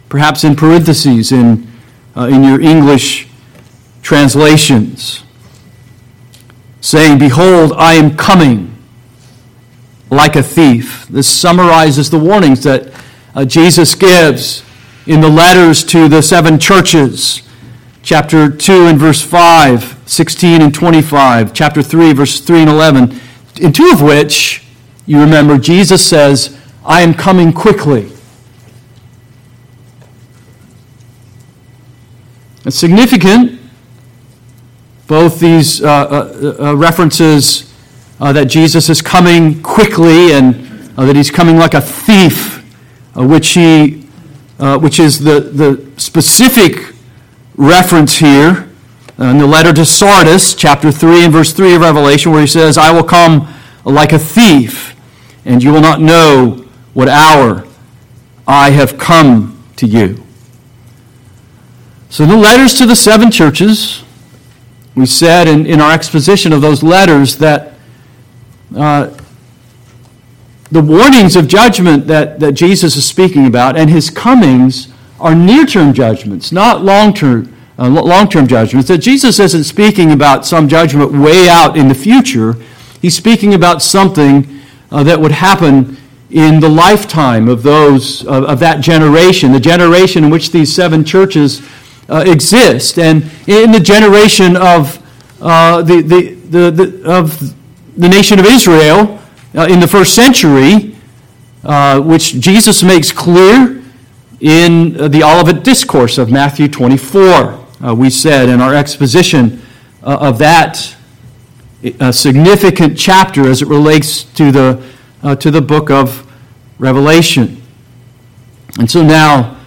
perhaps 0.08 0.44
in 0.44 0.56
parentheses 0.56 1.30
in, 1.30 1.70
uh, 2.16 2.26
in 2.26 2.42
your 2.42 2.60
English 2.60 3.28
translations, 4.02 5.22
saying, 6.80 7.18
Behold, 7.18 7.72
I 7.76 7.94
am 7.94 8.16
coming 8.16 8.76
like 10.10 10.34
a 10.34 10.42
thief. 10.42 11.06
This 11.08 11.28
summarizes 11.28 12.10
the 12.10 12.18
warnings 12.18 12.62
that 12.64 12.92
uh, 13.40 13.44
Jesus 13.46 13.94
gives 13.94 14.62
in 15.06 15.22
the 15.22 15.28
letters 15.28 15.82
to 15.84 16.08
the 16.08 16.20
seven 16.20 16.58
churches. 16.58 17.40
Chapter 18.02 18.50
2 18.50 18.86
and 18.86 18.98
verse 18.98 19.22
5, 19.22 20.02
16 20.04 20.60
and 20.60 20.74
25. 20.74 21.54
Chapter 21.54 21.82
3, 21.82 22.12
verse 22.12 22.40
3 22.40 22.60
and 22.60 22.70
11. 22.70 23.18
In 23.62 23.72
two 23.72 23.90
of 23.90 24.02
which, 24.02 24.62
you 25.06 25.18
remember, 25.18 25.56
Jesus 25.56 26.06
says, 26.06 26.58
I 26.84 27.00
am 27.00 27.14
coming 27.14 27.50
quickly. 27.50 28.12
It's 32.66 32.76
significant 32.76 33.58
both 35.06 35.40
these 35.40 35.82
uh, 35.82 35.88
uh, 35.88 36.56
uh 36.60 36.76
references 36.76 37.72
uh, 38.20 38.34
that 38.34 38.44
Jesus 38.44 38.90
is 38.90 39.00
coming 39.00 39.62
quickly 39.62 40.32
and 40.32 40.92
uh, 40.98 41.06
that 41.06 41.16
he's 41.16 41.30
coming 41.30 41.56
like 41.56 41.72
a 41.72 41.80
thief, 41.80 42.59
Uh, 43.16 43.26
which, 43.26 43.48
he, 43.50 44.06
uh, 44.58 44.78
which 44.78 45.00
is 45.00 45.18
the, 45.18 45.40
the 45.40 45.90
specific 46.00 46.94
reference 47.56 48.18
here 48.18 48.70
uh, 49.18 49.24
in 49.24 49.38
the 49.38 49.46
letter 49.46 49.72
to 49.72 49.84
Sardis, 49.84 50.54
chapter 50.54 50.90
3 50.90 51.24
and 51.24 51.32
verse 51.32 51.52
3 51.52 51.74
of 51.74 51.82
Revelation, 51.82 52.32
where 52.32 52.40
he 52.40 52.46
says, 52.46 52.78
I 52.78 52.92
will 52.92 53.04
come 53.04 53.52
like 53.84 54.12
a 54.12 54.18
thief, 54.18 54.94
and 55.44 55.62
you 55.62 55.72
will 55.72 55.80
not 55.80 56.00
know 56.00 56.64
what 56.94 57.08
hour 57.08 57.66
I 58.46 58.70
have 58.70 58.96
come 58.96 59.62
to 59.76 59.86
you. 59.86 60.22
So, 62.08 62.26
the 62.26 62.36
letters 62.36 62.74
to 62.74 62.86
the 62.86 62.96
seven 62.96 63.30
churches, 63.30 64.02
we 64.94 65.06
said 65.06 65.46
in, 65.46 65.66
in 65.66 65.80
our 65.80 65.92
exposition 65.92 66.52
of 66.52 66.60
those 66.60 66.82
letters 66.82 67.36
that 67.36 67.74
uh, 68.74 69.10
the 70.70 70.82
warnings 70.82 71.36
of 71.36 71.48
judgment 71.48 72.06
that, 72.06 72.40
that 72.40 72.52
Jesus 72.52 72.96
is 72.96 73.06
speaking 73.06 73.46
about 73.46 73.76
and 73.76 73.90
his 73.90 74.10
comings 74.10 74.88
are 75.18 75.34
near 75.34 75.66
term 75.66 75.92
judgments, 75.92 76.52
not 76.52 76.82
long 76.82 77.14
term. 77.14 77.54
Uh, 77.78 77.88
long-term 77.88 78.46
judgments 78.46 78.88
that 78.88 78.98
jesus 78.98 79.38
isn't 79.38 79.64
speaking 79.64 80.12
about 80.12 80.44
some 80.44 80.68
judgment 80.68 81.12
way 81.12 81.48
out 81.48 81.78
in 81.78 81.88
the 81.88 81.94
future 81.94 82.54
he's 83.00 83.16
speaking 83.16 83.54
about 83.54 83.80
something 83.80 84.60
uh, 84.92 85.02
that 85.02 85.18
would 85.18 85.32
happen 85.32 85.96
in 86.28 86.60
the 86.60 86.68
lifetime 86.68 87.48
of 87.48 87.62
those 87.62 88.20
of, 88.26 88.44
of, 88.44 88.60
that 88.60 88.82
generation 88.82 89.50
the 89.50 89.58
generation 89.58 90.24
in 90.24 90.30
which 90.30 90.50
these 90.50 90.70
seven 90.70 91.02
churches 91.02 91.62
uh, 92.10 92.24
exist. 92.26 92.98
And 92.98 93.30
in 93.46 93.72
the 93.72 93.80
generation 93.80 94.56
of 94.56 94.98
uh, 95.40 95.82
the, 95.82 96.02
the, 96.02 96.34
the, 96.34 96.70
the, 96.70 97.10
of 97.10 97.38
the 97.96 98.08
nation 98.08 98.38
of 98.38 98.46
Israel 98.46 99.19
uh, 99.54 99.66
in 99.70 99.80
the 99.80 99.88
first 99.88 100.14
century, 100.14 100.96
uh, 101.64 102.00
which 102.00 102.34
Jesus 102.40 102.82
makes 102.82 103.12
clear 103.12 103.82
in 104.40 104.92
the 104.92 105.22
Olivet 105.22 105.64
Discourse 105.64 106.18
of 106.18 106.30
Matthew 106.30 106.68
24. 106.68 107.66
Uh, 107.82 107.94
we 107.94 108.10
said 108.10 108.48
in 108.48 108.60
our 108.60 108.74
exposition 108.74 109.62
uh, 110.02 110.18
of 110.20 110.38
that 110.38 110.96
significant 112.10 112.96
chapter 112.98 113.48
as 113.48 113.62
it 113.62 113.68
relates 113.68 114.24
to 114.24 114.50
the, 114.50 115.36
to 115.38 115.50
the 115.50 115.60
book 115.60 115.90
of 115.90 116.26
Revelation. 116.78 117.60
And 118.78 118.90
so 118.90 119.02
now, 119.02 119.60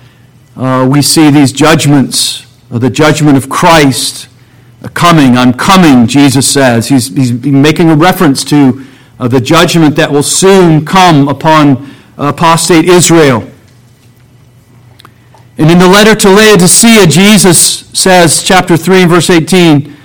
uh, 0.56 0.88
we 0.90 1.02
see 1.02 1.32
these 1.32 1.52
judgments, 1.52 2.46
uh, 2.72 2.78
the 2.78 2.90
judgment 2.90 3.38
of 3.38 3.50
Christ 3.50 4.30
uh, 4.84 4.88
coming. 4.90 5.36
I'm 5.36 5.54
coming, 5.54 6.08
Jesus 6.08 6.52
says. 6.52 6.90
He's, 6.90 7.08
he's 7.08 7.34
making 7.34 7.90
a 7.90 7.96
reference 7.96 8.44
to 8.46 8.86
uh, 9.20 9.28
the 9.28 9.42
judgment 9.42 9.96
that 9.96 10.12
will 10.12 10.24
soon 10.24 10.86
come 10.86 11.28
upon 11.28 11.92
apostate 12.18 12.86
Israel. 12.86 13.48
And 15.58 15.70
in 15.70 15.78
the 15.78 15.88
letter 15.88 16.16
to 16.16 16.30
Laodicea, 16.30 17.08
Jesus 17.08 17.60
says, 17.98 18.42
chapter 18.44 18.76
3 18.76 19.04
and 19.04 19.10
verse 19.10 19.30
18, 19.30 19.96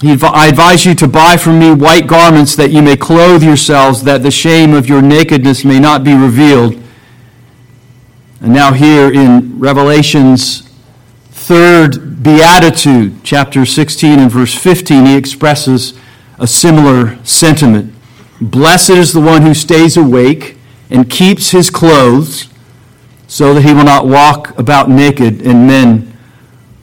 I 0.00 0.46
advise 0.48 0.86
you 0.86 0.94
to 0.94 1.08
buy 1.08 1.36
from 1.36 1.58
me 1.58 1.72
white 1.72 2.06
garments 2.06 2.54
that 2.56 2.70
you 2.70 2.82
may 2.82 2.96
clothe 2.96 3.42
yourselves, 3.42 4.04
that 4.04 4.22
the 4.22 4.30
shame 4.30 4.72
of 4.72 4.88
your 4.88 5.02
nakedness 5.02 5.64
may 5.64 5.80
not 5.80 6.04
be 6.04 6.14
revealed 6.14 6.80
and 8.40 8.52
now, 8.52 8.72
here 8.72 9.12
in 9.12 9.58
Revelation's 9.58 10.60
third 11.30 12.22
beatitude, 12.22 13.24
chapter 13.24 13.66
16 13.66 14.20
and 14.20 14.30
verse 14.30 14.54
15, 14.54 15.06
he 15.06 15.16
expresses 15.16 15.98
a 16.38 16.46
similar 16.46 17.22
sentiment. 17.24 17.94
Blessed 18.40 18.90
is 18.90 19.12
the 19.12 19.20
one 19.20 19.42
who 19.42 19.54
stays 19.54 19.96
awake 19.96 20.56
and 20.90 21.10
keeps 21.10 21.50
his 21.50 21.70
clothes 21.70 22.48
so 23.26 23.52
that 23.54 23.62
he 23.62 23.72
will 23.72 23.84
not 23.84 24.06
walk 24.06 24.56
about 24.58 24.88
naked 24.88 25.42
and 25.42 25.66
men 25.66 26.16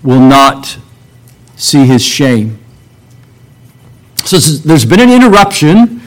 will 0.03 0.19
not 0.19 0.77
see 1.55 1.85
his 1.85 2.03
shame. 2.03 2.59
So 4.25 4.37
there's 4.37 4.85
been 4.85 4.99
an 4.99 5.09
interruption 5.09 6.01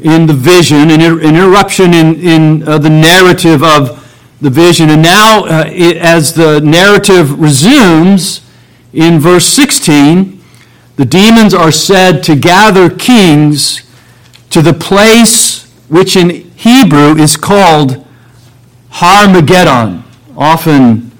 in 0.00 0.26
the 0.26 0.34
vision, 0.34 0.90
an 0.90 1.00
interruption 1.00 1.94
in, 1.94 2.14
in 2.16 2.68
uh, 2.68 2.78
the 2.78 2.90
narrative 2.90 3.62
of 3.62 3.98
the 4.40 4.50
vision. 4.50 4.90
And 4.90 5.02
now, 5.02 5.44
uh, 5.44 5.64
it, 5.68 5.96
as 5.96 6.34
the 6.34 6.60
narrative 6.60 7.38
resumes 7.40 8.42
in 8.92 9.20
verse 9.20 9.46
16, 9.46 10.41
the 10.96 11.04
demons 11.04 11.54
are 11.54 11.72
said 11.72 12.22
to 12.24 12.36
gather 12.36 12.90
kings 12.90 13.82
to 14.50 14.60
the 14.60 14.74
place 14.74 15.70
which 15.88 16.16
in 16.16 16.30
Hebrew 16.56 17.16
is 17.16 17.36
called 17.36 18.06
Harmageddon, 18.90 20.02
often 20.36 21.10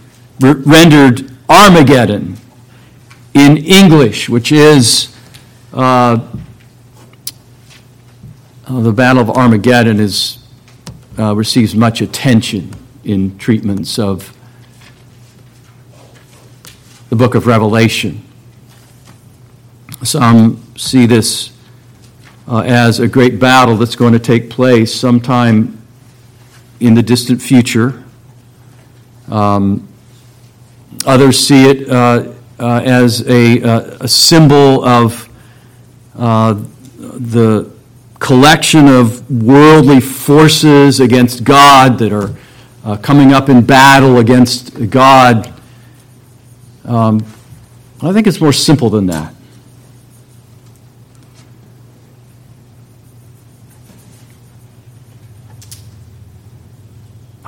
re- 0.40 0.52
rendered 0.52 1.30
Armageddon 1.48 2.36
in 3.34 3.56
English, 3.56 4.28
which 4.28 4.52
is 4.52 5.16
uh, 5.72 6.20
uh, 8.66 8.80
the 8.80 8.92
Battle 8.92 9.22
of 9.22 9.30
Armageddon 9.30 9.98
is, 9.98 10.38
uh, 11.18 11.34
receives 11.34 11.74
much 11.74 12.00
attention 12.00 12.70
in 13.04 13.36
treatments 13.38 13.98
of 13.98 14.36
the 17.10 17.16
book 17.16 17.34
of 17.34 17.46
Revelation. 17.46 18.22
Some 20.02 20.62
see 20.76 21.06
this 21.06 21.52
uh, 22.48 22.60
as 22.60 23.00
a 23.00 23.06
great 23.06 23.38
battle 23.38 23.76
that's 23.76 23.96
going 23.96 24.12
to 24.12 24.18
take 24.18 24.50
place 24.50 24.94
sometime 24.94 25.78
in 26.80 26.94
the 26.94 27.02
distant 27.02 27.40
future. 27.40 28.02
Um, 29.28 29.86
others 31.06 31.38
see 31.38 31.70
it 31.70 31.88
uh, 31.88 32.32
uh, 32.58 32.80
as 32.84 33.26
a, 33.28 33.62
uh, 33.62 33.96
a, 34.00 34.08
symbol 34.08 34.84
of 34.84 35.28
uh, 36.16 36.54
the 36.98 37.70
collection 38.18 38.88
of 38.88 39.28
worldly 39.30 40.00
forces 40.00 41.00
against 41.00 41.44
God 41.44 41.98
that 41.98 42.12
are 42.12 42.34
uh, 42.84 42.96
coming 42.96 43.32
up 43.32 43.48
in 43.48 43.64
battle 43.64 44.18
against 44.18 44.90
God. 44.90 45.52
Um, 46.84 47.24
I 48.02 48.12
think 48.12 48.26
it's 48.26 48.40
more 48.40 48.52
simple 48.52 48.90
than 48.90 49.06
that. 49.06 49.34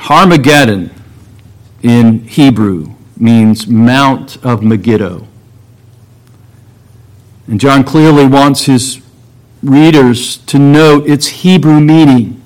Harmageddon 0.04 0.90
in 1.82 2.26
Hebrew 2.26 2.94
means 3.16 3.66
Mount 3.66 4.36
of 4.44 4.62
Megiddo. 4.62 5.26
And 7.46 7.58
John 7.58 7.84
clearly 7.84 8.26
wants 8.26 8.64
his 8.64 9.00
readers 9.62 10.36
to 10.38 10.58
note 10.58 11.08
its 11.08 11.28
Hebrew 11.28 11.80
meaning. 11.80 12.42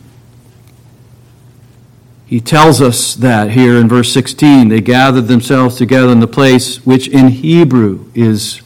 He 2.26 2.40
tells 2.40 2.80
us 2.80 3.16
that 3.16 3.50
here 3.50 3.76
in 3.78 3.88
verse 3.88 4.12
16. 4.12 4.68
They 4.68 4.80
gathered 4.80 5.26
themselves 5.26 5.74
together 5.74 6.12
in 6.12 6.20
the 6.20 6.28
place 6.28 6.86
which 6.86 7.08
in 7.08 7.26
Hebrew 7.26 8.08
is 8.14 8.62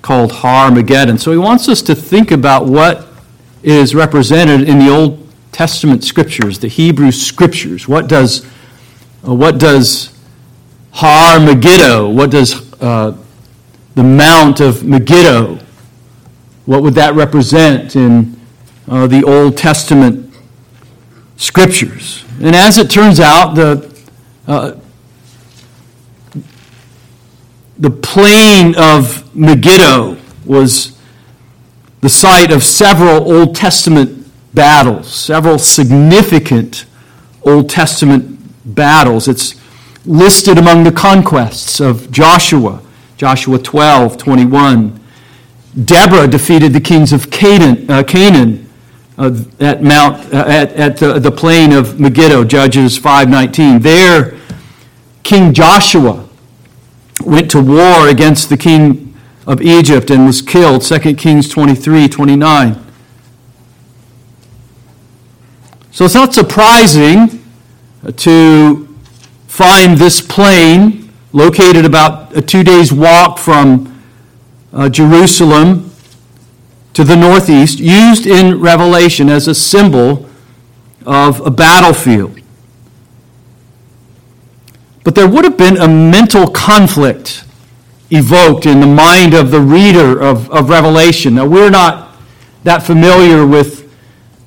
called 0.00 0.32
Har 0.32 0.70
Megiddon. 0.70 1.20
So 1.20 1.30
he 1.30 1.36
wants 1.36 1.68
us 1.68 1.82
to 1.82 1.94
think 1.94 2.30
about 2.30 2.64
what 2.64 3.06
is 3.62 3.94
represented 3.94 4.66
in 4.66 4.78
the 4.78 4.88
Old 4.88 5.21
Testament 5.52 6.02
scriptures, 6.02 6.58
the 6.58 6.68
Hebrew 6.68 7.12
scriptures. 7.12 7.86
What 7.86 8.08
does, 8.08 8.44
uh, 9.26 9.34
what 9.34 9.58
does 9.58 10.18
Har 10.92 11.38
Megiddo, 11.38 12.08
what 12.08 12.30
does 12.30 12.72
uh, 12.80 13.16
the 13.94 14.02
Mount 14.02 14.60
of 14.60 14.82
Megiddo, 14.84 15.58
what 16.64 16.82
would 16.82 16.94
that 16.94 17.14
represent 17.14 17.96
in 17.96 18.40
uh, 18.88 19.06
the 19.06 19.22
Old 19.24 19.58
Testament 19.58 20.34
scriptures? 21.36 22.24
And 22.40 22.56
as 22.56 22.78
it 22.78 22.90
turns 22.90 23.20
out, 23.20 23.54
the, 23.54 24.02
uh, 24.46 24.76
the 27.78 27.90
plain 27.90 28.74
of 28.76 29.34
Megiddo 29.36 30.16
was 30.46 30.98
the 32.00 32.08
site 32.08 32.50
of 32.50 32.64
several 32.64 33.30
Old 33.30 33.54
Testament 33.54 34.21
battles, 34.54 35.12
several 35.12 35.58
significant 35.58 36.84
Old 37.44 37.68
Testament 37.68 38.38
battles. 38.64 39.28
It's 39.28 39.54
listed 40.04 40.58
among 40.58 40.84
the 40.84 40.92
conquests 40.92 41.80
of 41.80 42.10
Joshua, 42.10 42.82
Joshua 43.16 43.58
12, 43.58 44.16
21. 44.16 45.00
Deborah 45.84 46.28
defeated 46.28 46.72
the 46.72 46.80
kings 46.80 47.12
of 47.12 47.30
Canaan, 47.30 47.90
uh, 47.90 48.02
Canaan 48.02 48.68
uh, 49.18 49.34
at 49.60 49.82
Mount 49.82 50.32
uh, 50.34 50.44
at, 50.46 50.72
at 50.72 50.96
the, 50.96 51.18
the 51.18 51.30
plain 51.30 51.72
of 51.72 51.98
Megiddo, 51.98 52.44
Judges 52.44 52.98
5:19. 52.98 53.82
There, 53.82 54.38
King 55.22 55.54
Josiah 55.54 56.24
went 57.24 57.50
to 57.52 57.62
war 57.62 58.08
against 58.08 58.48
the 58.48 58.56
king 58.56 59.14
of 59.46 59.60
Egypt 59.62 60.10
and 60.10 60.26
was 60.26 60.42
killed, 60.42 60.82
2 60.82 61.14
Kings 61.14 61.48
23 61.48 62.08
29. 62.08 62.91
So 65.92 66.06
it's 66.06 66.14
not 66.14 66.32
surprising 66.32 67.44
to 68.16 68.96
find 69.46 69.98
this 69.98 70.22
plain 70.22 71.12
located 71.32 71.84
about 71.84 72.34
a 72.34 72.40
two 72.40 72.64
days' 72.64 72.94
walk 72.94 73.38
from 73.38 74.02
uh, 74.72 74.88
Jerusalem 74.88 75.92
to 76.94 77.04
the 77.04 77.14
northeast, 77.14 77.78
used 77.78 78.26
in 78.26 78.58
Revelation 78.58 79.28
as 79.28 79.48
a 79.48 79.54
symbol 79.54 80.30
of 81.04 81.44
a 81.44 81.50
battlefield. 81.50 82.40
But 85.04 85.14
there 85.14 85.28
would 85.28 85.44
have 85.44 85.58
been 85.58 85.76
a 85.76 85.88
mental 85.88 86.46
conflict 86.46 87.44
evoked 88.10 88.64
in 88.64 88.80
the 88.80 88.86
mind 88.86 89.34
of 89.34 89.50
the 89.50 89.60
reader 89.60 90.18
of, 90.22 90.50
of 90.50 90.70
Revelation. 90.70 91.34
Now, 91.34 91.46
we're 91.46 91.70
not 91.70 92.16
that 92.64 92.82
familiar 92.82 93.46
with 93.46 93.81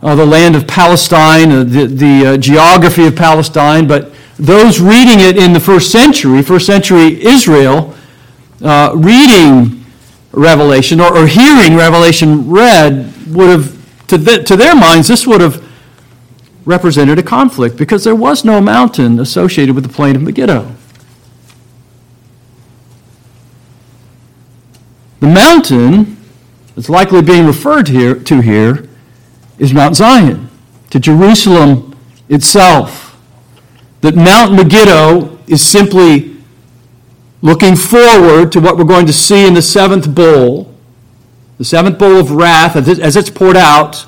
uh, 0.06 0.14
the 0.14 0.26
land 0.26 0.56
of 0.56 0.68
Palestine, 0.68 1.52
uh, 1.52 1.64
the, 1.64 1.88
the 1.88 2.26
uh, 2.26 2.38
geography 2.38 3.08
of 3.08 3.16
Palestine, 3.16 3.88
but 3.88 4.14
those 4.38 4.80
reading 4.80 5.20
it 5.20 5.36
in 5.36 5.52
the 5.52 5.60
first 5.60 5.92
century, 5.92 6.44
first 6.44 6.68
century 6.68 7.26
Israel, 7.26 7.96
uh, 8.62 8.92
reading 8.96 9.84
Revelation 10.32 11.00
or, 11.00 11.18
or, 11.18 11.26
hearing 11.26 11.76
Revelation 11.76 12.48
read 12.48 13.12
would 13.30 13.50
have, 13.50 14.08
to, 14.08 14.44
to 14.44 14.56
their 14.56 14.76
minds, 14.76 15.08
this 15.08 15.26
would 15.26 15.42
have 15.42 15.64
represented 16.66 17.18
a 17.18 17.24
conflict 17.24 17.76
because 17.76 18.04
there 18.04 18.14
was 18.14 18.46
no 18.46 18.62
mountain 18.62 19.20
associated 19.20 19.74
with 19.74 19.86
the 19.86 19.92
plain 19.92 20.16
of 20.16 20.22
Megiddo. 20.22 20.72
The 25.20 25.28
mountain 25.28 26.18
that's 26.76 26.90
likely 26.90 27.24
being 27.24 27.48
referred 27.48 27.88
here, 27.88 28.14
to 28.14 28.42
here 28.42 28.88
is 29.58 29.74
Mount 29.74 29.96
Zion, 29.96 30.50
to 30.90 31.00
Jerusalem 31.00 31.96
itself. 32.30 33.18
That 34.02 34.16
Mount 34.16 34.54
Megiddo 34.54 35.40
is 35.48 35.66
simply 35.66 36.36
looking 37.42 37.76
forward 37.76 38.52
to 38.52 38.60
what 38.60 38.78
we're 38.78 38.84
going 38.84 39.06
to 39.06 39.14
see 39.14 39.48
in 39.48 39.54
the 39.54 39.62
seventh 39.62 40.14
bowl, 40.14 40.74
the 41.58 41.66
seventh 41.66 41.98
bowl 41.98 42.18
of 42.18 42.32
wrath 42.32 42.76
as 42.76 43.16
it's 43.16 43.30
poured 43.30 43.58
out 43.58 44.06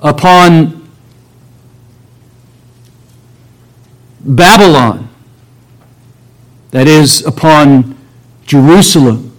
upon 0.00 0.88
Babylon, 4.20 5.08
that 6.72 6.88
is, 6.88 7.24
upon 7.24 7.96
Jerusalem. 8.44 9.32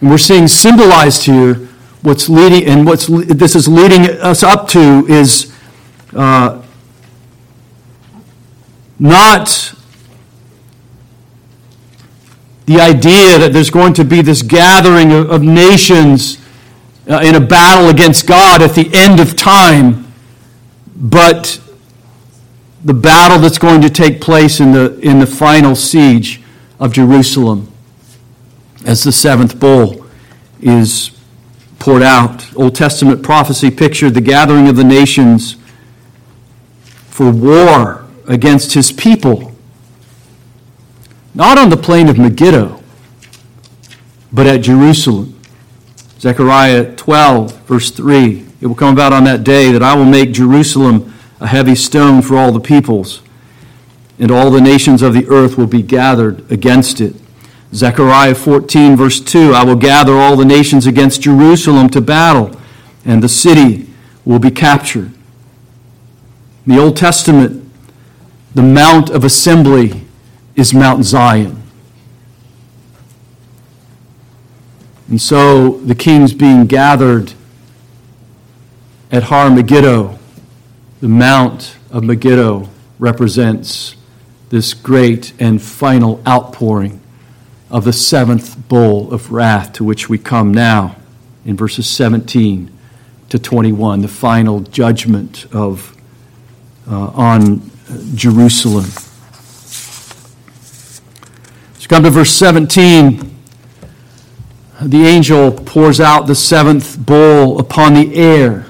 And 0.00 0.10
we're 0.10 0.18
seeing 0.18 0.48
symbolized 0.48 1.24
here 1.24 1.68
what's 2.02 2.28
leading, 2.28 2.68
and 2.68 2.86
what's 2.86 3.06
this 3.06 3.56
is 3.56 3.68
leading 3.68 4.08
us 4.20 4.42
up 4.42 4.68
to 4.68 5.06
is 5.08 5.52
uh, 6.14 6.62
not 8.98 9.74
the 12.66 12.80
idea 12.80 13.38
that 13.38 13.50
there's 13.52 13.70
going 13.70 13.94
to 13.94 14.04
be 14.04 14.20
this 14.20 14.42
gathering 14.42 15.12
of, 15.12 15.30
of 15.30 15.42
nations 15.42 16.38
uh, 17.08 17.20
in 17.24 17.34
a 17.34 17.40
battle 17.40 17.88
against 17.88 18.26
God 18.26 18.60
at 18.60 18.74
the 18.74 18.90
end 18.92 19.20
of 19.20 19.36
time, 19.36 20.12
but 20.94 21.60
the 22.84 22.94
battle 22.94 23.38
that's 23.38 23.58
going 23.58 23.80
to 23.80 23.90
take 23.90 24.20
place 24.20 24.60
in 24.60 24.72
the, 24.72 24.98
in 25.00 25.18
the 25.18 25.26
final 25.26 25.74
siege 25.74 26.42
of 26.78 26.92
Jerusalem 26.92 27.72
as 28.84 29.02
the 29.02 29.12
seventh 29.12 29.58
bowl 29.58 30.06
is 30.60 31.17
poured 31.78 32.02
out. 32.02 32.54
Old 32.56 32.74
Testament 32.74 33.22
prophecy 33.22 33.70
pictured 33.70 34.14
the 34.14 34.20
gathering 34.20 34.68
of 34.68 34.76
the 34.76 34.84
nations 34.84 35.56
for 37.06 37.30
war 37.30 38.06
against 38.26 38.74
his 38.74 38.92
people, 38.92 39.52
not 41.34 41.58
on 41.58 41.70
the 41.70 41.76
plain 41.76 42.08
of 42.08 42.18
Megiddo, 42.18 42.82
but 44.32 44.46
at 44.46 44.58
Jerusalem. 44.58 45.34
Zechariah 46.20 46.96
12, 46.96 47.60
verse 47.62 47.90
3. 47.90 48.44
It 48.60 48.66
will 48.66 48.74
come 48.74 48.92
about 48.92 49.12
on 49.12 49.24
that 49.24 49.44
day 49.44 49.70
that 49.72 49.82
I 49.82 49.94
will 49.94 50.04
make 50.04 50.32
Jerusalem 50.32 51.14
a 51.40 51.46
heavy 51.46 51.76
stone 51.76 52.22
for 52.22 52.36
all 52.36 52.50
the 52.52 52.60
peoples, 52.60 53.22
and 54.18 54.30
all 54.30 54.50
the 54.50 54.60
nations 54.60 55.00
of 55.00 55.14
the 55.14 55.28
earth 55.28 55.56
will 55.56 55.68
be 55.68 55.82
gathered 55.82 56.50
against 56.50 57.00
it. 57.00 57.14
Zechariah 57.74 58.34
14, 58.34 58.96
verse 58.96 59.20
2 59.20 59.52
I 59.52 59.64
will 59.64 59.76
gather 59.76 60.14
all 60.14 60.36
the 60.36 60.44
nations 60.44 60.86
against 60.86 61.22
Jerusalem 61.22 61.88
to 61.90 62.00
battle, 62.00 62.58
and 63.04 63.22
the 63.22 63.28
city 63.28 63.88
will 64.24 64.38
be 64.38 64.50
captured. 64.50 65.12
In 66.66 66.74
the 66.74 66.78
Old 66.78 66.96
Testament, 66.96 67.70
the 68.54 68.62
Mount 68.62 69.10
of 69.10 69.24
Assembly 69.24 70.02
is 70.56 70.74
Mount 70.74 71.04
Zion. 71.04 71.62
And 75.08 75.20
so 75.20 75.78
the 75.78 75.94
kings 75.94 76.34
being 76.34 76.66
gathered 76.66 77.32
at 79.10 79.24
Har 79.24 79.50
Megiddo 79.50 80.18
the 81.00 81.08
Mount 81.08 81.76
of 81.92 82.02
Megiddo 82.02 82.68
represents 82.98 83.94
this 84.48 84.74
great 84.74 85.32
and 85.38 85.62
final 85.62 86.20
outpouring 86.26 87.00
of 87.70 87.84
the 87.84 87.92
seventh 87.92 88.68
bowl 88.68 89.12
of 89.12 89.30
wrath 89.30 89.72
to 89.74 89.84
which 89.84 90.08
we 90.08 90.18
come 90.18 90.52
now 90.52 90.96
in 91.44 91.56
verses 91.56 91.88
17 91.88 92.70
to 93.28 93.38
21, 93.38 94.00
the 94.00 94.08
final 94.08 94.60
judgment 94.60 95.46
of, 95.52 95.96
uh, 96.90 97.08
on 97.08 97.70
Jerusalem. 98.14 98.84
So 101.78 101.88
come 101.88 102.02
to 102.04 102.10
verse 102.10 102.32
17. 102.32 103.36
The 104.80 105.06
angel 105.06 105.52
pours 105.52 106.00
out 106.00 106.26
the 106.26 106.34
seventh 106.34 106.98
bowl 106.98 107.58
upon 107.58 107.94
the 107.94 108.14
air. 108.14 108.66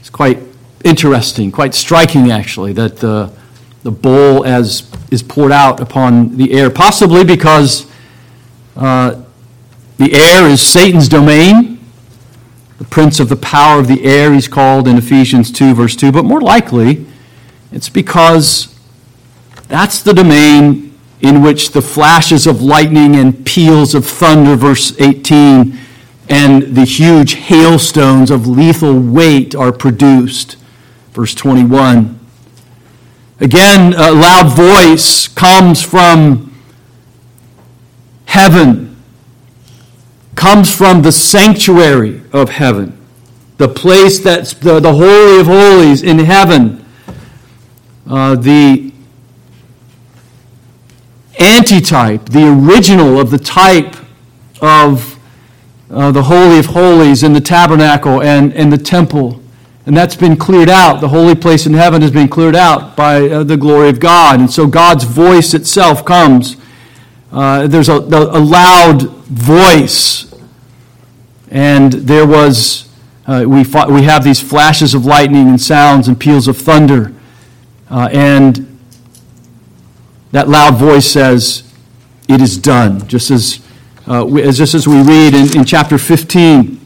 It's 0.00 0.10
quite 0.10 0.40
interesting, 0.84 1.50
quite 1.52 1.74
striking 1.74 2.30
actually, 2.30 2.72
that 2.74 2.98
the, 2.98 3.32
the 3.82 3.90
bowl 3.90 4.44
as 4.44 4.90
is 5.10 5.22
poured 5.22 5.52
out 5.52 5.80
upon 5.80 6.36
the 6.36 6.52
air, 6.52 6.70
possibly 6.70 7.24
because 7.24 7.90
uh, 8.76 9.22
the 9.96 10.14
air 10.14 10.46
is 10.48 10.60
Satan's 10.60 11.08
domain. 11.08 11.80
The 12.78 12.84
prince 12.84 13.18
of 13.18 13.28
the 13.28 13.36
power 13.36 13.80
of 13.80 13.88
the 13.88 14.04
air, 14.04 14.32
he's 14.32 14.46
called 14.46 14.86
in 14.86 14.96
Ephesians 14.96 15.50
2, 15.50 15.74
verse 15.74 15.96
2. 15.96 16.12
But 16.12 16.24
more 16.24 16.40
likely, 16.40 17.06
it's 17.72 17.88
because 17.88 18.78
that's 19.66 20.02
the 20.02 20.14
domain 20.14 20.96
in 21.20 21.42
which 21.42 21.72
the 21.72 21.82
flashes 21.82 22.46
of 22.46 22.62
lightning 22.62 23.16
and 23.16 23.44
peals 23.44 23.94
of 23.94 24.06
thunder, 24.06 24.54
verse 24.54 24.98
18, 25.00 25.76
and 26.28 26.62
the 26.76 26.84
huge 26.84 27.34
hailstones 27.34 28.30
of 28.30 28.46
lethal 28.46 28.98
weight 28.98 29.54
are 29.54 29.72
produced. 29.72 30.56
Verse 31.12 31.34
21. 31.34 32.17
Again, 33.40 33.94
a 33.94 34.10
loud 34.10 34.56
voice 34.56 35.28
comes 35.28 35.80
from 35.80 36.52
heaven, 38.24 38.96
comes 40.34 40.74
from 40.74 41.02
the 41.02 41.12
sanctuary 41.12 42.22
of 42.32 42.50
heaven, 42.50 42.98
the 43.58 43.68
place 43.68 44.18
that's 44.18 44.54
the, 44.54 44.80
the 44.80 44.92
Holy 44.92 45.40
of 45.40 45.46
Holies 45.46 46.02
in 46.02 46.18
heaven. 46.18 46.84
Uh, 48.08 48.34
the 48.36 48.92
antitype, 51.38 52.24
the 52.30 52.48
original 52.48 53.20
of 53.20 53.30
the 53.30 53.38
type 53.38 53.96
of 54.60 55.18
uh, 55.90 56.10
the 56.10 56.22
Holy 56.22 56.58
of 56.58 56.66
Holies 56.66 57.22
in 57.22 57.32
the 57.32 57.40
tabernacle 57.40 58.22
and, 58.22 58.52
and 58.54 58.72
the 58.72 58.78
temple. 58.78 59.40
And 59.88 59.96
that's 59.96 60.16
been 60.16 60.36
cleared 60.36 60.68
out. 60.68 61.00
The 61.00 61.08
holy 61.08 61.34
place 61.34 61.64
in 61.64 61.72
heaven 61.72 62.02
has 62.02 62.10
been 62.10 62.28
cleared 62.28 62.54
out 62.54 62.94
by 62.94 63.26
uh, 63.26 63.42
the 63.42 63.56
glory 63.56 63.88
of 63.88 63.98
God. 63.98 64.38
And 64.38 64.52
so 64.52 64.66
God's 64.66 65.04
voice 65.04 65.54
itself 65.54 66.04
comes. 66.04 66.58
Uh, 67.32 67.66
there's 67.66 67.88
a, 67.88 67.94
a, 67.94 68.38
loud 68.38 69.08
voice. 69.28 70.30
And 71.50 71.90
there 71.94 72.26
was, 72.26 72.94
uh, 73.26 73.46
we, 73.48 73.64
fought, 73.64 73.90
we 73.90 74.02
have 74.02 74.24
these 74.24 74.42
flashes 74.42 74.92
of 74.92 75.06
lightning 75.06 75.48
and 75.48 75.58
sounds 75.58 76.06
and 76.06 76.20
peals 76.20 76.48
of 76.48 76.58
thunder. 76.58 77.14
Uh, 77.88 78.10
and 78.12 78.78
that 80.32 80.50
loud 80.50 80.76
voice 80.76 81.06
says, 81.06 81.72
It 82.28 82.42
is 82.42 82.58
done. 82.58 83.08
Just 83.08 83.30
as, 83.30 83.66
uh, 84.06 84.26
we, 84.28 84.42
just 84.52 84.74
as 84.74 84.86
we 84.86 85.00
read 85.00 85.32
in, 85.32 85.56
in 85.56 85.64
chapter 85.64 85.96
15, 85.96 86.78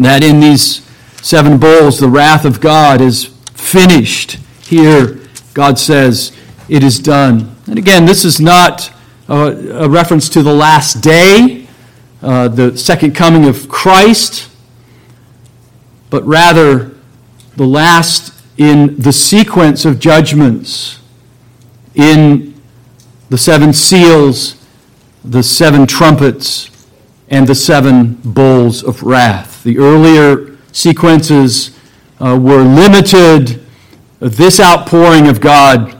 that 0.00 0.22
in 0.22 0.40
these 0.40 0.82
seven 1.22 1.56
bowls, 1.56 1.98
the 1.98 2.08
wrath 2.08 2.44
of 2.44 2.60
God 2.60 3.00
is 3.00 3.26
finished. 3.54 4.32
Here, 4.62 5.20
God 5.54 5.78
says, 5.78 6.36
it 6.68 6.82
is 6.82 6.98
done. 6.98 7.56
And 7.66 7.78
again, 7.78 8.04
this 8.04 8.24
is 8.24 8.40
not 8.40 8.92
a, 9.28 9.84
a 9.84 9.88
reference 9.88 10.28
to 10.30 10.42
the 10.42 10.52
last 10.52 11.00
day, 11.00 11.66
uh, 12.20 12.48
the 12.48 12.76
second 12.76 13.14
coming 13.14 13.46
of 13.46 13.68
Christ, 13.68 14.50
but 16.10 16.24
rather 16.24 16.94
the 17.56 17.66
last 17.66 18.34
in 18.58 18.98
the 18.98 19.12
sequence 19.12 19.84
of 19.84 19.98
judgments 19.98 20.98
in 21.94 22.60
the 23.28 23.38
seven 23.38 23.72
seals, 23.72 24.56
the 25.24 25.42
seven 25.42 25.86
trumpets, 25.86 26.70
and 27.28 27.46
the 27.46 27.54
seven 27.54 28.14
bowls 28.24 28.82
of 28.82 29.02
wrath. 29.02 29.62
The 29.62 29.78
earlier 29.78 30.51
sequences 30.72 31.78
uh, 32.20 32.38
were 32.40 32.62
limited. 32.62 33.64
This 34.20 34.60
outpouring 34.60 35.28
of 35.28 35.40
God 35.40 35.98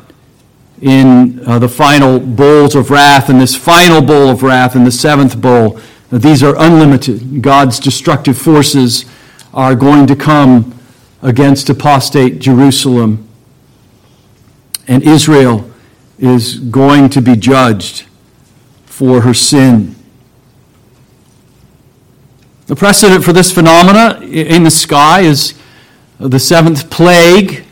in 0.81 1.41
uh, 1.47 1.59
the 1.59 1.69
final 1.69 2.19
bowls 2.19 2.75
of 2.75 2.91
wrath, 2.91 3.29
and 3.29 3.41
this 3.41 3.55
final 3.55 4.03
bowl 4.03 4.29
of 4.29 4.43
wrath, 4.43 4.75
and 4.75 4.87
the 4.87 4.93
seventh 4.93 5.41
bowl, 5.41 5.79
these 6.11 6.43
are 6.43 6.55
unlimited. 6.59 7.41
God's 7.41 7.79
destructive 7.79 8.37
forces 8.37 9.05
are 9.55 9.75
going 9.75 10.07
to 10.09 10.17
come 10.17 10.79
against 11.23 11.71
apostate 11.71 12.41
Jerusalem. 12.41 13.29
And 14.89 15.03
Israel 15.05 15.71
is 16.19 16.59
going 16.59 17.09
to 17.11 17.23
be 17.23 17.37
judged 17.37 18.05
for 18.85 19.23
her 19.23 19.35
sin. 19.35 19.95
The 22.67 22.77
precedent 22.77 23.25
for 23.25 23.33
this 23.33 23.53
phenomena 23.53 24.21
in 24.23 24.63
the 24.63 24.71
sky 24.71 25.23
is 25.23 25.55
the 26.21 26.39
seventh 26.39 26.91
plague 26.91 27.65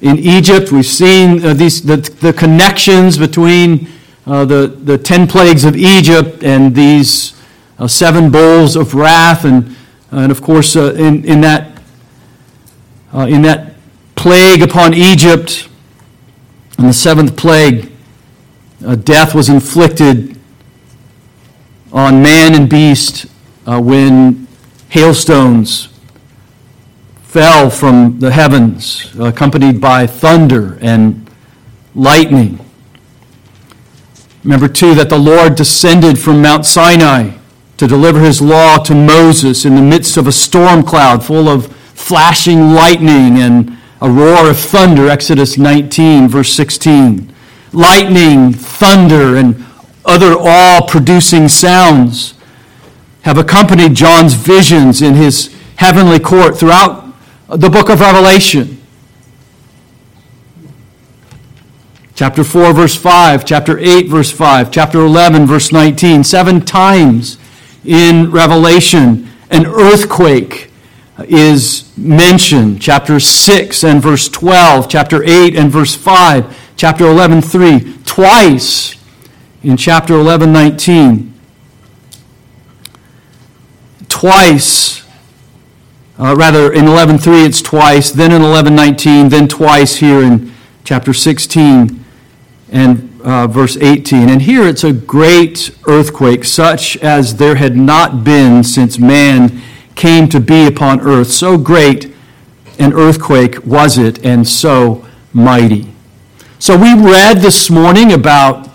in 0.00 0.18
Egypt. 0.18 0.72
We've 0.72 0.86
seen 0.86 1.44
uh, 1.44 1.52
these, 1.52 1.82
the, 1.82 1.96
the 1.96 2.32
connections 2.32 3.18
between 3.18 3.88
uh, 4.26 4.46
the, 4.46 4.68
the 4.68 4.96
ten 4.96 5.26
plagues 5.26 5.64
of 5.64 5.76
Egypt 5.76 6.42
and 6.42 6.74
these 6.74 7.38
uh, 7.78 7.86
seven 7.86 8.30
bowls 8.30 8.74
of 8.74 8.94
wrath. 8.94 9.44
And, 9.44 9.76
and 10.10 10.32
of 10.32 10.40
course, 10.40 10.76
uh, 10.76 10.94
in, 10.94 11.24
in, 11.26 11.42
that, 11.42 11.82
uh, 13.12 13.26
in 13.26 13.42
that 13.42 13.74
plague 14.16 14.62
upon 14.62 14.94
Egypt, 14.94 15.68
in 16.78 16.86
the 16.86 16.92
seventh 16.92 17.36
plague, 17.36 17.92
uh, 18.86 18.94
death 18.94 19.34
was 19.34 19.50
inflicted 19.50 20.38
on 21.92 22.22
man 22.22 22.54
and 22.54 22.70
beast 22.70 23.26
Uh, 23.68 23.78
when 23.78 24.48
hailstones 24.88 25.88
fell 27.20 27.68
from 27.68 28.18
the 28.18 28.30
heavens, 28.30 29.14
accompanied 29.20 29.78
by 29.78 30.06
thunder 30.06 30.78
and 30.80 31.30
lightning. 31.94 32.58
Remember, 34.42 34.68
too, 34.68 34.94
that 34.94 35.10
the 35.10 35.18
Lord 35.18 35.54
descended 35.54 36.18
from 36.18 36.40
Mount 36.40 36.64
Sinai 36.64 37.32
to 37.76 37.86
deliver 37.86 38.20
his 38.20 38.40
law 38.40 38.78
to 38.78 38.94
Moses 38.94 39.66
in 39.66 39.74
the 39.74 39.82
midst 39.82 40.16
of 40.16 40.26
a 40.26 40.32
storm 40.32 40.82
cloud 40.82 41.22
full 41.22 41.46
of 41.46 41.70
flashing 41.94 42.72
lightning 42.72 43.36
and 43.36 43.76
a 44.00 44.08
roar 44.10 44.48
of 44.48 44.58
thunder, 44.58 45.10
Exodus 45.10 45.58
19, 45.58 46.26
verse 46.26 46.54
16. 46.54 47.34
Lightning, 47.74 48.54
thunder, 48.54 49.36
and 49.36 49.62
other 50.06 50.32
awe 50.32 50.86
producing 50.88 51.48
sounds 51.48 52.32
have 53.28 53.36
accompanied 53.36 53.92
John's 53.92 54.32
visions 54.32 55.02
in 55.02 55.12
his 55.12 55.54
heavenly 55.76 56.18
court 56.18 56.58
throughout 56.58 57.12
the 57.46 57.68
book 57.68 57.90
of 57.90 58.00
Revelation. 58.00 58.80
Chapter 62.14 62.42
4, 62.42 62.72
verse 62.72 62.96
5, 62.96 63.44
chapter 63.44 63.78
8, 63.78 64.08
verse 64.08 64.32
5, 64.32 64.70
chapter 64.70 65.00
11, 65.00 65.44
verse 65.44 65.70
19. 65.70 66.24
Seven 66.24 66.64
times 66.64 67.36
in 67.84 68.30
Revelation, 68.30 69.28
an 69.50 69.66
earthquake 69.66 70.70
is 71.18 71.92
mentioned. 71.98 72.80
Chapter 72.80 73.20
6 73.20 73.84
and 73.84 74.00
verse 74.00 74.30
12, 74.30 74.88
chapter 74.88 75.22
8 75.22 75.54
and 75.54 75.70
verse 75.70 75.94
5, 75.94 76.72
chapter 76.76 77.04
11, 77.04 77.42
3. 77.42 77.98
Twice 78.06 78.96
in 79.62 79.76
chapter 79.76 80.14
11, 80.14 80.50
19. 80.50 81.37
Twice 84.18 84.98
uh, 86.18 86.34
rather, 86.34 86.72
in 86.72 86.86
11.3 86.86 87.46
it's 87.46 87.62
twice, 87.62 88.10
then 88.10 88.32
in 88.32 88.42
11.19, 88.42 89.30
then 89.30 89.46
twice 89.46 89.94
here 89.96 90.20
in 90.20 90.52
chapter 90.82 91.14
16 91.14 92.04
and 92.72 93.20
uh, 93.22 93.46
verse 93.46 93.76
18. 93.76 94.28
And 94.28 94.42
here 94.42 94.66
it's 94.66 94.82
a 94.82 94.92
great 94.92 95.70
earthquake, 95.86 96.44
such 96.44 96.96
as 96.96 97.36
there 97.36 97.54
had 97.54 97.76
not 97.76 98.24
been 98.24 98.64
since 98.64 98.98
man 98.98 99.62
came 99.94 100.28
to 100.30 100.40
be 100.40 100.66
upon 100.66 101.00
earth. 101.02 101.30
So 101.30 101.56
great 101.56 102.12
an 102.80 102.92
earthquake 102.94 103.64
was 103.64 103.98
it, 103.98 104.24
and 104.24 104.48
so 104.48 105.06
mighty. 105.32 105.94
So 106.58 106.76
we 106.76 106.94
read 106.94 107.38
this 107.38 107.70
morning 107.70 108.12
about 108.12 108.67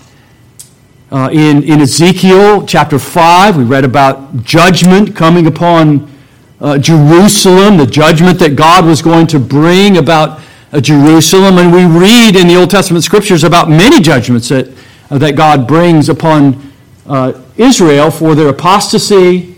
uh, 1.13 1.29
in, 1.31 1.61
in 1.61 1.79
Ezekiel 1.79 2.65
chapter 2.65 2.97
5, 2.97 3.57
we 3.57 3.63
read 3.63 3.85
about 3.85 4.43
judgment 4.43 5.15
coming 5.15 5.45
upon 5.45 6.11
uh, 6.59 6.79
Jerusalem, 6.79 7.77
the 7.77 7.85
judgment 7.85 8.39
that 8.39 8.55
God 8.55 8.83
was 8.83 9.03
going 9.03 9.27
to 9.27 9.37
bring 9.37 9.97
about 9.97 10.41
uh, 10.71 10.81
Jerusalem. 10.81 11.59
And 11.59 11.71
we 11.71 11.85
read 11.85 12.35
in 12.35 12.47
the 12.47 12.55
Old 12.55 12.71
Testament 12.71 13.03
scriptures 13.03 13.43
about 13.43 13.69
many 13.69 14.01
judgments 14.01 14.49
that, 14.49 14.75
uh, 15.11 15.19
that 15.19 15.35
God 15.35 15.67
brings 15.67 16.09
upon 16.09 16.73
uh, 17.05 17.39
Israel 17.57 18.09
for 18.09 18.33
their 18.33 18.49
apostasy, 18.49 19.55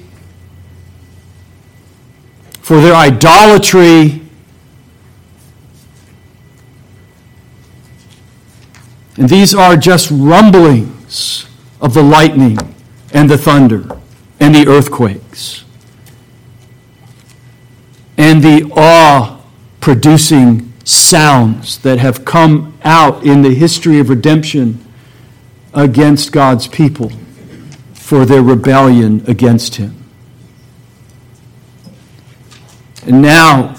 for 2.60 2.82
their 2.82 2.96
idolatry. 2.96 4.22
And 9.16 9.30
these 9.30 9.56
are 9.56 9.78
just 9.78 10.12
rumblings 10.12 10.95
of 11.82 11.94
the 11.94 12.04
lightning 12.04 12.58
and 13.14 13.30
the 13.30 13.38
thunder 13.38 14.00
and 14.40 14.56
the 14.56 14.68
earthquakes 14.68 15.66
and 18.18 18.44
the 18.44 18.72
awe 18.76 19.42
producing 19.82 20.72
sounds 20.84 21.80
that 21.80 22.00
have 22.00 22.26
come 22.26 22.78
out 22.84 23.24
in 23.24 23.42
the 23.42 23.54
history 23.54 24.00
of 24.00 24.10
redemption 24.10 24.84
against 25.74 26.32
God's 26.32 26.68
people 26.68 27.12
for 27.94 28.26
their 28.26 28.42
rebellion 28.42 29.24
against 29.28 29.76
Him. 29.76 29.96
And 33.06 33.22
now, 33.22 33.76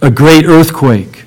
a 0.00 0.10
great 0.10 0.44
earthquake, 0.46 1.17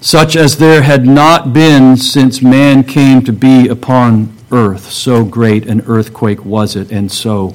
such 0.00 0.36
as 0.36 0.58
there 0.58 0.82
had 0.82 1.06
not 1.06 1.52
been 1.52 1.96
since 1.96 2.40
man 2.40 2.84
came 2.84 3.22
to 3.24 3.32
be 3.32 3.68
upon 3.68 4.34
earth. 4.52 4.90
So 4.90 5.24
great 5.24 5.66
an 5.66 5.82
earthquake 5.86 6.44
was 6.44 6.76
it, 6.76 6.92
and 6.92 7.10
so 7.10 7.54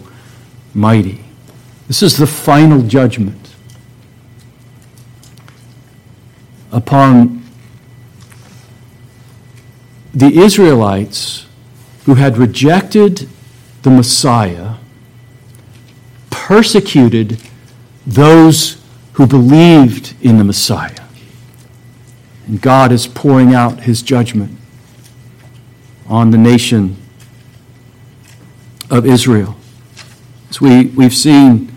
mighty. 0.73 1.23
This 1.87 2.03
is 2.03 2.17
the 2.17 2.27
final 2.27 2.81
judgment 2.81 3.53
upon 6.71 7.43
the 10.13 10.39
Israelites 10.39 11.45
who 12.05 12.15
had 12.15 12.37
rejected 12.37 13.29
the 13.83 13.89
Messiah, 13.89 14.75
persecuted 16.29 17.39
those 18.05 18.81
who 19.13 19.27
believed 19.27 20.15
in 20.21 20.37
the 20.37 20.43
Messiah. 20.43 21.02
And 22.47 22.61
God 22.61 22.91
is 22.91 23.07
pouring 23.07 23.53
out 23.53 23.81
his 23.81 24.01
judgment 24.01 24.57
on 26.07 26.31
the 26.31 26.37
nation 26.37 26.97
of 28.89 29.05
Israel. 29.05 29.55
As 30.49 30.61
we, 30.61 30.85
we've 30.87 31.15
seen 31.15 31.75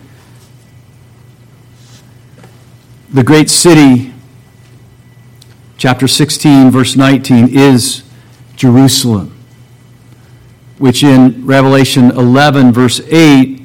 the 3.12 3.23
great 3.23 3.49
city, 3.49 4.12
chapter 5.79 6.09
16, 6.09 6.71
verse 6.71 6.97
19, 6.97 7.49
is 7.49 8.03
Jerusalem, 8.57 9.35
which 10.79 11.03
in 11.03 11.47
Revelation 11.47 12.11
11, 12.11 12.73
verse 12.73 13.01
8, 13.01 13.62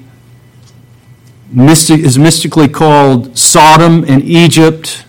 mystic, 1.52 1.99
is 1.99 2.18
mystically 2.18 2.70
called 2.70 3.38
Sodom 3.38 4.06
and 4.08 4.24
Egypt, 4.24 5.06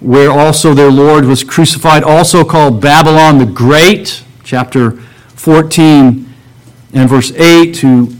where 0.00 0.30
also 0.30 0.74
their 0.74 0.90
Lord 0.90 1.24
was 1.26 1.44
crucified, 1.44 2.02
also 2.02 2.44
called 2.44 2.80
Babylon 2.80 3.38
the 3.38 3.46
Great 3.46 4.24
chapter 4.42 4.92
14 5.36 6.26
and 6.92 7.08
verse 7.08 7.32
8 7.32 7.74
to 7.76 8.14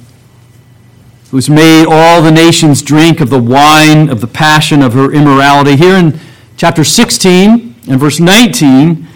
who's 1.30 1.48
made 1.48 1.86
all 1.88 2.20
the 2.20 2.30
nations 2.30 2.82
drink 2.82 3.20
of 3.20 3.30
the 3.30 3.40
wine 3.40 4.08
of 4.08 4.20
the 4.20 4.26
passion 4.26 4.82
of 4.82 4.94
her 4.94 5.12
immorality. 5.12 5.76
Here 5.76 5.94
in 5.94 6.18
chapter 6.56 6.82
16 6.82 7.76
and 7.88 8.00
verse 8.00 8.18
19, 8.18 9.06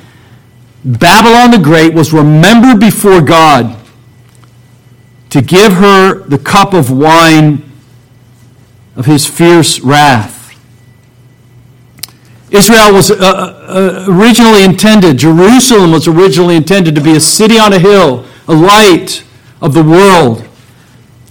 Babylon 0.84 1.50
the 1.50 1.58
Great 1.58 1.92
was 1.92 2.12
remembered 2.12 2.78
before 2.78 3.20
God 3.20 3.76
to 5.30 5.42
give 5.42 5.72
her 5.72 6.20
the 6.20 6.38
cup 6.38 6.72
of 6.72 6.90
wine 6.90 7.68
of 8.94 9.06
his 9.06 9.26
fierce 9.26 9.80
wrath. 9.80 10.43
Israel 12.54 12.92
was 12.92 13.10
uh, 13.10 13.16
uh, 13.16 14.04
originally 14.08 14.62
intended, 14.62 15.18
Jerusalem 15.18 15.90
was 15.92 16.06
originally 16.06 16.56
intended 16.56 16.94
to 16.94 17.00
be 17.00 17.16
a 17.16 17.20
city 17.20 17.58
on 17.58 17.72
a 17.72 17.78
hill, 17.78 18.24
a 18.46 18.54
light 18.54 19.24
of 19.60 19.74
the 19.74 19.82
world 19.82 20.48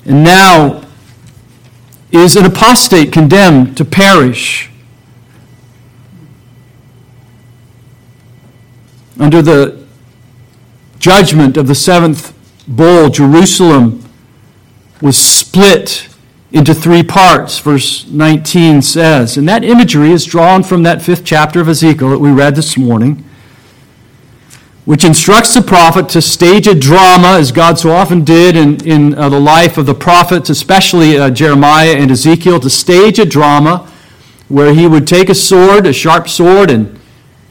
and 0.05 0.23
now 0.23 0.83
is 2.11 2.35
an 2.35 2.45
apostate 2.45 3.11
condemned 3.11 3.77
to 3.77 3.85
perish. 3.85 4.69
Under 9.19 9.41
the 9.41 9.85
judgment 10.99 11.57
of 11.57 11.67
the 11.67 11.75
seventh 11.75 12.33
bowl, 12.67 13.09
Jerusalem 13.09 14.03
was 15.01 15.17
split 15.17 16.12
into 16.53 16.73
three 16.73 17.03
parts, 17.03 17.59
verse 17.59 18.07
19 18.07 18.81
says. 18.81 19.35
And 19.35 19.49
that 19.49 19.65
imagery 19.65 20.11
is 20.11 20.23
drawn 20.23 20.63
from 20.63 20.83
that 20.83 21.01
fifth 21.01 21.25
chapter 21.25 21.59
of 21.59 21.67
Ezekiel 21.67 22.11
that 22.11 22.19
we 22.19 22.31
read 22.31 22.55
this 22.55 22.77
morning 22.77 23.25
which 24.85 25.05
instructs 25.05 25.53
the 25.53 25.61
prophet 25.61 26.09
to 26.09 26.21
stage 26.21 26.67
a 26.67 26.75
drama, 26.75 27.37
as 27.39 27.51
God 27.53 27.79
so 27.79 27.91
often 27.91 28.23
did 28.23 28.57
in, 28.57 28.85
in 28.85 29.15
uh, 29.15 29.29
the 29.29 29.39
life 29.39 29.77
of 29.77 29.85
the 29.85 29.93
prophets, 29.93 30.49
especially 30.49 31.17
uh, 31.17 31.29
Jeremiah 31.29 31.95
and 31.95 32.11
Ezekiel, 32.11 32.59
to 32.59 32.69
stage 32.69 33.17
a 33.17 33.25
drama 33.25 33.89
where 34.49 34.73
he 34.73 34.85
would 34.85 35.07
take 35.07 35.29
a 35.29 35.35
sword, 35.35 35.87
a 35.87 35.93
sharp 35.93 36.27
sword, 36.27 36.69
and, 36.69 36.99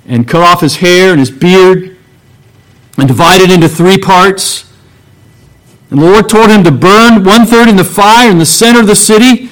and 0.07 0.29
cut 0.29 0.43
off 0.43 0.61
his 0.61 0.77
hair 0.77 1.11
and 1.11 1.19
his 1.19 1.31
beard 1.31 1.97
and 2.99 3.09
divide 3.09 3.41
it 3.41 3.51
into 3.51 3.69
three 3.69 3.97
parts. 3.97 4.71
And 5.93 6.01
the 6.01 6.07
Lord 6.07 6.29
told 6.29 6.51
him 6.51 6.65
to 6.65 6.73
burn 6.73 7.23
one 7.23 7.47
third 7.47 7.69
in 7.69 7.77
the 7.77 7.85
fire 7.85 8.31
in 8.31 8.39
the 8.39 8.47
center 8.47 8.81
of 8.81 8.87
the 8.87 8.97
city, 8.97 9.51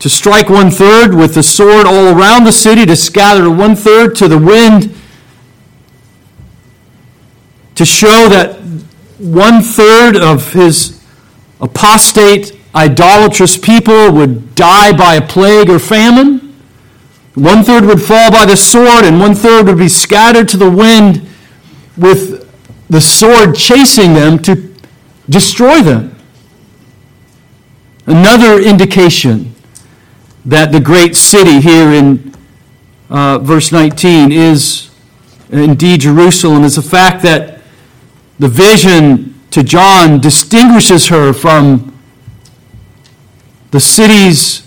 to 0.00 0.10
strike 0.10 0.50
one 0.50 0.70
third 0.70 1.14
with 1.14 1.34
the 1.34 1.42
sword 1.42 1.86
all 1.86 2.18
around 2.18 2.44
the 2.44 2.52
city, 2.52 2.84
to 2.84 2.96
scatter 2.96 3.48
one 3.48 3.74
third 3.74 4.14
to 4.16 4.28
the 4.28 4.38
wind 4.38 4.94
to 7.76 7.84
show 7.84 8.28
that 8.28 8.56
one 9.18 9.62
third 9.62 10.16
of 10.16 10.52
his 10.52 11.02
apostate, 11.60 12.58
idolatrous 12.74 13.56
people 13.56 14.12
would 14.12 14.54
die 14.54 14.96
by 14.96 15.14
a 15.14 15.26
plague 15.26 15.70
or 15.70 15.78
famine. 15.78 16.54
One 17.34 17.62
third 17.62 17.84
would 17.84 18.00
fall 18.00 18.30
by 18.30 18.46
the 18.46 18.56
sword, 18.56 19.04
and 19.04 19.20
one 19.20 19.34
third 19.34 19.66
would 19.66 19.78
be 19.78 19.88
scattered 19.88 20.48
to 20.48 20.56
the 20.56 20.70
wind 20.70 21.28
with 21.98 22.50
the 22.88 23.00
sword 23.00 23.54
chasing 23.54 24.14
them 24.14 24.38
to 24.40 24.65
destroy 25.28 25.82
them. 25.82 26.14
Another 28.06 28.60
indication 28.60 29.54
that 30.44 30.70
the 30.70 30.80
great 30.80 31.16
city 31.16 31.60
here 31.60 31.90
in 31.92 32.34
uh, 33.10 33.38
verse 33.38 33.72
19 33.72 34.30
is 34.32 34.90
indeed 35.50 36.00
Jerusalem 36.00 36.64
is 36.64 36.76
the 36.76 36.82
fact 36.82 37.22
that 37.22 37.60
the 38.38 38.48
vision 38.48 39.40
to 39.50 39.62
John 39.62 40.20
distinguishes 40.20 41.08
her 41.08 41.32
from 41.32 41.98
the 43.70 43.80
cities 43.80 44.62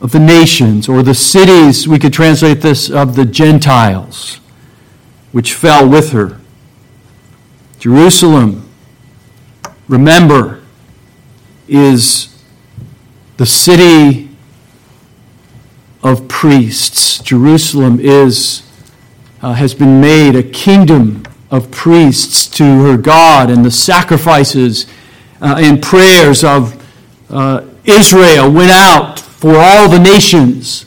of 0.00 0.12
the 0.12 0.18
nations, 0.18 0.88
or 0.88 1.02
the 1.02 1.14
cities, 1.14 1.88
we 1.88 1.98
could 1.98 2.12
translate 2.12 2.60
this, 2.60 2.90
of 2.90 3.16
the 3.16 3.24
Gentiles, 3.24 4.36
which 5.32 5.54
fell 5.54 5.88
with 5.88 6.10
her. 6.10 6.40
Jerusalem, 7.78 8.65
remember, 9.88 10.62
is 11.68 12.42
the 13.36 13.46
city 13.46 14.28
of 16.02 16.26
priests. 16.28 17.18
Jerusalem 17.18 17.98
is, 18.00 18.62
uh, 19.42 19.54
has 19.54 19.74
been 19.74 20.00
made 20.00 20.36
a 20.36 20.42
kingdom 20.42 21.24
of 21.50 21.70
priests 21.70 22.46
to 22.46 22.64
her 22.64 22.96
God 22.96 23.50
and 23.50 23.64
the 23.64 23.70
sacrifices 23.70 24.86
uh, 25.40 25.56
and 25.58 25.82
prayers 25.82 26.42
of 26.44 26.82
uh, 27.30 27.64
Israel 27.84 28.50
went 28.50 28.70
out 28.70 29.20
for 29.20 29.56
all 29.56 29.88
the 29.88 29.98
nations 29.98 30.86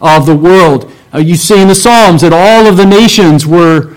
of 0.00 0.26
the 0.26 0.36
world. 0.36 0.92
Uh, 1.12 1.18
you 1.18 1.36
see 1.36 1.60
in 1.60 1.68
the 1.68 1.74
Psalms 1.74 2.22
that 2.22 2.32
all 2.32 2.66
of 2.66 2.76
the 2.76 2.84
nations 2.84 3.46
were 3.46 3.94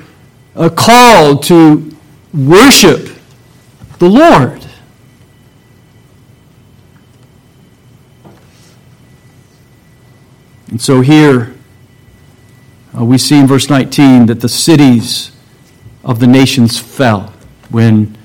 uh, 0.55 0.69
called 0.69 1.43
to 1.43 1.95
worship 2.33 3.16
the 3.99 4.09
Lord. 4.09 4.65
And 10.69 10.81
so 10.81 11.01
here 11.01 11.55
uh, 12.97 13.03
we 13.03 13.17
see 13.17 13.39
in 13.39 13.47
verse 13.47 13.69
19 13.69 14.27
that 14.27 14.41
the 14.41 14.49
cities 14.49 15.31
of 16.03 16.19
the 16.19 16.27
nations 16.27 16.77
fell. 16.77 17.33
When 17.69 18.17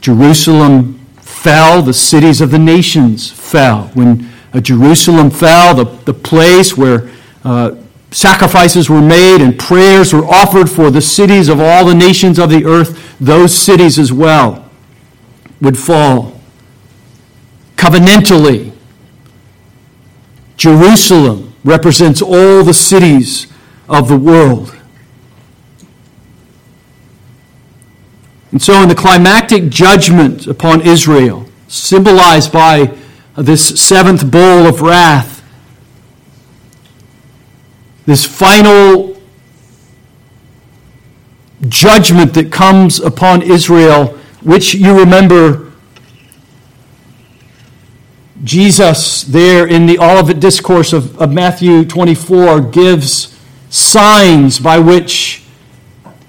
Jerusalem 0.00 1.04
fell, 1.16 1.82
the 1.82 1.92
cities 1.92 2.40
of 2.40 2.50
the 2.50 2.58
nations 2.58 3.30
fell. 3.30 3.88
When 3.94 4.28
uh, 4.52 4.60
Jerusalem 4.60 5.30
fell, 5.30 5.74
the, 5.74 5.84
the 6.04 6.14
place 6.14 6.76
where 6.76 7.10
uh, 7.44 7.76
sacrifices 8.10 8.88
were 8.88 9.02
made 9.02 9.42
and 9.42 9.58
prayers 9.58 10.12
were 10.12 10.24
offered 10.24 10.70
for 10.70 10.90
the 10.90 11.02
cities 11.02 11.48
of 11.48 11.60
all 11.60 11.84
the 11.84 11.94
nations 11.94 12.38
of 12.38 12.50
the 12.50 12.64
earth, 12.64 13.16
those 13.20 13.54
cities 13.54 13.98
as 13.98 14.12
well 14.12 14.59
would 15.60 15.78
fall. 15.78 16.40
Covenantally, 17.76 18.72
Jerusalem 20.56 21.54
represents 21.64 22.20
all 22.20 22.62
the 22.62 22.74
cities 22.74 23.46
of 23.88 24.08
the 24.08 24.16
world. 24.16 24.76
And 28.52 28.60
so, 28.60 28.82
in 28.82 28.88
the 28.88 28.94
climactic 28.94 29.68
judgment 29.68 30.46
upon 30.46 30.82
Israel, 30.82 31.46
symbolized 31.68 32.52
by 32.52 32.96
this 33.36 33.80
seventh 33.80 34.30
bowl 34.30 34.66
of 34.66 34.82
wrath, 34.82 35.42
this 38.06 38.26
final 38.26 39.20
judgment 41.68 42.34
that 42.34 42.50
comes 42.50 42.98
upon 42.98 43.42
Israel, 43.42 44.18
which 44.42 44.74
you 44.74 44.98
remember 44.98 45.70
Jesus, 48.42 49.22
there 49.22 49.66
in 49.66 49.86
the 49.86 49.98
Olivet 49.98 50.40
Discourse 50.40 50.92
of, 50.92 51.20
of 51.20 51.30
Matthew 51.30 51.84
24, 51.84 52.62
gives 52.62 53.38
signs 53.68 54.58
by 54.58 54.78
which 54.78 55.44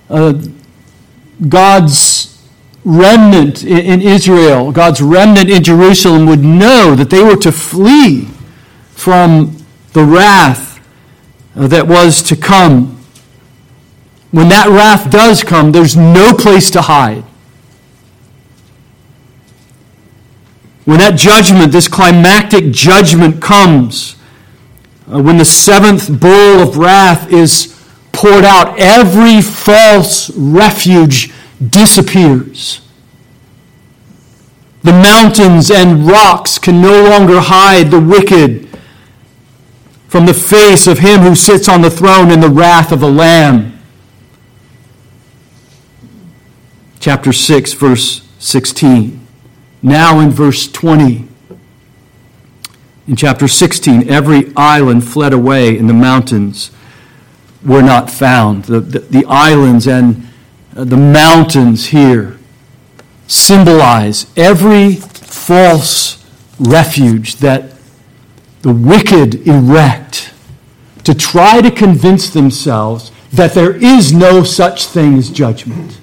uh, 0.09 0.33
God's 1.47 2.45
remnant 2.83 3.63
in 3.63 4.01
Israel, 4.01 4.71
God's 4.71 5.01
remnant 5.01 5.49
in 5.49 5.63
Jerusalem 5.63 6.25
would 6.25 6.43
know 6.43 6.95
that 6.95 7.09
they 7.09 7.23
were 7.23 7.37
to 7.37 7.51
flee 7.51 8.25
from 8.91 9.57
the 9.93 10.03
wrath 10.03 10.85
that 11.55 11.87
was 11.87 12.21
to 12.23 12.35
come. 12.35 13.03
When 14.31 14.49
that 14.49 14.67
wrath 14.67 15.09
does 15.09 15.43
come, 15.43 15.71
there's 15.71 15.95
no 15.95 16.33
place 16.33 16.69
to 16.71 16.81
hide. 16.81 17.23
When 20.85 20.97
that 20.99 21.15
judgment, 21.15 21.71
this 21.71 21.87
climactic 21.87 22.71
judgment 22.71 23.41
comes, 23.41 24.15
uh, 25.11 25.21
when 25.21 25.37
the 25.37 25.45
seventh 25.45 26.19
bowl 26.19 26.59
of 26.59 26.77
wrath 26.77 27.31
is 27.31 27.77
poured 28.11 28.43
out, 28.43 28.79
every 28.79 29.41
false 29.41 30.29
refuge 30.35 31.31
disappears. 31.69 32.81
The 34.83 34.91
mountains 34.91 35.69
and 35.69 36.07
rocks 36.07 36.57
can 36.57 36.81
no 36.81 37.03
longer 37.03 37.39
hide 37.39 37.91
the 37.91 37.99
wicked 37.99 38.67
from 40.07 40.25
the 40.25 40.33
face 40.33 40.87
of 40.87 40.99
him 40.99 41.21
who 41.21 41.35
sits 41.35 41.69
on 41.69 41.81
the 41.81 41.91
throne 41.91 42.31
in 42.31 42.39
the 42.39 42.49
wrath 42.49 42.91
of 42.91 42.99
the 42.99 43.09
Lamb. 43.09 43.79
Chapter 46.99 47.31
6, 47.31 47.73
verse 47.73 48.27
16. 48.39 49.20
Now 49.83 50.19
in 50.19 50.29
verse 50.29 50.71
20. 50.71 51.27
In 53.07 53.15
chapter 53.15 53.47
16, 53.47 54.09
every 54.09 54.53
island 54.55 55.07
fled 55.07 55.33
away 55.33 55.77
and 55.77 55.89
the 55.89 55.93
mountains 55.93 56.71
were 57.65 57.81
not 57.81 58.09
found. 58.09 58.65
The, 58.65 58.79
the, 58.79 58.99
the 58.99 59.25
islands 59.25 59.87
and 59.87 60.27
uh, 60.75 60.83
the 60.83 60.97
mountains 60.97 61.87
here 61.87 62.37
symbolize 63.27 64.27
every 64.37 64.95
false 64.95 66.23
refuge 66.59 67.37
that 67.37 67.73
the 68.61 68.73
wicked 68.73 69.47
erect 69.47 70.33
to 71.03 71.15
try 71.15 71.61
to 71.61 71.71
convince 71.71 72.29
themselves 72.29 73.11
that 73.31 73.53
there 73.53 73.75
is 73.75 74.13
no 74.13 74.43
such 74.43 74.85
thing 74.85 75.17
as 75.17 75.29
judgment. 75.29 76.00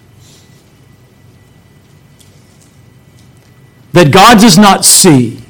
That 3.99 4.13
God 4.13 4.39
does 4.39 4.57
not 4.57 4.85
see, 4.85 5.41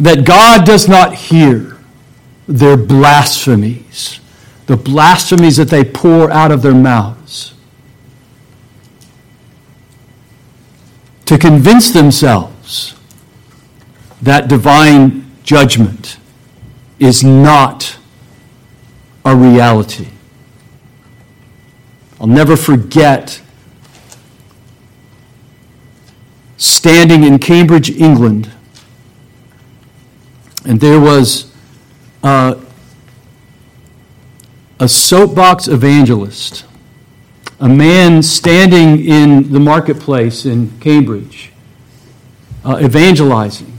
that 0.00 0.24
God 0.24 0.64
does 0.64 0.88
not 0.88 1.12
hear 1.12 1.76
their 2.48 2.78
blasphemies, 2.78 4.18
the 4.64 4.78
blasphemies 4.78 5.58
that 5.58 5.68
they 5.68 5.84
pour 5.84 6.30
out 6.30 6.50
of 6.50 6.62
their 6.62 6.72
mouths. 6.72 7.52
To 11.26 11.36
convince 11.36 11.90
themselves 11.90 12.94
that 14.22 14.48
divine 14.48 15.30
judgment 15.42 16.16
is 16.98 17.22
not 17.22 17.98
a 19.22 19.36
reality. 19.36 20.08
I'll 22.18 22.26
never 22.26 22.56
forget 22.56 23.42
standing 26.56 27.24
in 27.24 27.38
Cambridge, 27.38 27.90
England, 27.90 28.50
and 30.64 30.80
there 30.80 30.98
was 30.98 31.52
uh, 32.22 32.56
a 34.80 34.88
soapbox 34.88 35.68
evangelist, 35.68 36.64
a 37.60 37.68
man 37.68 38.22
standing 38.22 39.04
in 39.04 39.52
the 39.52 39.60
marketplace 39.60 40.44
in 40.44 40.78
Cambridge, 40.80 41.52
uh, 42.64 42.78
evangelizing. 42.82 43.72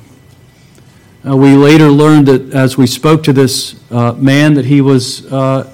Uh, 1.28 1.36
we 1.36 1.56
later 1.56 1.90
learned 1.90 2.28
that 2.28 2.54
as 2.54 2.78
we 2.78 2.88
spoke 2.88 3.22
to 3.24 3.34
this 3.34 3.80
uh, 3.92 4.14
man 4.14 4.54
that 4.54 4.66
he 4.66 4.80
was 4.80 5.26
uh, 5.32 5.72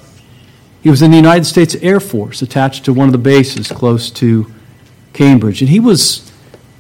he 0.82 0.90
was 0.90 1.02
in 1.02 1.12
the 1.12 1.18
United 1.18 1.46
States 1.46 1.76
Air 1.76 2.00
Force 2.00 2.42
attached 2.42 2.84
to 2.86 2.94
one 2.94 3.08
of 3.08 3.12
the 3.12 3.18
bases 3.18 3.70
close 3.70 4.10
to 4.12 4.52
Cambridge, 5.14 5.62
and 5.62 5.70
he 5.70 5.80
was 5.80 6.33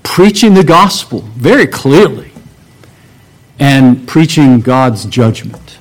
preaching 0.03 0.53
the 0.53 0.63
gospel 0.63 1.21
very 1.35 1.65
clearly 1.65 2.31
and 3.59 4.07
preaching 4.07 4.59
God's 4.59 5.05
judgment. 5.05 5.77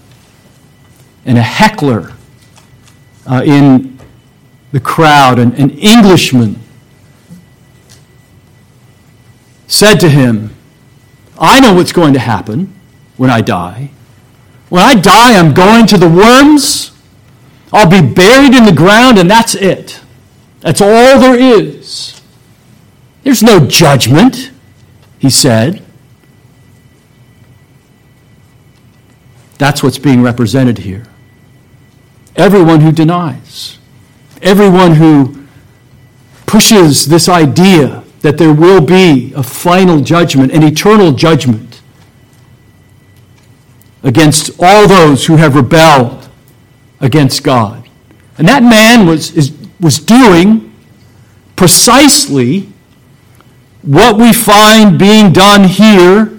And 1.24 1.38
a 1.38 1.42
heckler 1.42 2.12
uh, 3.26 3.42
in 3.44 3.98
the 4.72 4.80
crowd, 4.80 5.38
an, 5.38 5.52
an 5.54 5.70
Englishman, 5.70 6.58
said 9.66 9.96
to 9.96 10.08
him, 10.08 10.54
I 11.38 11.60
know 11.60 11.74
what's 11.74 11.92
going 11.92 12.12
to 12.14 12.20
happen 12.20 12.72
when 13.16 13.30
I 13.30 13.40
die. 13.40 13.90
When 14.68 14.82
I 14.82 14.94
die, 14.94 15.38
I'm 15.38 15.54
going 15.54 15.86
to 15.88 15.98
the 15.98 16.08
worms. 16.08 16.92
I'll 17.72 17.90
be 17.90 18.00
buried 18.00 18.54
in 18.54 18.64
the 18.64 18.72
ground, 18.72 19.18
and 19.18 19.30
that's 19.30 19.54
it. 19.54 20.00
That's 20.60 20.80
all 20.80 21.18
there 21.18 21.38
is. 21.38 22.21
There's 23.22 23.42
no 23.42 23.66
judgment, 23.66 24.50
he 25.18 25.30
said. 25.30 25.82
That's 29.58 29.82
what's 29.82 29.98
being 29.98 30.22
represented 30.22 30.78
here. 30.78 31.04
Everyone 32.34 32.80
who 32.80 32.90
denies, 32.90 33.78
everyone 34.40 34.96
who 34.96 35.46
pushes 36.46 37.06
this 37.06 37.28
idea 37.28 38.02
that 38.22 38.38
there 38.38 38.52
will 38.52 38.80
be 38.80 39.32
a 39.34 39.42
final 39.42 40.00
judgment, 40.00 40.52
an 40.52 40.62
eternal 40.62 41.12
judgment 41.12 41.80
against 44.02 44.50
all 44.58 44.88
those 44.88 45.26
who 45.26 45.36
have 45.36 45.54
rebelled 45.54 46.28
against 47.00 47.44
God. 47.44 47.88
And 48.38 48.48
that 48.48 48.62
man 48.62 49.06
was, 49.06 49.32
is, 49.36 49.52
was 49.80 49.98
doing 49.98 50.74
precisely 51.54 52.71
what 53.82 54.16
we 54.16 54.32
find 54.32 54.98
being 54.98 55.32
done 55.32 55.64
here 55.64 56.38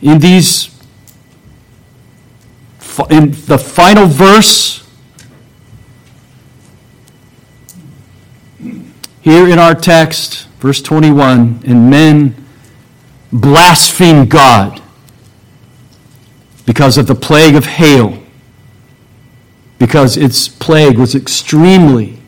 in 0.00 0.18
these 0.20 0.68
in 3.10 3.30
the 3.46 3.58
final 3.58 4.06
verse 4.06 4.86
here 9.20 9.48
in 9.48 9.58
our 9.58 9.74
text 9.74 10.46
verse 10.60 10.80
21 10.80 11.62
and 11.66 11.90
men 11.90 12.34
blaspheme 13.32 14.26
God 14.26 14.80
because 16.66 16.98
of 16.98 17.06
the 17.06 17.14
plague 17.14 17.56
of 17.56 17.66
hail 17.66 18.22
because 19.78 20.16
its 20.16 20.46
plague 20.46 20.98
was 20.98 21.14
extremely 21.14 22.18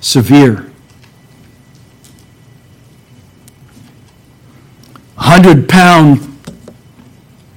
severe 0.00 0.65
hundred 5.26 5.68
pound 5.68 6.20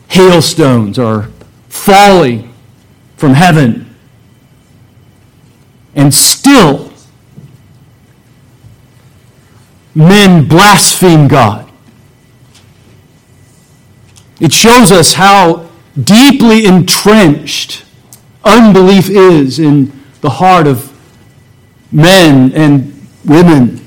hailstones 0.07 0.97
are 0.97 1.30
falling 1.67 2.51
from 3.15 3.36
heaven. 3.36 3.95
And 5.93 6.11
still, 6.11 6.91
men 9.93 10.47
blaspheme 10.47 11.28
God. 11.28 11.70
It 14.39 14.51
shows 14.51 14.91
us 14.91 15.13
how 15.13 15.70
deeply 16.01 16.65
entrenched 16.65 17.86
unbelief 18.43 19.09
is 19.09 19.59
in 19.59 19.91
the 20.22 20.30
heart 20.30 20.65
of 20.65 20.91
men 21.91 22.51
and 22.53 23.07
women, 23.26 23.86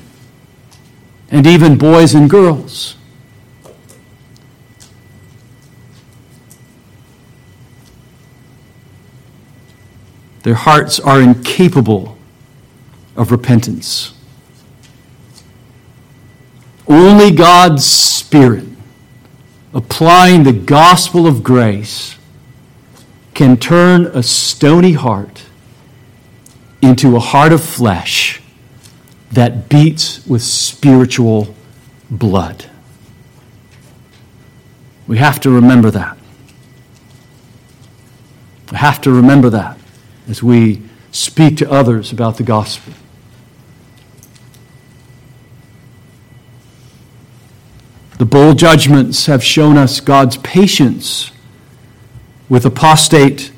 and 1.29 1.45
even 1.45 1.77
boys 1.77 2.13
and 2.13 2.29
girls. 2.29 2.95
Their 10.43 10.55
hearts 10.55 10.99
are 10.99 11.21
incapable 11.21 12.17
of 13.15 13.31
repentance. 13.31 14.13
Only 16.85 17.31
God's 17.31 17.85
Spirit, 17.85 18.65
applying 19.73 20.43
the 20.43 20.51
gospel 20.51 21.25
of 21.27 21.43
grace, 21.43 22.17
can 23.33 23.55
turn 23.55 24.05
a 24.07 24.21
stony 24.21 24.91
heart 24.91 25.43
into 26.81 27.15
a 27.15 27.19
heart 27.19 27.53
of 27.53 27.63
flesh 27.63 28.41
that 29.31 29.69
beats 29.69 30.27
with 30.27 30.43
spiritual 30.43 31.55
blood. 32.11 32.69
We 35.07 35.17
have 35.17 35.39
to 35.41 35.49
remember 35.49 35.89
that. 35.91 36.17
We 38.71 38.77
have 38.77 38.99
to 39.01 39.11
remember 39.11 39.49
that 39.49 39.77
as 40.27 40.41
we 40.41 40.81
speak 41.11 41.57
to 41.57 41.71
others 41.71 42.11
about 42.11 42.37
the 42.37 42.43
gospel. 42.43 42.93
The 48.19 48.25
bowl 48.25 48.53
judgments 48.53 49.25
have 49.25 49.43
shown 49.43 49.77
us 49.77 49.99
God's 49.99 50.37
patience 50.37 51.31
with 52.47 52.65
apostate 52.65 53.51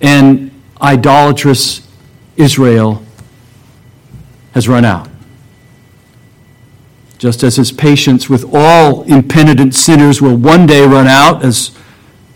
and 0.00 0.50
idolatrous 0.80 1.86
Israel 2.36 3.02
has 4.54 4.68
run 4.68 4.84
out. 4.84 5.08
Just 7.18 7.42
as 7.42 7.56
his 7.56 7.70
patience 7.70 8.30
with 8.30 8.46
all 8.52 9.02
impenitent 9.02 9.74
sinners 9.74 10.22
will 10.22 10.36
one 10.36 10.66
day 10.66 10.86
run 10.86 11.06
out, 11.06 11.44
as 11.44 11.70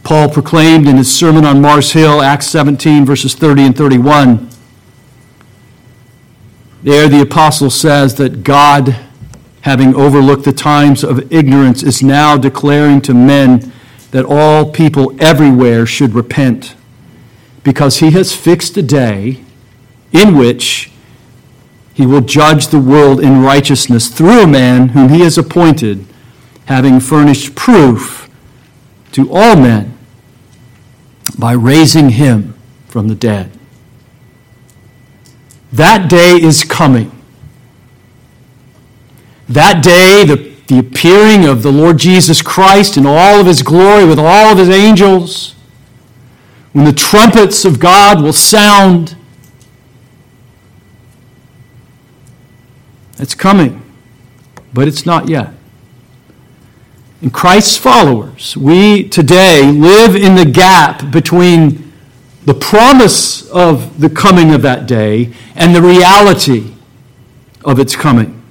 Paul 0.05 0.29
proclaimed 0.29 0.87
in 0.87 0.99
his 0.99 1.13
sermon 1.13 1.47
on 1.47 1.63
Mars 1.63 1.93
Hill, 1.93 2.21
Acts 2.21 2.47
17, 2.49 3.07
verses 3.07 3.35
30 3.35 3.63
and 3.63 3.77
31. 3.77 4.51
There, 6.83 7.09
the 7.09 7.23
apostle 7.23 7.71
says 7.71 8.17
that 8.17 8.45
God, 8.45 8.99
having 9.63 9.95
overlooked 9.95 10.45
the 10.45 10.53
times 10.53 11.03
of 11.03 11.33
ignorance, 11.33 11.83
is 11.83 12.03
now 12.03 12.37
declaring 12.37 13.01
to 13.01 13.15
men 13.15 13.73
that 14.11 14.27
all 14.27 14.71
people 14.71 15.17
everywhere 15.19 15.87
should 15.87 16.15
repent, 16.15 16.77
because 17.63 18.01
he 18.01 18.11
has 18.11 18.37
fixed 18.37 18.77
a 18.77 18.83
day 18.83 19.43
in 20.13 20.37
which 20.37 20.91
he 21.95 22.05
will 22.05 22.21
judge 22.21 22.69
the 22.69 22.79
world 22.79 23.23
in 23.23 23.41
righteousness 23.41 24.09
through 24.09 24.43
a 24.43 24.47
man 24.47 24.91
whom 24.91 25.09
he 25.09 25.21
has 25.21 25.39
appointed, 25.39 26.05
having 26.67 27.01
furnished 27.01 27.55
proof 27.55 28.29
to 29.13 29.33
all 29.33 29.57
men 29.57 29.93
by 31.35 31.53
raising 31.53 32.11
him 32.11 32.55
from 32.89 33.09
the 33.09 33.14
dead. 33.14 33.51
That 35.72 36.09
day 36.09 36.37
is 36.41 36.62
coming. 36.62 37.11
That 39.49 39.82
day, 39.82 40.24
the, 40.24 40.55
the 40.68 40.78
appearing 40.78 41.45
of 41.45 41.62
the 41.62 41.72
Lord 41.72 41.99
Jesus 41.99 42.41
Christ 42.41 42.97
in 42.97 43.07
all 43.07 43.41
of 43.41 43.47
his 43.47 43.62
glory 43.62 44.05
with 44.05 44.18
all 44.18 44.53
of 44.53 44.59
his 44.59 44.70
angels, 44.70 45.55
when 46.72 46.85
the 46.85 46.93
trumpets 46.93 47.64
of 47.64 47.78
God 47.78 48.22
will 48.22 48.32
sound, 48.32 49.16
it's 53.18 53.35
coming, 53.35 53.82
but 54.72 54.89
it's 54.89 55.05
not 55.05 55.28
yet. 55.28 55.51
And 57.25 57.33
Christ's 57.33 57.79
followers, 57.79 58.55
we 58.55 59.09
today 59.09 59.72
live 59.72 60.14
in 60.14 60.35
the 60.35 60.45
gap 60.45 61.11
between 61.11 61.91
the 62.45 62.53
promise 62.53 63.49
of 63.49 63.99
the 63.99 64.11
coming 64.11 64.53
of 64.53 64.61
that 64.61 64.87
day 64.87 65.33
and 65.55 65.75
the 65.75 65.81
reality 65.81 66.75
of 67.64 67.79
its 67.79 67.97
coming. 67.97 68.43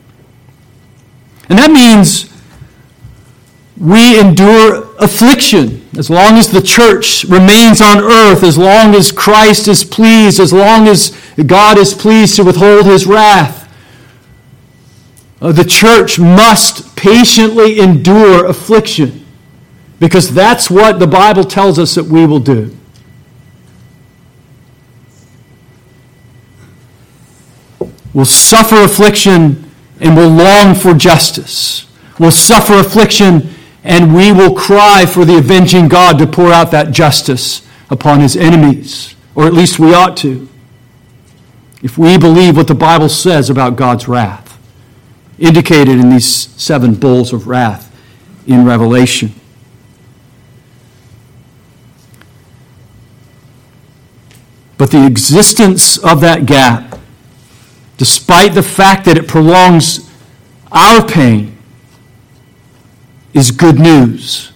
And 1.50 1.60
that 1.60 1.70
means 1.70 2.34
we 3.78 4.20
endure 4.20 4.96
affliction 4.98 5.88
as 5.96 6.10
long 6.10 6.40
as 6.40 6.50
the 6.50 6.60
church 6.60 7.26
remains 7.26 7.80
on 7.80 8.00
earth, 8.00 8.42
as 8.42 8.58
long 8.58 8.96
as 8.96 9.12
Christ 9.12 9.68
is 9.68 9.84
pleased, 9.84 10.40
as 10.40 10.52
long 10.52 10.88
as 10.88 11.16
God 11.46 11.78
is 11.78 11.94
pleased 11.94 12.38
to 12.38 12.44
withhold 12.44 12.88
his 12.88 13.06
wrath. 13.06 13.72
Uh, 15.40 15.52
the 15.52 15.64
church 15.64 16.18
must 16.18 16.93
patiently 17.04 17.82
endure 17.82 18.46
affliction 18.46 19.26
because 20.00 20.34
that's 20.34 20.72
what 20.72 21.00
the 21.00 21.08
Bible 21.08 21.44
tells 21.44 21.78
us 21.78 21.96
that 21.96 22.06
we 22.06 22.26
will 22.26 22.40
do. 22.40 22.74
We'll 28.14 28.24
suffer 28.24 28.78
affliction 28.78 29.70
and 30.00 30.16
we'll 30.16 30.30
long 30.30 30.76
for 30.76 30.94
justice. 30.94 31.88
We'll 32.20 32.32
suffer 32.32 32.76
affliction 32.76 33.50
and 33.84 34.16
we 34.16 34.32
will 34.32 34.56
cry 34.56 35.06
for 35.06 35.26
the 35.26 35.38
avenging 35.38 35.90
God 35.90 36.18
to 36.20 36.26
pour 36.26 36.54
out 36.54 36.72
that 36.72 36.92
justice 36.92 37.68
upon 37.90 38.22
his 38.22 38.38
enemies, 38.38 39.14
or 39.36 39.46
at 39.46 39.54
least 39.54 39.78
we 39.78 39.94
ought 39.94 40.16
to, 40.18 40.48
if 41.82 41.98
we 41.98 42.18
believe 42.18 42.56
what 42.56 42.70
the 42.70 42.74
Bible 42.74 43.10
says 43.10 43.50
about 43.50 43.76
God's 43.76 44.08
wrath, 44.08 44.53
indicated 45.44 46.00
in 46.00 46.10
these 46.10 46.26
seven 46.26 46.96
bowls 46.96 47.34
of 47.34 47.48
wrath 47.48 47.96
in 48.48 48.66
Revelation. 48.66 49.34
But 54.78 54.92
the 54.92 55.06
existence 55.06 55.98
of 55.98 56.20
that 56.22 56.46
gap 56.46 56.94
despite 57.98 58.54
the 58.54 58.64
fact 58.64 59.06
that 59.06 59.18
it 59.18 59.28
prolongs 59.28 60.10
our 60.72 61.08
pain, 61.08 61.58
is 63.34 63.50
good 63.50 63.80
news 63.80 64.52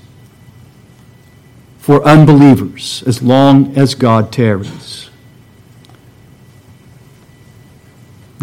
for 1.77 2.03
unbelievers 2.03 3.03
as 3.07 3.23
long 3.23 3.75
as 3.77 3.95
God 3.95 4.31
tarries. 4.31 5.09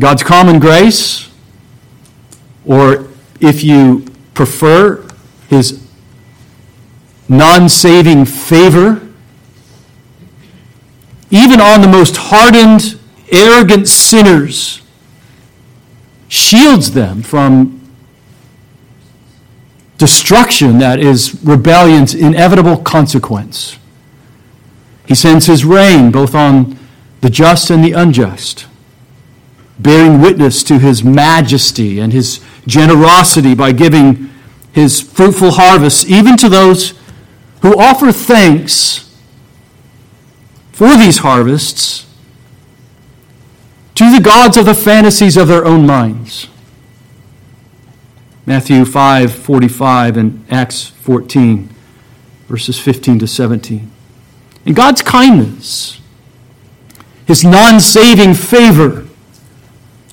God's 0.01 0.22
common 0.22 0.59
grace, 0.59 1.30
or 2.67 3.09
if 3.41 3.62
you 3.62 4.07
prefer, 4.35 5.07
his 5.49 5.87
non 7.29 7.69
saving 7.69 8.25
favor, 8.25 9.01
even 11.31 11.61
on 11.61 11.81
the 11.81 11.89
most 11.89 12.17
hardened, 12.17 12.99
arrogant 13.31 13.89
sinners 13.89 14.83
shields 16.29 16.93
them 16.93 17.23
from 17.23 17.81
destruction 19.99 20.79
that 20.79 20.99
is 20.99 21.43
rebellion's 21.45 22.15
inevitable 22.15 22.77
consequence. 22.79 23.79
He 25.07 25.15
sends 25.15 25.47
his 25.47 25.65
rain 25.65 26.11
both 26.11 26.35
on 26.35 26.79
the 27.21 27.31
just 27.31 27.71
and 27.71 27.85
the 27.85 27.93
unjust, 27.93 28.67
bearing 29.79 30.21
witness 30.21 30.62
to 30.65 30.79
his 30.79 31.05
majesty 31.05 32.01
and 32.01 32.12
his 32.12 32.41
generosity 32.67 33.55
by 33.55 33.73
giving 33.73 34.31
his 34.73 35.01
fruitful 35.01 35.53
harvest 35.53 36.07
even 36.09 36.37
to 36.37 36.49
those 36.49 36.95
who 37.62 37.79
offer 37.79 38.12
thanks 38.12 39.11
for 40.73 40.97
these 40.97 41.19
harvests 41.19 42.07
to 43.95 44.12
the 44.12 44.21
gods 44.21 44.57
of 44.57 44.67
the 44.67 44.75
fantasies 44.75 45.37
of 45.37 45.47
their 45.49 45.65
own 45.65 45.87
minds. 45.87 46.49
Matthew 48.47 48.85
5:45 48.85 50.17
and 50.17 50.45
Acts 50.51 50.89
14 50.89 51.71
verses 52.49 52.79
15 52.79 53.21
to 53.21 53.27
17. 53.27 53.91
And 54.67 54.77
God's 54.77 55.03
kindness, 55.03 56.01
his 57.27 57.45
non-saving 57.45 58.35
favor 58.35 59.07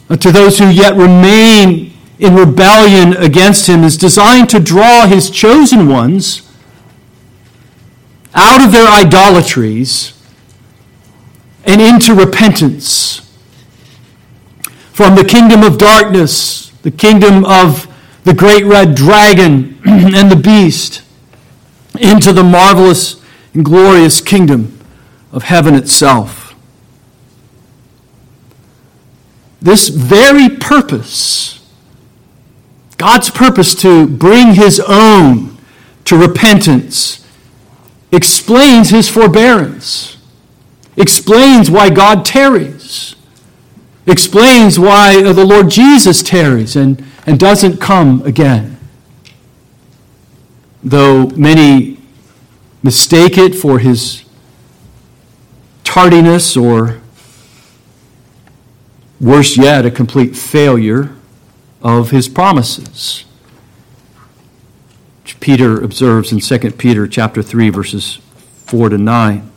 to 0.10 0.32
those 0.32 0.60
who 0.60 0.70
yet 0.70 0.96
remain 0.96 1.91
in 2.22 2.36
rebellion 2.36 3.18
against 3.18 3.68
him 3.68 3.84
is 3.84 3.98
designed 3.98 4.48
to 4.52 4.60
draw 4.60 5.08
his 5.08 5.32
chosen 5.32 5.90
ones 5.90 6.48
out 8.36 8.64
of 8.64 8.72
their 8.72 8.88
idolatries 8.88 10.14
and 11.66 11.82
into 11.82 12.14
repentance 12.14 13.28
from 14.94 15.16
the 15.16 15.26
kingdom 15.26 15.64
of 15.64 15.80
darkness, 15.80 16.70
the 16.84 16.92
kingdom 16.92 17.44
of 17.44 17.88
the 18.24 18.34
great 18.36 18.66
red 18.66 18.94
dragon 18.94 19.80
and 19.86 20.32
the 20.32 20.36
beast, 20.36 21.02
into 22.00 22.32
the 22.32 22.44
marvelous 22.44 23.20
and 23.56 23.66
glorious 23.66 24.22
kingdom 24.22 24.80
of 25.32 25.44
heaven 25.44 25.74
itself. 25.74 26.54
This 29.60 29.90
very 29.90 30.50
purpose, 30.50 31.61
God's 33.02 33.30
purpose 33.30 33.76
to 33.76 34.08
bring 34.08 34.54
his 34.54 34.80
own 34.88 35.58
to 36.06 36.18
repentance, 36.18 37.26
explains 38.12 38.90
his 38.90 39.10
forbearance, 39.10 40.18
explains 40.96 41.70
why 41.70 41.90
God 41.90 42.26
tarries 42.26 43.16
explains 44.08 44.80
why 44.80 45.24
uh, 45.24 45.34
the 45.34 45.46
Lord 45.46 45.70
Jesus 45.70 46.24
tarries 46.24 46.76
and, 46.76 47.04
and 47.26 47.40
doesn't 47.40 47.78
come 47.78 48.22
again. 48.24 48.78
Though 50.84 51.28
many 51.28 52.00
mistake 52.82 53.38
it 53.38 53.54
for 53.54 53.80
his 53.80 54.24
tardiness 55.84 56.58
or, 56.58 57.00
worse 59.20 59.58
yet, 59.58 59.86
a 59.86 59.92
complete 59.92 60.36
failure 60.36 61.16
of 61.82 62.12
his 62.12 62.28
promises. 62.28 63.26
Which 65.24 65.40
Peter 65.40 65.82
observes 65.82 66.32
in 66.32 66.40
2 66.40 66.72
Peter 66.72 67.08
chapter 67.08 67.42
3 67.42 67.70
verses 67.70 68.20
4 68.66 68.90
to 68.90 68.98
9. 68.98 69.52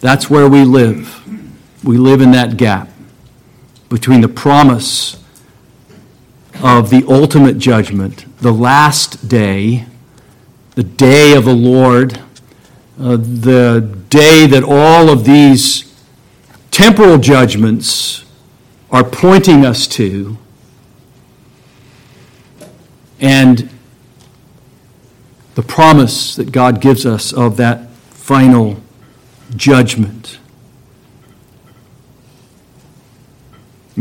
That's 0.00 0.30
where 0.30 0.48
we 0.48 0.64
live. 0.64 1.16
We 1.84 1.98
live 1.98 2.20
in 2.20 2.30
that 2.32 2.56
gap 2.56 2.88
between 3.88 4.20
the 4.20 4.28
promise 4.28 5.22
of 6.62 6.90
the 6.90 7.04
ultimate 7.08 7.58
judgment, 7.58 8.24
the 8.38 8.52
last 8.52 9.28
day, 9.28 9.86
the 10.74 10.82
day 10.82 11.34
of 11.34 11.44
the 11.44 11.54
Lord, 11.54 12.20
uh, 12.98 13.16
the 13.16 13.96
day 14.08 14.46
that 14.46 14.62
all 14.62 15.10
of 15.10 15.24
these 15.24 15.89
temporal 16.70 17.18
judgments 17.18 18.24
are 18.90 19.04
pointing 19.04 19.64
us 19.64 19.86
to, 19.86 20.36
and 23.20 23.70
the 25.54 25.62
promise 25.62 26.36
that 26.36 26.52
God 26.52 26.80
gives 26.80 27.04
us 27.04 27.32
of 27.32 27.56
that 27.58 27.90
final 27.90 28.80
judgment. 29.56 30.38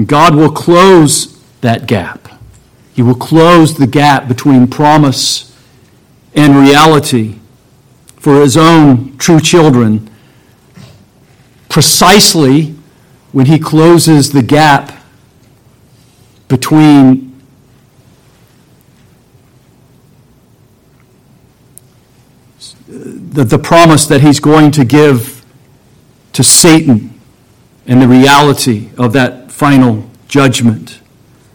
God 0.05 0.35
will 0.35 0.51
close 0.51 1.37
that 1.61 1.87
gap. 1.87 2.29
He 2.93 3.01
will 3.01 3.15
close 3.15 3.75
the 3.75 3.87
gap 3.87 4.27
between 4.27 4.67
promise 4.67 5.57
and 6.33 6.55
reality 6.55 7.39
for 8.17 8.41
his 8.41 8.55
own 8.55 9.17
true 9.17 9.39
children 9.39 10.09
precisely 11.69 12.75
when 13.31 13.45
he 13.45 13.59
closes 13.59 14.31
the 14.31 14.41
gap 14.41 14.91
between 16.47 17.29
the, 22.87 23.43
the 23.43 23.59
promise 23.59 24.07
that 24.07 24.21
he's 24.21 24.39
going 24.39 24.71
to 24.71 24.83
give 24.83 25.45
to 26.33 26.43
Satan 26.43 27.19
and 27.85 28.01
the 28.01 28.07
reality 28.07 28.89
of 28.97 29.13
that 29.13 29.51
final 29.51 30.09
judgment 30.27 30.99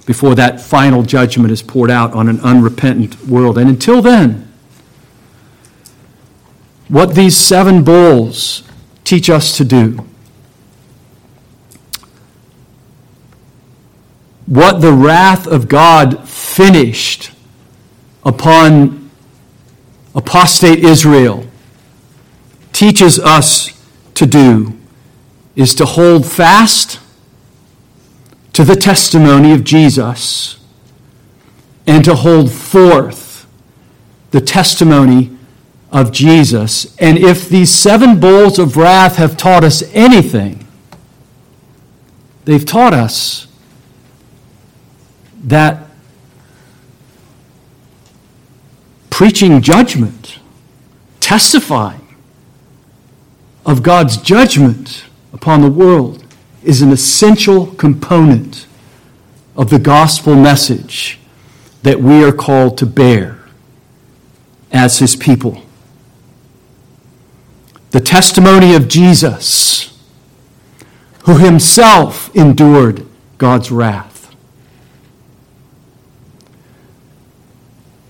before 0.06 0.34
that 0.34 0.60
final 0.60 1.02
judgment 1.02 1.50
is 1.50 1.62
poured 1.62 1.90
out 1.90 2.12
on 2.12 2.28
an 2.28 2.40
unrepentant 2.40 3.26
world. 3.26 3.56
And 3.58 3.68
until 3.68 4.02
then, 4.02 4.52
what 6.88 7.14
these 7.14 7.36
seven 7.36 7.82
bowls 7.82 8.62
teach 9.04 9.30
us 9.30 9.56
to 9.58 9.64
do, 9.64 10.04
what 14.46 14.80
the 14.80 14.92
wrath 14.92 15.46
of 15.46 15.68
God 15.68 16.28
finished 16.28 17.30
upon 18.24 19.10
apostate 20.14 20.80
Israel 20.80 21.46
teaches 22.72 23.18
us 23.18 23.70
to 24.14 24.26
do 24.26 24.76
is 25.56 25.74
to 25.74 25.84
hold 25.84 26.26
fast 26.26 27.00
to 28.52 28.64
the 28.64 28.76
testimony 28.76 29.52
of 29.52 29.64
Jesus 29.64 30.58
and 31.86 32.04
to 32.04 32.14
hold 32.14 32.50
forth 32.50 33.46
the 34.30 34.40
testimony 34.40 35.33
of 35.94 36.10
Jesus. 36.10 36.94
And 36.98 37.16
if 37.16 37.48
these 37.48 37.72
seven 37.72 38.18
bowls 38.18 38.58
of 38.58 38.76
wrath 38.76 39.14
have 39.16 39.36
taught 39.36 39.62
us 39.62 39.84
anything, 39.94 40.66
they've 42.44 42.66
taught 42.66 42.92
us 42.92 43.46
that 45.44 45.86
preaching 49.08 49.62
judgment, 49.62 50.40
testifying 51.20 52.16
of 53.64 53.84
God's 53.84 54.16
judgment 54.16 55.04
upon 55.32 55.62
the 55.62 55.70
world 55.70 56.24
is 56.64 56.82
an 56.82 56.90
essential 56.90 57.68
component 57.68 58.66
of 59.56 59.70
the 59.70 59.78
gospel 59.78 60.34
message 60.34 61.20
that 61.84 62.00
we 62.00 62.24
are 62.24 62.32
called 62.32 62.76
to 62.78 62.86
bear 62.86 63.38
as 64.72 64.98
his 64.98 65.14
people. 65.14 65.62
The 67.94 68.00
testimony 68.00 68.74
of 68.74 68.88
Jesus, 68.88 69.96
who 71.26 71.36
himself 71.36 72.34
endured 72.34 73.06
God's 73.38 73.70
wrath, 73.70 74.34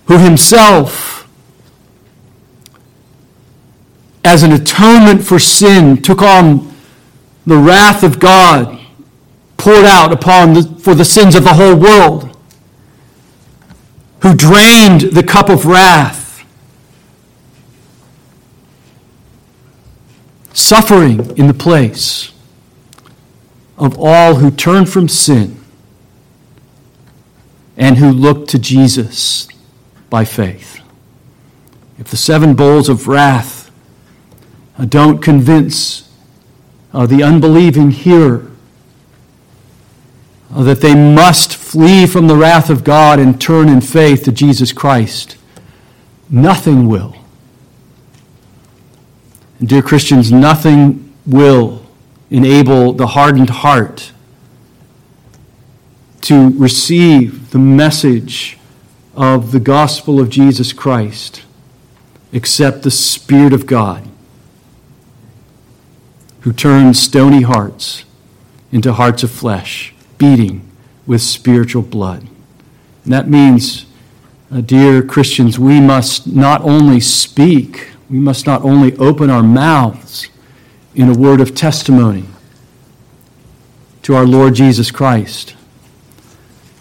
who 0.07 0.17
himself, 0.17 1.29
as 4.25 4.43
an 4.43 4.53
atonement 4.53 5.23
for 5.23 5.39
sin, 5.39 6.01
took 6.01 6.23
on 6.23 6.75
the 7.45 7.59
wrath 7.59 8.03
of 8.03 8.19
God 8.19 8.81
poured 9.59 9.85
out 9.85 10.15
upon 10.15 10.55
the, 10.55 10.63
for 10.81 10.95
the 10.95 11.05
sins 11.05 11.35
of 11.35 11.45
the 11.45 11.53
whole 11.53 11.77
world, 11.77 12.35
who 14.23 14.35
drained 14.35 15.03
the 15.13 15.23
cup 15.23 15.51
of 15.51 15.67
wrath, 15.67 16.24
suffering 20.55 21.37
in 21.37 21.47
the 21.49 21.55
place 21.55 22.33
of 23.77 23.99
all 23.99 24.37
who 24.37 24.51
turn 24.51 24.87
from 24.87 25.09
sin 25.09 25.61
and 27.77 27.99
who 27.99 28.11
look 28.11 28.49
to 28.49 28.59
Jesus 28.59 29.49
by 30.09 30.25
faith. 30.25 30.81
If 31.99 32.09
the 32.09 32.17
seven 32.17 32.55
bowls 32.55 32.89
of 32.89 33.09
wrath 33.09 33.71
don't 34.89 35.21
convince 35.21 36.11
uh, 36.93 37.07
the 37.07 37.23
unbelieving 37.23 37.91
hearer 37.91 38.51
uh, 40.55 40.63
that 40.63 40.81
they 40.81 40.95
must 40.95 41.57
flee 41.57 42.07
from 42.07 42.29
the 42.29 42.37
wrath 42.37 42.71
of 42.71 42.85
God 42.85 43.19
and 43.19 43.41
turn 43.41 43.69
in 43.69 43.81
faith 43.81 44.23
to 44.25 44.33
Jesus 44.33 44.73
Christ. 44.73 45.37
Nothing 46.31 46.89
will. 46.89 47.17
And 49.59 49.69
dear 49.69 49.83
Christians, 49.83 50.33
nothing 50.33 51.13
will 51.27 51.85
enable 52.31 52.93
the 52.93 53.09
hardened 53.09 53.51
heart 53.51 54.13
to 56.23 56.51
receive 56.59 57.51
the 57.51 57.59
message 57.59 58.59
of 59.15 59.53
the 59.53 59.61
gospel 59.61 60.19
of 60.19 60.31
Jesus 60.31 60.73
Christ 60.73 61.43
except 62.33 62.83
the 62.83 62.91
Spirit 62.91 63.53
of 63.53 63.67
God 63.67 64.09
who 66.41 66.53
turns 66.53 67.01
stony 67.01 67.41
hearts 67.41 68.05
into 68.71 68.93
hearts 68.93 69.23
of 69.23 69.31
flesh, 69.31 69.95
beating 70.19 70.69
with 71.07 71.23
spiritual 71.23 71.81
blood. 71.81 72.27
And 73.05 73.13
that 73.13 73.29
means, 73.29 73.87
uh, 74.53 74.61
dear 74.61 75.03
Christians, 75.03 75.59
we 75.59 75.81
must 75.81 76.27
not 76.27 76.61
only 76.63 77.01
speak, 77.01 77.93
we 78.15 78.21
must 78.21 78.47
not 78.47 78.63
only 78.63 78.97
open 78.99 79.29
our 79.29 79.43
mouths 79.43 80.29
in 80.95 81.09
a 81.09 81.19
word 81.19 81.41
of 81.41 81.53
testimony 81.53 82.25
to 84.03 84.15
our 84.15 84.25
Lord 84.25 84.55
Jesus 84.55 84.93
Christ, 84.93 85.57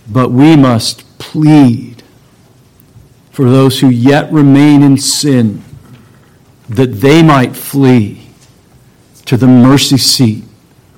but 0.07 0.29
we 0.29 0.55
must 0.55 1.17
plead 1.17 2.03
for 3.31 3.49
those 3.49 3.79
who 3.79 3.89
yet 3.89 4.31
remain 4.31 4.83
in 4.83 4.95
sin 4.95 5.63
that 6.69 7.01
they 7.01 7.23
might 7.23 7.55
flee 7.55 8.29
to 9.25 9.35
the 9.35 9.47
mercy 9.47 9.97
seat 9.97 10.43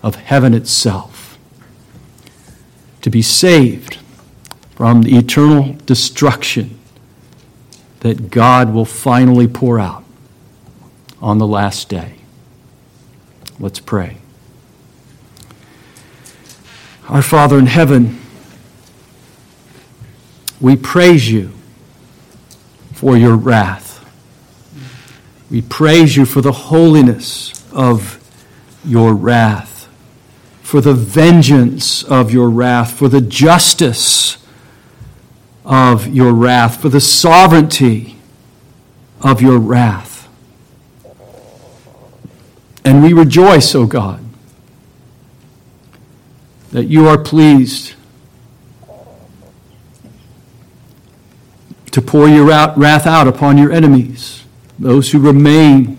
of 0.04 0.16
heaven 0.16 0.54
itself, 0.54 1.40
to 3.00 3.10
be 3.10 3.22
saved 3.22 4.00
from 4.72 5.04
the 5.04 5.16
eternal 5.16 5.78
destruction 5.86 6.78
that 8.02 8.30
God 8.30 8.74
will 8.74 8.84
finally 8.84 9.48
pour 9.48 9.80
out 9.80 10.05
on 11.22 11.38
the 11.38 11.48
last 11.48 11.90
day. 11.90 12.16
Let's 13.60 13.80
pray. 13.80 14.18
Our 17.08 17.22
Father 17.22 17.58
in 17.60 17.68
heaven, 17.68 18.20
we 20.60 20.76
praise 20.76 21.30
you 21.30 21.52
for 22.94 23.16
your 23.16 23.36
wrath. 23.36 23.86
We 25.52 25.62
praise 25.62 26.18
you 26.18 26.26
for 26.26 26.42
the 26.42 26.52
holiness 26.52 27.64
of 27.72 28.20
your 28.84 29.14
wrath, 29.14 29.88
for 30.64 30.82
the 30.82 30.94
vengeance 30.94 32.04
of 32.04 32.32
your 32.32 32.50
wrath, 32.50 32.94
for 32.94 33.08
the 33.08 33.22
justice 33.22 34.38
of 35.64 36.08
your 36.08 36.34
wrath, 36.34 36.82
for 36.82 36.90
the 36.90 37.02
sovereignty 37.02 38.16
of 39.22 39.42
your 39.42 39.60
wrath. 39.60 40.15
And 42.86 43.02
we 43.02 43.14
rejoice, 43.14 43.74
O 43.74 43.88
God, 43.88 44.24
that 46.72 46.86
you 46.86 47.08
are 47.08 47.18
pleased 47.18 47.96
to 51.92 52.02
pour 52.02 52.28
your 52.28 52.46
wrath 52.46 53.08
out 53.08 53.28
upon 53.28 53.58
your 53.58 53.72
enemies, 53.72 54.44
those 54.78 55.12
who 55.12 55.20
remain 55.20 55.98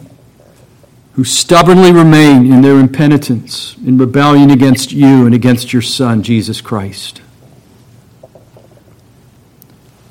who 1.15 1.25
stubbornly 1.25 1.91
remain 1.91 2.53
in 2.53 2.61
their 2.61 2.79
impenitence, 2.79 3.75
in 3.79 3.97
rebellion 3.97 4.51
against 4.51 4.93
you 4.93 5.25
and 5.25 5.35
against 5.35 5.73
your 5.73 5.81
Son, 5.81 6.23
Jesus 6.23 6.61
Christ. 6.61 7.23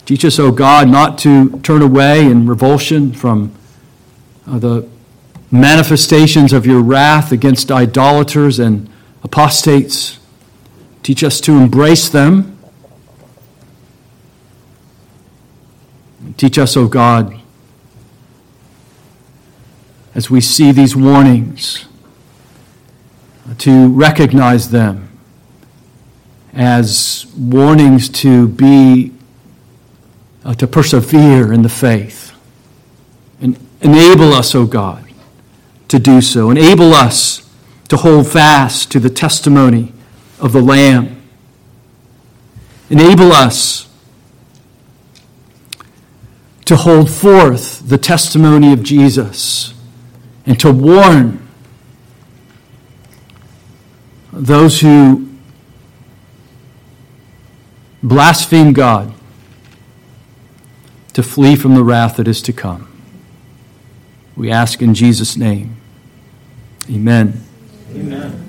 Teach 0.07 0.26
us, 0.26 0.39
O 0.39 0.51
God, 0.51 0.89
not 0.89 1.19
to 1.19 1.59
turn 1.59 1.84
away 1.84 2.26
in 2.26 2.47
revulsion 2.47 3.13
from 3.13 3.51
uh, 4.47 4.57
the 4.57 4.89
manifestations 5.55 6.53
of 6.53 6.65
your 6.65 6.81
wrath 6.81 7.31
against 7.31 7.71
idolaters 7.71 8.59
and 8.59 8.89
apostates. 9.23 10.19
Teach 11.03 11.23
us 11.23 11.39
to 11.41 11.53
embrace 11.53 12.09
them. 12.09 12.57
Teach 16.37 16.57
us, 16.57 16.75
O 16.75 16.81
oh 16.81 16.87
God, 16.87 17.39
as 20.13 20.29
we 20.29 20.41
see 20.41 20.71
these 20.71 20.95
warnings, 20.95 21.85
to 23.59 23.87
recognize 23.89 24.69
them 24.69 25.09
as 26.53 27.25
warnings 27.37 28.09
to 28.09 28.47
be, 28.47 29.11
uh, 30.43 30.53
to 30.55 30.67
persevere 30.67 31.53
in 31.53 31.61
the 31.61 31.69
faith. 31.69 32.33
And 33.39 33.59
enable 33.81 34.33
us, 34.33 34.55
O 34.55 34.61
oh 34.61 34.65
God, 34.65 35.04
to 35.95 35.99
do 35.99 36.21
so. 36.21 36.51
Enable 36.51 36.93
us 36.93 37.49
to 37.87 37.97
hold 37.97 38.27
fast 38.27 38.91
to 38.91 38.99
the 38.99 39.09
testimony 39.09 39.93
of 40.39 40.51
the 40.51 40.61
Lamb. 40.61 41.21
Enable 42.89 43.31
us 43.31 43.87
to 46.65 46.75
hold 46.75 47.09
forth 47.09 47.87
the 47.87 47.97
testimony 47.97 48.73
of 48.73 48.83
Jesus 48.83 49.73
and 50.45 50.59
to 50.59 50.71
warn 50.71 51.47
those 54.33 54.81
who 54.81 55.29
blaspheme 58.03 58.73
God, 58.73 59.13
to 61.13 61.23
flee 61.23 61.55
from 61.55 61.75
the 61.75 61.83
wrath 61.83 62.17
that 62.17 62.27
is 62.27 62.41
to 62.41 62.53
come. 62.53 62.91
We 64.35 64.51
ask 64.51 64.81
in 64.81 64.93
Jesus' 64.93 65.37
name. 65.37 65.77
Amen. 66.89 67.33
Amen. 67.95 68.44